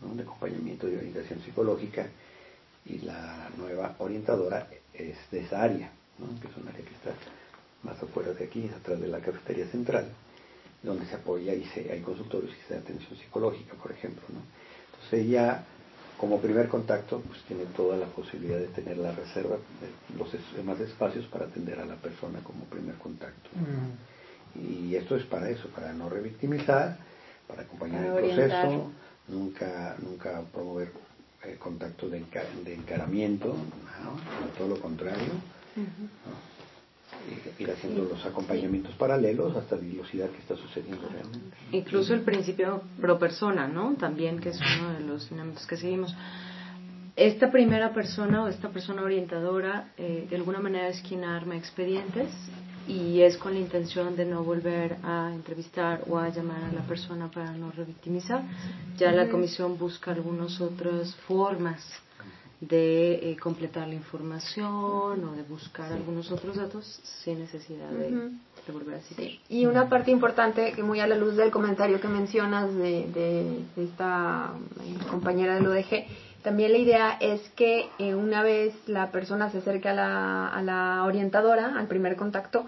¿no? 0.01 0.15
de 0.15 0.23
acompañamiento 0.23 0.87
de 0.87 0.97
orientación 0.97 1.41
psicológica, 1.41 2.07
y 2.89 2.99
la 2.99 3.49
nueva 3.57 3.95
orientadora 3.99 4.67
es 4.93 5.17
de 5.31 5.41
esa 5.41 5.63
área, 5.63 5.91
que 6.41 6.47
es 6.47 6.57
un 6.57 6.67
área 6.67 6.83
que 6.83 6.93
está 6.93 7.11
más 7.83 8.01
afuera 8.01 8.33
de 8.33 8.45
aquí, 8.45 8.69
atrás 8.75 8.99
de 8.99 9.07
la 9.07 9.19
cafetería 9.19 9.67
central, 9.67 10.07
donde 10.81 11.05
se 11.05 11.15
apoya 11.15 11.53
y 11.53 11.65
se, 11.65 11.91
hay 11.91 12.01
consultorios 12.01 12.51
y 12.51 12.67
se 12.67 12.75
da 12.75 12.79
atención 12.79 13.17
psicológica, 13.17 13.75
por 13.75 13.91
ejemplo. 13.91 14.23
¿no? 14.29 14.39
Entonces 14.93 15.25
ella, 15.25 15.63
como 16.17 16.39
primer 16.39 16.69
contacto, 16.69 17.21
pues 17.21 17.41
tiene 17.43 17.65
toda 17.75 17.97
la 17.97 18.07
posibilidad 18.07 18.57
de 18.57 18.67
tener 18.67 18.97
la 18.97 19.11
reserva, 19.11 19.57
de 19.57 20.17
los 20.17 20.31
demás 20.55 20.79
espacios 20.79 21.25
para 21.27 21.45
atender 21.45 21.79
a 21.79 21.85
la 21.85 21.95
persona 21.95 22.39
como 22.39 22.63
primer 22.65 22.95
contacto. 22.95 23.49
Mm. 23.53 24.57
Y 24.59 24.95
esto 24.95 25.15
es 25.15 25.23
para 25.25 25.49
eso, 25.49 25.67
para 25.69 25.93
no 25.93 26.09
revictimizar, 26.09 26.97
para 27.47 27.63
acompañar 27.63 28.05
el 28.05 28.13
proceso, 28.13 28.91
nunca, 29.27 29.95
nunca 29.99 30.41
promover 30.51 30.91
eh, 31.43 31.55
contacto 31.59 32.09
de, 32.09 32.17
encaramiento, 32.73 33.55
todo 34.57 34.67
lo 34.67 34.79
contrario, 34.79 35.33
ir 37.59 37.71
haciendo 37.71 38.03
los 38.03 38.25
acompañamientos 38.25 38.95
paralelos 38.95 39.55
hasta 39.55 39.75
la 39.75 39.81
velocidad 39.81 40.29
que 40.29 40.39
está 40.39 40.55
sucediendo 40.55 41.07
realmente. 41.09 41.57
Incluso 41.71 42.13
el 42.13 42.21
principio 42.21 42.83
pro 42.99 43.17
persona, 43.17 43.67
¿no? 43.67 43.95
También 43.95 44.39
que 44.39 44.49
es 44.49 44.59
uno 44.79 44.93
de 44.93 45.01
los 45.01 45.29
dinámicos 45.29 45.65
que 45.65 45.77
seguimos. 45.77 46.15
Esta 47.15 47.51
primera 47.51 47.93
persona 47.93 48.43
o 48.43 48.47
esta 48.47 48.69
persona 48.69 49.01
orientadora 49.01 49.91
eh, 49.97 50.27
de 50.29 50.35
alguna 50.35 50.59
manera 50.59 50.89
es 50.89 51.01
quien 51.01 51.23
arma 51.23 51.55
expedientes 51.57 52.29
y 52.87 53.21
es 53.21 53.37
con 53.37 53.53
la 53.53 53.59
intención 53.59 54.15
de 54.15 54.25
no 54.25 54.43
volver 54.43 54.97
a 55.03 55.31
entrevistar 55.33 56.03
o 56.07 56.17
a 56.17 56.29
llamar 56.29 56.63
a 56.63 56.71
la 56.71 56.81
persona 56.81 57.29
para 57.29 57.51
no 57.51 57.71
revictimizar. 57.71 58.43
Ya 58.97 59.11
la 59.11 59.29
comisión 59.29 59.77
busca 59.77 60.11
algunas 60.11 60.59
otras 60.61 61.15
formas 61.27 61.83
de 62.59 63.31
eh, 63.31 63.37
completar 63.37 63.87
la 63.87 63.93
información 63.93 65.23
o 65.23 65.35
de 65.35 65.43
buscar 65.43 65.91
algunos 65.91 66.31
otros 66.31 66.55
datos 66.55 66.99
sin 67.23 67.39
necesidad 67.39 67.89
de, 67.89 68.31
volver 68.73 68.95
a 68.95 69.01
citar. 69.01 69.25
Y 69.47 69.65
una 69.65 69.87
parte 69.87 70.11
importante, 70.11 70.73
que 70.73 70.83
muy 70.83 70.99
a 70.99 71.07
la 71.07 71.15
luz 71.15 71.35
del 71.37 71.51
comentario 71.51 72.01
que 72.01 72.07
mencionas 72.07 72.73
de, 72.73 73.07
de, 73.13 73.83
esta 73.83 74.53
eh, 74.81 74.97
compañera 75.09 75.55
del 75.55 75.67
ODG, 75.67 76.05
también 76.47 76.71
la 76.71 76.77
idea 76.77 77.17
es 77.19 77.41
que 77.57 77.89
eh, 77.99 78.15
una 78.15 78.41
vez 78.41 78.73
la 78.87 79.11
persona 79.11 79.49
se 79.49 79.57
acerque 79.57 79.89
a 79.89 79.93
la, 79.93 80.47
a 80.47 80.61
la 80.61 81.03
orientadora, 81.03 81.77
al 81.77 81.87
primer 81.87 82.15
contacto, 82.15 82.67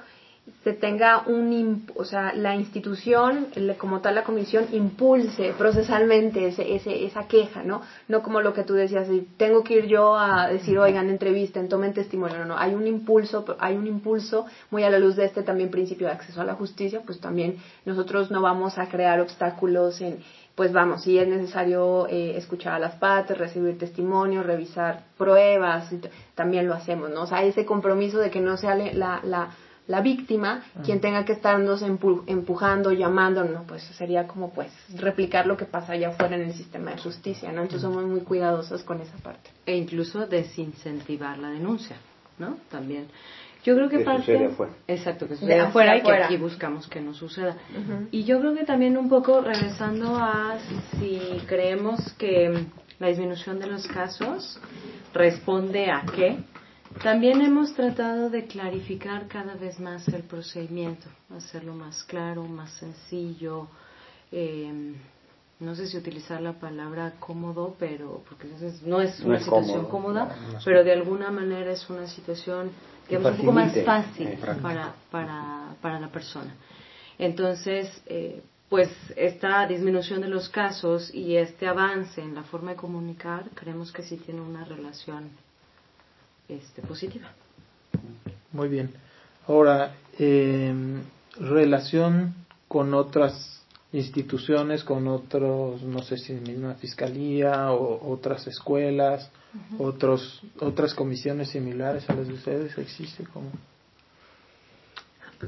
se 0.63 0.73
tenga 0.73 1.23
un, 1.27 1.85
o 1.95 2.03
sea, 2.03 2.33
la 2.33 2.55
institución, 2.55 3.47
como 3.77 4.01
tal 4.01 4.15
la 4.15 4.23
comisión, 4.23 4.67
impulse 4.71 5.53
procesalmente 5.57 6.47
ese, 6.47 6.75
ese, 6.75 7.05
esa 7.05 7.27
queja, 7.27 7.63
¿no? 7.63 7.81
No 8.07 8.21
como 8.21 8.41
lo 8.41 8.53
que 8.53 8.63
tú 8.63 8.73
decías, 8.73 9.07
tengo 9.37 9.63
que 9.63 9.75
ir 9.75 9.85
yo 9.87 10.17
a 10.17 10.47
decir, 10.47 10.77
oigan, 10.77 11.09
entrevisten, 11.09 11.69
tomen 11.69 11.93
testimonio, 11.93 12.39
no, 12.39 12.45
no, 12.45 12.57
hay 12.57 12.73
un 12.73 12.87
impulso, 12.87 13.45
hay 13.59 13.75
un 13.75 13.87
impulso 13.87 14.45
muy 14.71 14.83
a 14.83 14.89
la 14.89 14.99
luz 14.99 15.15
de 15.15 15.25
este 15.25 15.43
también 15.43 15.69
principio 15.69 16.07
de 16.07 16.13
acceso 16.13 16.41
a 16.41 16.45
la 16.45 16.55
justicia, 16.55 17.01
pues 17.05 17.19
también 17.19 17.57
nosotros 17.85 18.31
no 18.31 18.41
vamos 18.41 18.77
a 18.77 18.87
crear 18.87 19.19
obstáculos 19.19 20.01
en, 20.01 20.19
pues 20.59 20.73
vamos, 20.73 21.03
si 21.03 21.17
es 21.17 21.25
necesario 21.25 22.05
eh, 22.09 22.35
escuchar 22.35 22.73
a 22.73 22.79
las 22.79 22.95
partes, 22.95 23.37
recibir 23.37 23.77
testimonio, 23.77 24.43
revisar 24.43 25.03
pruebas, 25.17 25.89
también 26.35 26.67
lo 26.67 26.73
hacemos, 26.73 27.09
¿no? 27.09 27.21
O 27.21 27.27
sea, 27.27 27.43
ese 27.43 27.65
compromiso 27.65 28.19
de 28.19 28.29
que 28.29 28.41
no 28.41 28.57
sea 28.57 28.75
la, 28.75 29.21
la, 29.23 29.51
la 29.89 30.01
víctima 30.01 30.61
quien 30.85 31.01
tenga 31.01 31.25
que 31.25 31.33
estarnos 31.33 31.81
empujando, 31.81 32.91
llamando, 32.91 33.43
no, 33.43 33.63
pues 33.63 33.81
sería 33.97 34.27
como 34.27 34.51
pues 34.53 34.71
replicar 34.95 35.47
lo 35.47 35.57
que 35.57 35.65
pasa 35.65 35.93
allá 35.93 36.09
afuera 36.09 36.35
en 36.35 36.43
el 36.43 36.53
sistema 36.53 36.91
de 36.91 36.99
justicia, 36.99 37.51
¿no? 37.51 37.63
Entonces 37.63 37.81
somos 37.81 38.05
muy 38.05 38.19
cuidadosos 38.19 38.83
con 38.83 39.01
esa 39.01 39.17
parte. 39.17 39.49
E 39.65 39.75
incluso 39.75 40.27
desincentivar 40.27 41.39
la 41.39 41.49
denuncia, 41.49 41.97
¿no? 42.37 42.57
También. 42.69 43.07
Yo 43.63 43.75
creo 43.75 43.89
que, 43.89 44.01
parte... 44.01 44.45
afuera. 44.45 44.73
Exacto, 44.87 45.27
que 45.27 45.35
sucede 45.35 45.59
afuera 45.59 45.97
y 45.97 46.03
que 46.03 46.11
aquí 46.11 46.37
buscamos 46.37 46.87
que 46.87 47.01
no 47.01 47.15
suceda. 47.15 47.57
Y 48.11 48.25
yo 48.25 48.39
creo 48.39 48.53
que 48.53 48.65
también 48.65 48.95
un 48.95 49.09
poco 49.09 49.41
regresando 49.41 50.15
a 50.15 50.59
si 50.99 51.19
creemos 51.47 52.13
que 52.13 52.67
la 52.99 53.07
disminución 53.07 53.59
de 53.59 53.65
los 53.65 53.87
casos 53.87 54.59
responde 55.15 55.89
a 55.89 56.03
qué, 56.15 56.37
también 57.03 57.41
hemos 57.41 57.73
tratado 57.73 58.29
de 58.29 58.45
clarificar 58.45 59.27
cada 59.27 59.53
vez 59.53 59.79
más 59.79 60.07
el 60.07 60.23
procedimiento, 60.23 61.07
hacerlo 61.35 61.75
más 61.75 62.03
claro, 62.03 62.43
más 62.43 62.71
sencillo. 62.73 63.67
Eh, 64.31 64.95
no 65.59 65.75
sé 65.75 65.87
si 65.87 65.97
utilizar 65.97 66.41
la 66.41 66.53
palabra 66.53 67.13
cómodo, 67.19 67.75
pero 67.77 68.23
porque 68.27 68.47
no 68.85 69.01
es 69.01 69.19
una 69.19 69.39
situación 69.39 69.85
cómoda, 69.85 70.35
pero 70.65 70.83
de 70.83 70.93
alguna 70.93 71.31
manera 71.31 71.71
es 71.71 71.89
una 71.89 72.07
situación 72.07 72.71
digamos, 73.07 73.31
un 73.31 73.37
poco 73.37 73.51
más 73.51 73.73
fácil 73.83 74.37
para, 74.61 74.93
para, 75.11 75.75
para 75.81 75.99
la 75.99 76.07
persona. 76.07 76.55
Entonces, 77.17 78.01
eh, 78.05 78.41
pues 78.69 78.89
esta 79.15 79.67
disminución 79.67 80.21
de 80.21 80.29
los 80.29 80.47
casos 80.47 81.13
y 81.13 81.35
este 81.35 81.67
avance 81.67 82.21
en 82.21 82.35
la 82.35 82.43
forma 82.43 82.71
de 82.71 82.77
comunicar, 82.77 83.45
creemos 83.53 83.91
que 83.91 84.03
sí 84.03 84.17
tiene 84.17 84.41
una 84.41 84.63
relación 84.63 85.29
este, 86.49 86.81
positiva. 86.81 87.31
Muy 88.51 88.67
bien. 88.67 88.91
Ahora, 89.47 89.95
eh, 90.17 90.73
relación 91.39 92.33
con 92.67 92.93
otras 92.93 93.63
instituciones, 93.91 94.83
con 94.83 95.07
otros, 95.07 95.81
no 95.83 96.01
sé 96.03 96.17
si 96.17 96.33
misma 96.33 96.75
fiscalía 96.75 97.71
o 97.71 98.11
otras 98.11 98.45
escuelas, 98.47 99.31
otros, 99.79 100.41
otras 100.59 100.93
comisiones 100.93 101.49
similares 101.49 102.07
a 102.09 102.13
las 102.13 102.27
de 102.27 102.33
ustedes, 102.33 102.77
¿existe 102.77 103.23
como? 103.25 103.49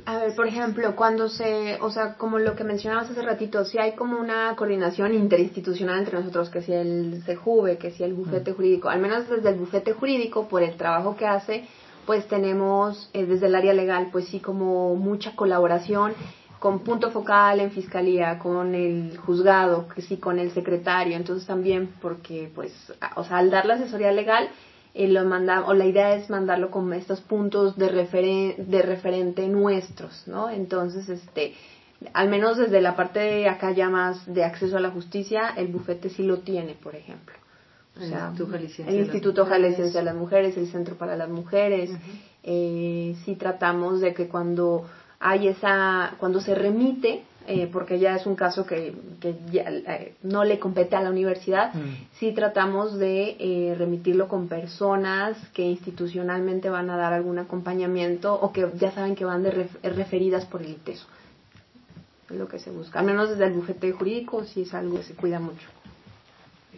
A 0.05 0.19
ver, 0.19 0.35
por 0.35 0.47
ejemplo, 0.47 0.95
cuando 0.95 1.27
se, 1.27 1.77
o 1.81 1.91
sea, 1.91 2.15
como 2.15 2.39
lo 2.39 2.55
que 2.55 2.63
mencionabas 2.63 3.09
hace 3.09 3.21
ratito, 3.21 3.65
si 3.65 3.77
hay 3.77 3.93
como 3.93 4.19
una 4.19 4.55
coordinación 4.55 5.13
interinstitucional 5.13 5.99
entre 5.99 6.17
nosotros, 6.17 6.49
que 6.49 6.61
si 6.61 6.71
el 6.71 7.21
CEJUVE, 7.25 7.77
que 7.77 7.91
si 7.91 8.03
el 8.03 8.13
bufete 8.13 8.53
jurídico, 8.53 8.87
al 8.89 8.99
menos 8.99 9.27
desde 9.27 9.49
el 9.49 9.55
bufete 9.55 9.91
jurídico, 9.91 10.47
por 10.47 10.63
el 10.63 10.77
trabajo 10.77 11.17
que 11.17 11.27
hace, 11.27 11.65
pues 12.05 12.25
tenemos 12.27 13.09
eh, 13.13 13.25
desde 13.25 13.47
el 13.47 13.55
área 13.55 13.73
legal, 13.73 14.07
pues 14.11 14.27
sí, 14.29 14.39
como 14.39 14.95
mucha 14.95 15.35
colaboración 15.35 16.13
con 16.59 16.79
punto 16.79 17.09
focal 17.09 17.59
en 17.59 17.71
fiscalía, 17.71 18.37
con 18.37 18.75
el 18.75 19.17
juzgado, 19.17 19.87
que 19.87 20.03
sí, 20.03 20.17
con 20.17 20.37
el 20.37 20.51
secretario, 20.51 21.17
entonces 21.17 21.47
también 21.47 21.89
porque, 22.01 22.51
pues, 22.53 22.71
o 23.15 23.23
sea, 23.23 23.39
al 23.39 23.49
dar 23.49 23.65
la 23.65 23.73
asesoría 23.73 24.11
legal, 24.11 24.47
eh, 24.93 25.07
lo 25.07 25.23
manda, 25.25 25.65
o 25.65 25.73
la 25.73 25.85
idea 25.85 26.15
es 26.15 26.29
mandarlo 26.29 26.71
con 26.71 26.91
estos 26.93 27.21
puntos 27.21 27.77
de, 27.77 28.55
de 28.57 28.81
referente 28.81 29.47
nuestros, 29.47 30.27
¿no? 30.27 30.49
Entonces, 30.49 31.07
este, 31.09 31.53
al 32.13 32.29
menos 32.29 32.57
desde 32.57 32.81
la 32.81 32.95
parte 32.95 33.19
de 33.19 33.49
acá 33.49 33.71
ya 33.71 33.89
más 33.89 34.25
de 34.25 34.43
acceso 34.43 34.77
a 34.77 34.79
la 34.79 34.89
justicia, 34.89 35.53
el 35.55 35.67
bufete 35.67 36.09
sí 36.09 36.23
lo 36.23 36.39
tiene, 36.39 36.73
por 36.73 36.95
ejemplo. 36.95 37.35
O 37.97 38.03
sea, 38.03 38.33
el 38.87 38.95
Instituto 38.95 39.45
Jalisciense 39.45 39.97
de 39.97 40.03
las 40.03 40.15
Mujeres, 40.15 40.55
el 40.55 40.67
Centro 40.71 40.95
para 40.95 41.17
las 41.17 41.29
Mujeres, 41.29 41.91
eh, 42.41 43.15
sí 43.25 43.35
tratamos 43.35 43.99
de 43.99 44.13
que 44.13 44.27
cuando 44.27 44.85
hay 45.19 45.49
esa, 45.49 46.15
cuando 46.17 46.39
se 46.39 46.55
remite 46.55 47.23
eh, 47.47 47.67
porque 47.71 47.99
ya 47.99 48.15
es 48.15 48.25
un 48.25 48.35
caso 48.35 48.65
que, 48.65 48.93
que 49.19 49.35
ya, 49.51 49.63
eh, 49.69 50.13
no 50.23 50.43
le 50.43 50.59
compete 50.59 50.95
a 50.95 51.01
la 51.01 51.09
universidad, 51.09 51.73
mm. 51.73 52.07
sí 52.19 52.31
tratamos 52.33 52.97
de 52.97 53.35
eh, 53.39 53.75
remitirlo 53.77 54.27
con 54.27 54.47
personas 54.47 55.37
que 55.53 55.63
institucionalmente 55.63 56.69
van 56.69 56.89
a 56.89 56.97
dar 56.97 57.13
algún 57.13 57.39
acompañamiento 57.39 58.33
o 58.33 58.51
que 58.53 58.69
ya 58.75 58.91
saben 58.91 59.15
que 59.15 59.25
van 59.25 59.43
de 59.43 59.69
referidas 59.83 60.45
por 60.45 60.61
el 60.61 60.71
ITESO. 60.71 61.07
Es 62.29 62.37
lo 62.37 62.47
que 62.47 62.59
se 62.59 62.69
busca. 62.69 62.99
Al 62.99 63.05
menos 63.05 63.29
desde 63.29 63.47
el 63.47 63.53
bufete 63.53 63.91
jurídico 63.91 64.45
sí 64.45 64.61
es 64.61 64.73
algo 64.73 64.97
que 64.97 65.03
se 65.03 65.15
cuida 65.15 65.39
mucho. 65.39 65.67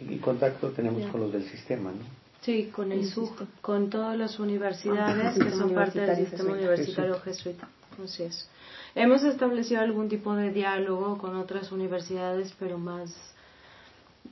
Y 0.08 0.16
contacto 0.16 0.70
tenemos 0.70 1.06
con 1.10 1.20
los 1.20 1.32
del 1.32 1.44
sistema, 1.44 1.90
¿no? 1.90 2.24
Sí, 2.40 2.70
con 2.74 2.92
el 2.92 3.06
SUG, 3.06 3.46
con 3.62 3.88
todas 3.88 4.18
las 4.18 4.38
universidades 4.38 5.38
que 5.38 5.50
son 5.50 5.72
parte 5.72 6.00
del 6.00 6.26
sistema 6.26 6.52
universitario 6.52 7.18
jesuita. 7.20 7.68
Así 8.02 8.24
es. 8.24 8.48
Hemos 8.94 9.24
establecido 9.24 9.80
algún 9.80 10.08
tipo 10.08 10.34
de 10.34 10.52
diálogo 10.52 11.18
con 11.18 11.36
otras 11.36 11.72
universidades, 11.72 12.54
pero 12.60 12.78
más, 12.78 13.12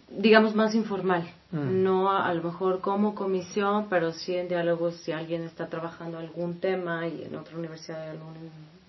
digamos, 0.09 0.55
más 0.55 0.75
informal. 0.75 1.29
Mm. 1.51 1.83
No 1.83 2.13
a, 2.13 2.33
lo 2.33 2.43
mejor 2.45 2.81
como 2.81 3.15
comisión, 3.15 3.87
pero 3.91 4.13
sí 4.13 4.37
en 4.37 4.49
diálogos 4.49 4.97
si 4.99 5.11
alguien 5.13 5.43
está 5.43 5.67
trabajando 5.67 6.19
algún 6.19 6.61
tema 6.61 7.09
y 7.09 7.25
en 7.25 7.35
otra 7.35 7.57
universidad 7.59 8.03
hay 8.03 8.11
algún 8.11 8.35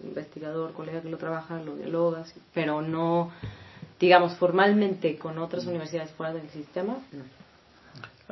investigador, 0.03 0.73
colega 0.73 1.01
que 1.01 1.09
lo 1.09 1.17
trabaja, 1.17 1.61
lo 1.61 1.75
dialogas, 1.75 2.33
pero 2.53 2.81
no, 2.81 3.31
digamos, 3.99 4.35
formalmente 4.37 5.17
con 5.17 5.39
otras 5.39 5.65
universidades 5.65 6.11
fuera 6.11 6.33
del 6.33 6.49
sistema, 6.49 6.97
no 7.11 7.42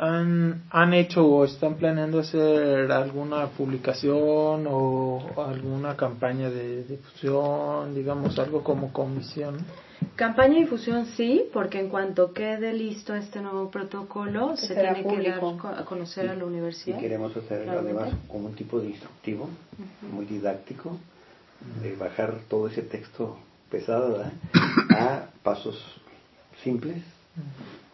han, 0.02 0.64
han 0.72 0.94
hecho 0.96 1.24
o 1.24 1.46
están 1.46 1.76
planeando 1.76 2.20
hacer 2.20 2.92
alguna 2.92 3.46
publicación 3.50 4.66
o 4.68 5.22
alguna 5.38 5.96
campaña 5.96 6.50
de 6.50 6.84
difusión, 6.86 7.94
digamos 7.94 8.38
algo 8.40 8.64
como 8.64 8.92
comisión? 8.92 9.60
Campaña 10.16 10.56
de 10.56 10.62
difusión 10.62 11.06
sí, 11.06 11.44
porque 11.54 11.80
en 11.80 11.90
cuanto 11.90 12.34
quede 12.34 12.74
listo 12.74 13.14
este 13.14 13.42
nuevo 13.42 13.70
protocolo, 13.70 14.58
se 14.58 14.74
tiene 14.74 15.04
que 15.04 15.30
dar 15.30 15.40
a 15.78 15.86
conocer 15.86 16.30
a 16.30 16.36
la 16.36 16.46
universidad. 16.46 16.98
Y 16.98 17.02
queremos 17.02 17.38
hacer 17.38 17.70
además 17.70 18.10
como 18.28 18.48
un 18.48 18.56
tipo 18.56 18.80
de 18.80 18.88
instructivo, 18.88 19.50
muy 20.12 20.26
didáctico, 20.26 20.98
de 21.80 21.96
bajar 21.96 22.40
todo 22.50 22.68
ese 22.68 22.82
texto 22.82 23.38
pesado 23.70 24.24
a 24.90 25.28
pasos 25.44 25.80
simples 26.64 27.04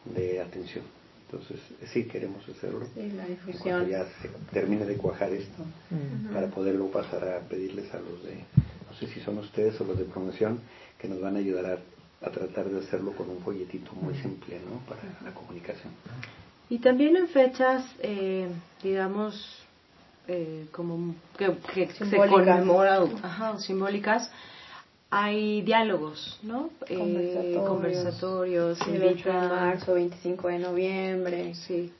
de 0.05 0.39
atención. 0.39 0.85
Entonces, 1.29 1.59
sí 1.91 2.05
queremos 2.05 2.47
hacerlo. 2.47 2.85
Sí, 2.93 3.11
la 3.11 3.25
Cuando 3.59 3.89
ya 3.89 4.05
se 4.21 4.29
termine 4.53 4.85
de 4.85 4.95
cuajar 4.95 5.33
esto, 5.33 5.63
para 6.31 6.47
poderlo 6.47 6.87
pasar 6.89 7.27
a 7.27 7.39
pedirles 7.41 7.93
a 7.93 7.99
los 7.99 8.23
de, 8.23 8.35
no 8.35 8.97
sé 8.97 9.07
si 9.07 9.19
son 9.19 9.37
ustedes 9.39 9.79
o 9.81 9.83
los 9.83 9.97
de 9.97 10.05
promoción, 10.05 10.61
que 10.97 11.09
nos 11.09 11.19
van 11.19 11.35
a 11.35 11.39
ayudar 11.39 11.83
a, 12.21 12.29
tratar 12.31 12.69
de 12.69 12.79
hacerlo 12.79 13.11
con 13.11 13.29
un 13.29 13.39
folletito 13.41 13.91
muy 13.93 14.15
simple, 14.15 14.59
¿no? 14.59 14.79
Para 14.87 15.01
la 15.23 15.33
comunicación. 15.33 15.93
Y 16.69 16.79
también 16.79 17.15
en 17.17 17.27
fechas, 17.27 17.85
eh, 17.99 18.47
digamos, 18.81 19.63
eh, 20.27 20.67
como 20.71 21.13
que, 21.37 21.57
que 21.73 21.87
se 21.93 22.17
conmemoran, 22.17 23.15
ajá, 23.21 23.59
simbólicas, 23.59 24.31
hay 25.09 25.61
diálogos, 25.61 26.39
¿no? 26.43 26.69
Conversatorios. 26.79 27.55
Eh, 27.55 27.63
conversatorios 27.65 28.81
el 28.87 29.03
8 29.03 29.29
de 29.29 29.47
marzo, 29.47 29.93
25 29.93 30.47
de 30.49 30.59
noviembre. 30.59 31.53
Sí, 31.55 31.93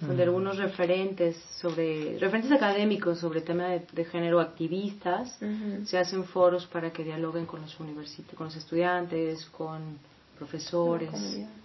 donde 0.00 0.22
algunos 0.22 0.56
referentes 0.56 1.36
sobre, 1.60 2.18
referentes 2.18 2.52
académicos 2.52 3.18
sobre 3.18 3.42
tema 3.42 3.68
de, 3.68 4.04
género 4.04 4.40
activistas, 4.40 5.38
se 5.84 5.98
hacen 5.98 6.24
foros 6.24 6.66
para 6.66 6.90
que 6.90 7.04
dialoguen 7.04 7.44
con 7.46 7.60
los 7.60 7.78
universitarios, 7.80 8.36
con 8.36 8.46
los 8.46 8.56
estudiantes, 8.56 9.44
con 9.46 9.98
profesores, 10.38 11.10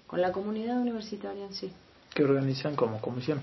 con 0.05 0.21
la 0.21 0.31
comunidad 0.31 0.79
universitaria 0.79 1.45
en 1.45 1.53
sí. 1.53 1.71
Que 2.13 2.23
organizan 2.23 2.75
como 2.75 2.99
comisión 2.99 3.39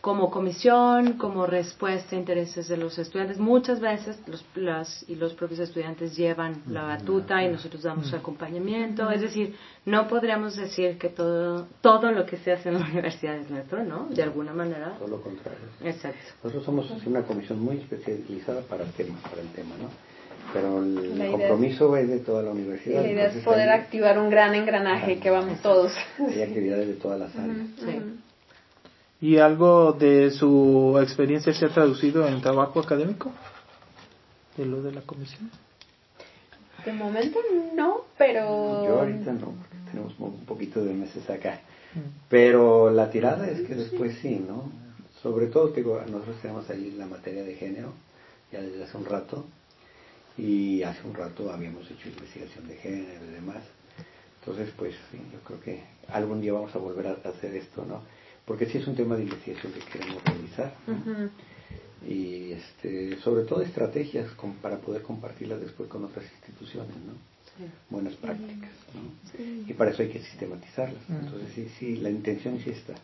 como 0.00 0.30
comisión, 0.30 1.14
como 1.14 1.46
respuesta 1.46 2.14
a 2.14 2.18
intereses 2.18 2.68
de 2.68 2.76
los 2.76 2.98
estudiantes. 2.98 3.38
Muchas 3.38 3.80
veces 3.80 4.18
los, 4.26 4.44
las, 4.54 5.04
y 5.08 5.16
los 5.16 5.34
propios 5.34 5.60
estudiantes 5.60 6.16
llevan 6.16 6.62
la 6.68 6.82
batuta 6.82 7.42
y 7.42 7.48
nosotros 7.48 7.82
damos 7.82 8.12
acompañamiento. 8.12 9.10
Es 9.10 9.20
decir, 9.20 9.56
no 9.84 10.06
podríamos 10.08 10.56
decir 10.56 10.98
que 10.98 11.08
todo, 11.08 11.66
todo 11.80 12.12
lo 12.12 12.24
que 12.26 12.36
se 12.36 12.52
hace 12.52 12.68
en 12.68 12.80
la 12.80 12.86
universidad 12.90 13.36
es 13.36 13.50
nuestro, 13.50 13.82
¿no? 13.84 14.06
De 14.10 14.22
alguna 14.22 14.52
manera. 14.52 14.94
Todo 14.98 15.08
lo 15.08 15.20
contrario. 15.20 15.66
Exacto. 15.82 16.18
Nosotros 16.44 16.64
somos 16.64 17.06
una 17.06 17.22
comisión 17.22 17.60
muy 17.60 17.78
especializada 17.78 18.60
para 18.62 18.84
el 18.84 18.92
tema, 18.92 19.18
para 19.22 19.42
el 19.42 19.48
tema 19.48 19.74
¿no? 19.80 19.90
Pero 20.52 20.82
el 20.82 21.30
compromiso 21.32 21.96
es, 21.96 22.08
de 22.08 22.20
toda 22.20 22.42
la 22.42 22.50
universidad. 22.50 23.02
la 23.02 23.10
idea 23.10 23.26
es 23.26 23.42
poder 23.42 23.68
activar 23.68 24.18
un 24.18 24.30
gran 24.30 24.54
engranaje 24.54 25.18
que 25.18 25.28
vamos 25.28 25.60
todos. 25.60 25.92
Hay 26.20 26.42
actividades 26.42 26.86
de 26.86 26.94
todas 26.94 27.18
las 27.18 27.34
áreas. 27.36 27.66
Sí. 27.78 28.00
¿Y 29.20 29.38
algo 29.38 29.92
de 29.92 30.30
su 30.30 30.98
experiencia 31.02 31.52
se 31.54 31.64
ha 31.64 31.68
traducido 31.70 32.26
en 32.26 32.40
trabajo 32.42 32.80
académico? 32.80 33.32
¿De 34.56 34.66
lo 34.66 34.82
de 34.82 34.92
la 34.92 35.00
comisión? 35.02 35.50
De 36.84 36.92
momento 36.92 37.38
no, 37.74 38.02
pero... 38.18 38.84
Yo 38.84 39.00
ahorita 39.00 39.32
no, 39.32 39.52
porque 39.52 39.76
tenemos 39.90 40.14
un 40.18 40.44
poquito 40.44 40.84
de 40.84 40.92
meses 40.92 41.28
acá. 41.30 41.60
Mm. 41.94 41.98
Pero 42.28 42.90
la 42.90 43.10
tirada 43.10 43.48
es 43.48 43.62
que 43.66 43.74
después 43.74 44.18
sí, 44.20 44.44
¿no? 44.46 44.70
Sobre 45.22 45.46
todo, 45.46 45.68
digo, 45.68 46.00
nosotros 46.06 46.36
tenemos 46.42 46.68
ahí 46.70 46.94
la 46.96 47.06
materia 47.06 47.42
de 47.42 47.54
género, 47.54 47.92
ya 48.52 48.60
desde 48.60 48.84
hace 48.84 48.96
un 48.96 49.06
rato, 49.06 49.46
y 50.36 50.82
hace 50.82 51.06
un 51.06 51.14
rato 51.14 51.50
habíamos 51.50 51.90
hecho 51.90 52.08
investigación 52.08 52.68
de 52.68 52.76
género 52.76 53.24
y 53.24 53.34
demás. 53.34 53.62
Entonces, 54.40 54.72
pues 54.76 54.94
sí, 55.10 55.18
yo 55.32 55.40
creo 55.40 55.60
que 55.60 55.82
algún 56.08 56.40
día 56.40 56.52
vamos 56.52 56.74
a 56.74 56.78
volver 56.78 57.06
a 57.06 57.28
hacer 57.28 57.54
esto, 57.56 57.84
¿no? 57.84 58.02
Porque 58.46 58.66
sí 58.66 58.78
es 58.78 58.86
un 58.86 58.94
tema 58.94 59.16
de 59.16 59.24
investigación 59.24 59.72
que 59.72 59.80
queremos 59.80 60.22
realizar. 60.24 60.72
Y 62.06 62.52
este, 62.52 63.18
sobre 63.20 63.44
todo 63.44 63.62
estrategias 63.62 64.30
para 64.62 64.78
poder 64.78 65.02
compartirlas 65.02 65.60
después 65.60 65.88
con 65.88 66.04
otras 66.04 66.24
instituciones, 66.32 66.94
¿no? 67.04 67.14
Buenas 67.88 68.14
prácticas, 68.14 68.70
¿no? 68.94 69.40
Y 69.66 69.72
para 69.72 69.90
eso 69.90 70.02
hay 70.02 70.10
que 70.10 70.20
sistematizarlas. 70.20 71.02
Entonces, 71.08 71.48
sí, 71.54 71.68
sí, 71.78 71.96
la 71.96 72.10
intención 72.10 72.60
sí 72.60 72.70
está. 72.70 72.94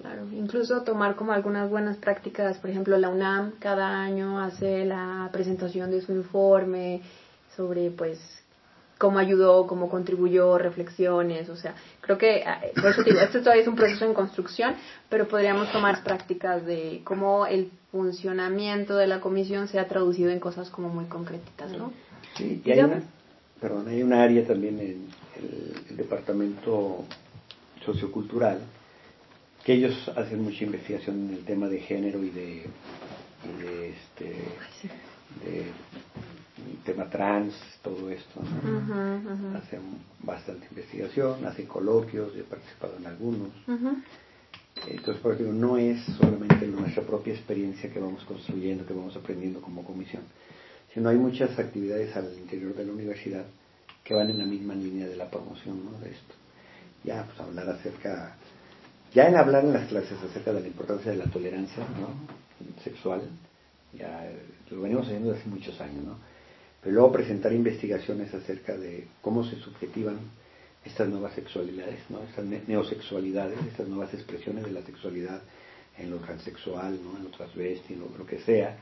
Claro, 0.00 0.28
incluso 0.32 0.82
tomar 0.82 1.16
como 1.16 1.32
algunas 1.32 1.70
buenas 1.70 1.96
prácticas, 1.96 2.58
por 2.58 2.70
ejemplo, 2.70 2.98
la 2.98 3.08
UNAM 3.08 3.52
cada 3.58 4.00
año 4.00 4.38
hace 4.38 4.84
la 4.84 5.30
presentación 5.32 5.90
de 5.90 6.02
su 6.02 6.12
informe 6.12 7.00
sobre, 7.56 7.90
pues, 7.90 8.20
cómo 8.98 9.18
ayudó, 9.18 9.66
cómo 9.66 9.88
contribuyó, 9.88 10.56
reflexiones, 10.58 11.48
o 11.48 11.56
sea, 11.56 11.74
creo 12.00 12.16
que, 12.16 12.44
ah, 12.46 12.60
por 12.74 12.90
eso 12.90 13.02
digo, 13.02 13.20
esto 13.20 13.40
todavía 13.40 13.62
es 13.62 13.68
un 13.68 13.76
proceso 13.76 14.04
en 14.04 14.14
construcción, 14.14 14.74
pero 15.08 15.28
podríamos 15.28 15.70
tomar 15.70 16.02
prácticas 16.02 16.64
de 16.64 17.02
cómo 17.04 17.46
el 17.46 17.70
funcionamiento 17.92 18.96
de 18.96 19.06
la 19.06 19.20
comisión 19.20 19.68
se 19.68 19.78
ha 19.78 19.86
traducido 19.86 20.30
en 20.30 20.40
cosas 20.40 20.70
como 20.70 20.88
muy 20.88 21.06
concretas, 21.06 21.72
¿no? 21.72 21.92
Sí, 22.36 22.62
y 22.64 22.70
hay 22.70 22.80
una, 22.80 23.02
perdón, 23.60 23.88
hay 23.88 24.02
una 24.02 24.22
área 24.22 24.46
también 24.46 24.80
en 24.80 25.08
el, 25.36 25.96
departamento 25.96 27.04
sociocultural 27.84 28.60
que 29.64 29.72
ellos 29.72 30.10
hacen 30.14 30.42
mucha 30.42 30.64
investigación 30.64 31.28
en 31.28 31.34
el 31.34 31.44
tema 31.44 31.68
de 31.68 31.80
género 31.80 32.22
y 32.22 32.30
de, 32.30 32.66
y 33.44 33.62
de 33.62 33.88
este, 33.90 34.36
de 35.44 35.72
tema 36.84 37.10
trans, 37.10 37.54
todo 37.82 38.10
esto. 38.10 38.40
Hacen 39.56 39.80
bastante 40.22 40.66
investigación, 40.70 41.44
hacen 41.44 41.66
coloquios, 41.66 42.34
he 42.36 42.42
participado 42.42 42.96
en 42.98 43.06
algunos. 43.06 43.48
Entonces, 44.88 45.22
por 45.22 45.34
ejemplo, 45.34 45.54
no 45.54 45.78
es 45.78 46.02
solamente 46.18 46.66
nuestra 46.66 47.02
propia 47.02 47.34
experiencia 47.34 47.90
que 47.92 47.98
vamos 47.98 48.24
construyendo, 48.24 48.86
que 48.86 48.94
vamos 48.94 49.16
aprendiendo 49.16 49.60
como 49.60 49.84
comisión, 49.84 50.22
sino 50.94 51.08
hay 51.08 51.16
muchas 51.16 51.58
actividades 51.58 52.14
al 52.16 52.32
interior 52.38 52.74
de 52.74 52.84
la 52.84 52.92
universidad 52.92 53.44
que 54.04 54.14
van 54.14 54.30
en 54.30 54.38
la 54.38 54.46
misma 54.46 54.74
línea 54.74 55.06
de 55.06 55.16
la 55.16 55.28
promoción 55.28 55.84
¿no? 55.84 55.98
de 55.98 56.10
esto. 56.10 56.34
Ya, 57.04 57.24
pues 57.24 57.40
hablar 57.40 57.68
acerca, 57.70 58.36
ya 59.12 59.28
en 59.28 59.36
hablar 59.36 59.64
en 59.64 59.72
las 59.72 59.88
clases 59.88 60.18
acerca 60.22 60.52
de 60.52 60.60
la 60.60 60.66
importancia 60.68 61.10
de 61.10 61.18
la 61.18 61.26
tolerancia 61.26 61.84
¿no? 62.00 62.82
sexual, 62.84 63.22
ya 63.92 64.30
lo 64.70 64.82
venimos 64.82 65.06
haciendo 65.06 65.28
desde 65.28 65.42
hace 65.42 65.50
muchos 65.50 65.80
años, 65.80 66.04
¿no? 66.04 66.16
Pero 66.86 66.94
luego 66.94 67.12
presentar 67.12 67.52
investigaciones 67.52 68.32
acerca 68.32 68.76
de 68.76 69.08
cómo 69.20 69.44
se 69.44 69.56
subjetivan 69.56 70.18
estas 70.84 71.08
nuevas 71.08 71.34
sexualidades, 71.34 71.98
¿no? 72.08 72.22
estas 72.22 72.44
neosexualidades, 72.44 73.58
estas 73.66 73.88
nuevas 73.88 74.14
expresiones 74.14 74.64
de 74.64 74.70
la 74.70 74.82
sexualidad 74.82 75.42
en 75.98 76.10
lo 76.10 76.18
transexual, 76.18 76.98
¿no? 77.02 77.16
en 77.16 77.24
lo 77.24 77.30
transvesti, 77.30 77.94
en 77.94 78.00
lo, 78.16 78.26
que 78.26 78.38
sea, 78.38 78.76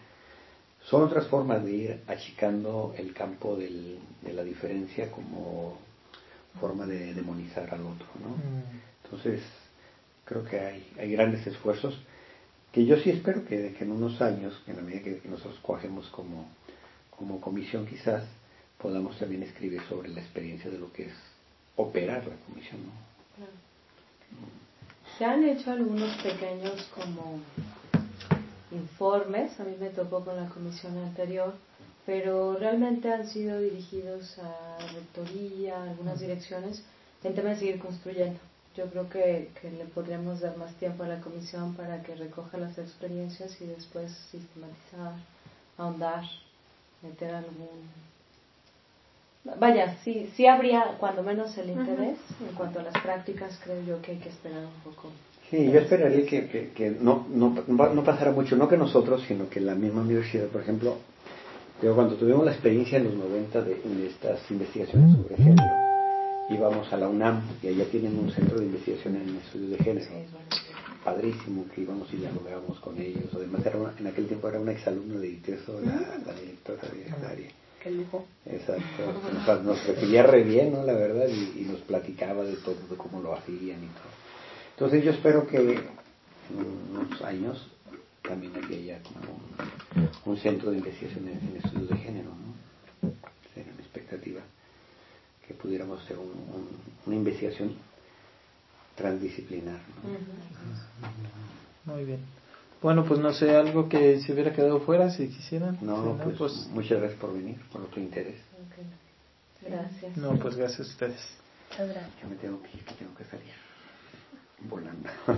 son 0.83 1.03
otras 1.03 1.29
formas 1.29 1.65
de 1.65 1.73
ir 1.73 2.01
achicando 2.07 2.95
el 2.99 3.15
campo 3.15 3.57
del, 3.57 3.99
de 4.21 4.33
la 4.35 4.45
diferencia 4.45 5.11
como 5.11 5.79
forma 6.61 6.87
de 6.87 7.15
demonizar 7.15 7.73
al 7.73 7.81
otro. 7.81 8.07
¿no? 8.21 8.37
Mm. 8.37 8.63
Entonces, 9.05 9.41
creo 10.27 10.45
que 10.45 10.61
hay, 10.61 10.93
hay 10.99 11.11
grandes 11.13 11.47
esfuerzos 11.47 11.99
que 12.75 12.85
yo 12.85 12.97
sí 12.97 13.11
espero 13.11 13.45
que, 13.45 13.73
que 13.73 13.85
en 13.85 13.93
unos 13.93 14.21
años, 14.21 14.61
en 14.67 14.75
la 14.75 14.83
medida 14.83 15.05
que 15.05 15.21
nosotros 15.29 15.61
cogemos 15.63 16.09
como, 16.09 16.49
como 17.17 17.41
comisión 17.41 17.87
quizás, 17.87 18.25
podamos 18.79 19.17
también 19.17 19.45
escribir 19.45 19.81
sobre 19.89 20.09
la 20.09 20.21
experiencia 20.21 20.69
de 20.69 20.79
lo 20.79 20.93
que 20.93 21.05
es 21.05 21.15
operar 21.77 22.27
la 22.27 22.35
comisión. 22.47 22.81
¿no? 22.85 23.47
Se 25.17 25.25
han 25.25 25.45
hecho 25.45 25.71
algunos 25.71 26.17
pequeños 26.17 26.91
como 26.93 27.39
informes, 28.73 29.61
a 29.61 29.65
mí 29.65 29.77
me 29.79 29.91
tocó 29.91 30.25
con 30.25 30.37
la 30.37 30.49
comisión 30.49 30.99
anterior, 30.99 31.55
pero 32.05 32.57
realmente 32.59 33.13
han 33.13 33.29
sido 33.29 33.61
dirigidos 33.61 34.37
a 34.41 34.79
rectoría, 34.93 35.77
a 35.79 35.91
algunas 35.91 36.19
direcciones, 36.19 36.83
en 37.23 37.35
tema 37.37 37.51
de 37.51 37.57
seguir 37.57 37.79
construyendo. 37.79 38.41
Yo 38.77 38.87
creo 38.87 39.09
que, 39.09 39.51
que 39.61 39.71
le 39.71 39.85
podríamos 39.85 40.41
dar 40.41 40.57
más 40.57 40.75
tiempo 40.75 41.05
a 41.05 41.09
la 41.09 41.21
comisión 41.21 41.75
para 41.75 42.03
que 42.03 42.15
recoja 42.15 42.59
las 42.59 42.77
experiencias 42.79 43.61
y 43.61 43.67
después 43.67 44.13
sistematizar, 44.31 45.15
ahondar, 45.79 46.25
meter 47.03 47.35
algún 47.35 47.89
vaya, 49.59 49.97
sí, 50.03 50.31
sí 50.35 50.47
habría 50.47 50.97
cuando 50.99 51.23
menos 51.23 51.57
el 51.59 51.71
interés 51.71 52.19
en 52.41 52.55
cuanto 52.57 52.81
a 52.81 52.83
las 52.83 52.95
prácticas, 53.03 53.61
creo 53.63 53.83
yo 53.87 54.03
que 54.03 54.13
hay 54.13 54.19
que 54.19 54.31
esperar 54.31 54.65
un 54.65 54.93
poco. 54.93 55.11
Sí, 55.51 55.71
yo 55.71 55.81
esperaría 55.81 56.25
que, 56.27 56.71
que, 56.75 56.91
no, 56.91 57.27
no, 57.31 57.55
no, 57.67 58.05
pasara 58.05 58.33
mucho, 58.33 58.57
no 58.57 58.69
que 58.69 58.79
nosotros, 58.79 59.23
sino 59.29 59.49
que 59.49 59.61
la 59.61 59.75
misma 59.75 60.01
universidad, 60.01 60.47
por 60.47 60.63
ejemplo, 60.63 60.97
yo 61.83 61.95
cuando 61.95 62.15
tuvimos 62.15 62.45
la 62.45 62.53
experiencia 62.53 62.97
en 62.97 63.05
los 63.05 63.15
90 63.15 63.63
de, 63.63 64.07
estas 64.07 64.51
investigaciones 64.51 65.17
sobre 65.17 65.37
género, 65.37 65.63
íbamos 66.51 66.93
a 66.93 66.97
la 66.97 67.09
UNAM 67.09 67.43
y 67.63 67.69
allá 67.69 67.85
tienen 67.91 68.19
un 68.19 68.31
centro 68.31 68.59
de 68.59 68.67
investigación 68.67 69.17
en 69.17 69.37
estudios 69.37 69.71
de 69.71 69.79
género. 69.79 70.11
Padrísimo 71.05 71.67
que 71.75 71.83
íbamos 71.83 72.13
y 72.13 72.17
dialogábamos 72.17 72.81
con 72.81 72.99
ellos. 72.99 73.27
Además, 73.35 73.65
era 73.67 73.79
en 73.99 74.07
aquel 74.07 74.27
tiempo 74.27 74.49
era 74.49 74.61
una 74.61 74.73
exalumna 74.73 75.19
de 75.19 75.29
ITESO, 75.29 75.81
la, 75.83 76.19
la 76.27 76.33
directora 76.41 76.83
de 76.89 77.27
área 77.27 77.51
Exacto. 78.47 79.63
Nos, 79.63 79.87
recibía 79.87 80.23
re 80.23 80.43
bien, 80.43 80.73
¿no? 80.73 80.83
La 80.85 80.95
verdad, 80.95 81.27
y, 81.29 81.61
nos 81.63 81.81
platicaba 81.81 82.43
de 82.45 82.57
todo, 82.57 82.77
de 82.89 82.97
cómo 82.97 83.21
lo 83.21 83.35
hacían 83.35 83.85
y 83.85 83.89
todo. 83.89 84.15
Entonces 84.75 85.05
yo 85.05 85.11
espero 85.11 85.47
que 85.47 85.59
en 85.59 85.83
unos 86.91 87.21
años 87.23 87.69
también 88.23 88.53
haya 88.57 89.01
como 89.03 89.39
un, 90.25 90.37
centro 90.39 90.71
de 90.71 90.79
investigación 90.79 91.29
en, 91.29 91.57
estudios 91.63 91.91
de 91.91 91.97
género, 91.97 92.31
¿no? 92.31 92.55
Pudiéramos 95.65 96.05
hacer 96.05 96.19
una 97.07 97.17
investigación 97.17 97.75
transdisciplinar. 98.97 99.81
Muy 101.87 102.05
bien. 102.05 102.21
Bueno, 102.83 103.07
pues 103.07 103.19
no 103.19 103.33
sé, 103.33 103.57
algo 103.57 103.89
que 103.89 104.21
se 104.21 104.35
hubiera 104.35 104.53
quedado 104.53 104.81
fuera 104.81 105.11
si 105.11 105.29
quisieran. 105.29 105.79
No, 105.81 106.19
pues, 106.23 106.37
pues, 106.37 106.53
muchas 106.71 106.99
gracias 106.99 107.19
por 107.19 107.33
venir, 107.33 107.57
por 107.73 107.87
tu 107.87 107.99
interés. 107.99 108.43
Gracias. 109.63 110.17
No, 110.19 110.39
pues 110.39 110.55
gracias 110.55 110.81
a 110.81 110.91
ustedes. 110.91 111.21
Gracias. 111.71 112.21
Yo 112.23 112.29
me 112.29 112.37
tengo 112.37 112.63
que 112.63 112.77
ir, 112.77 112.85
tengo 112.85 113.15
que 113.15 113.25
salir 113.25 113.55
volando. 114.69 115.09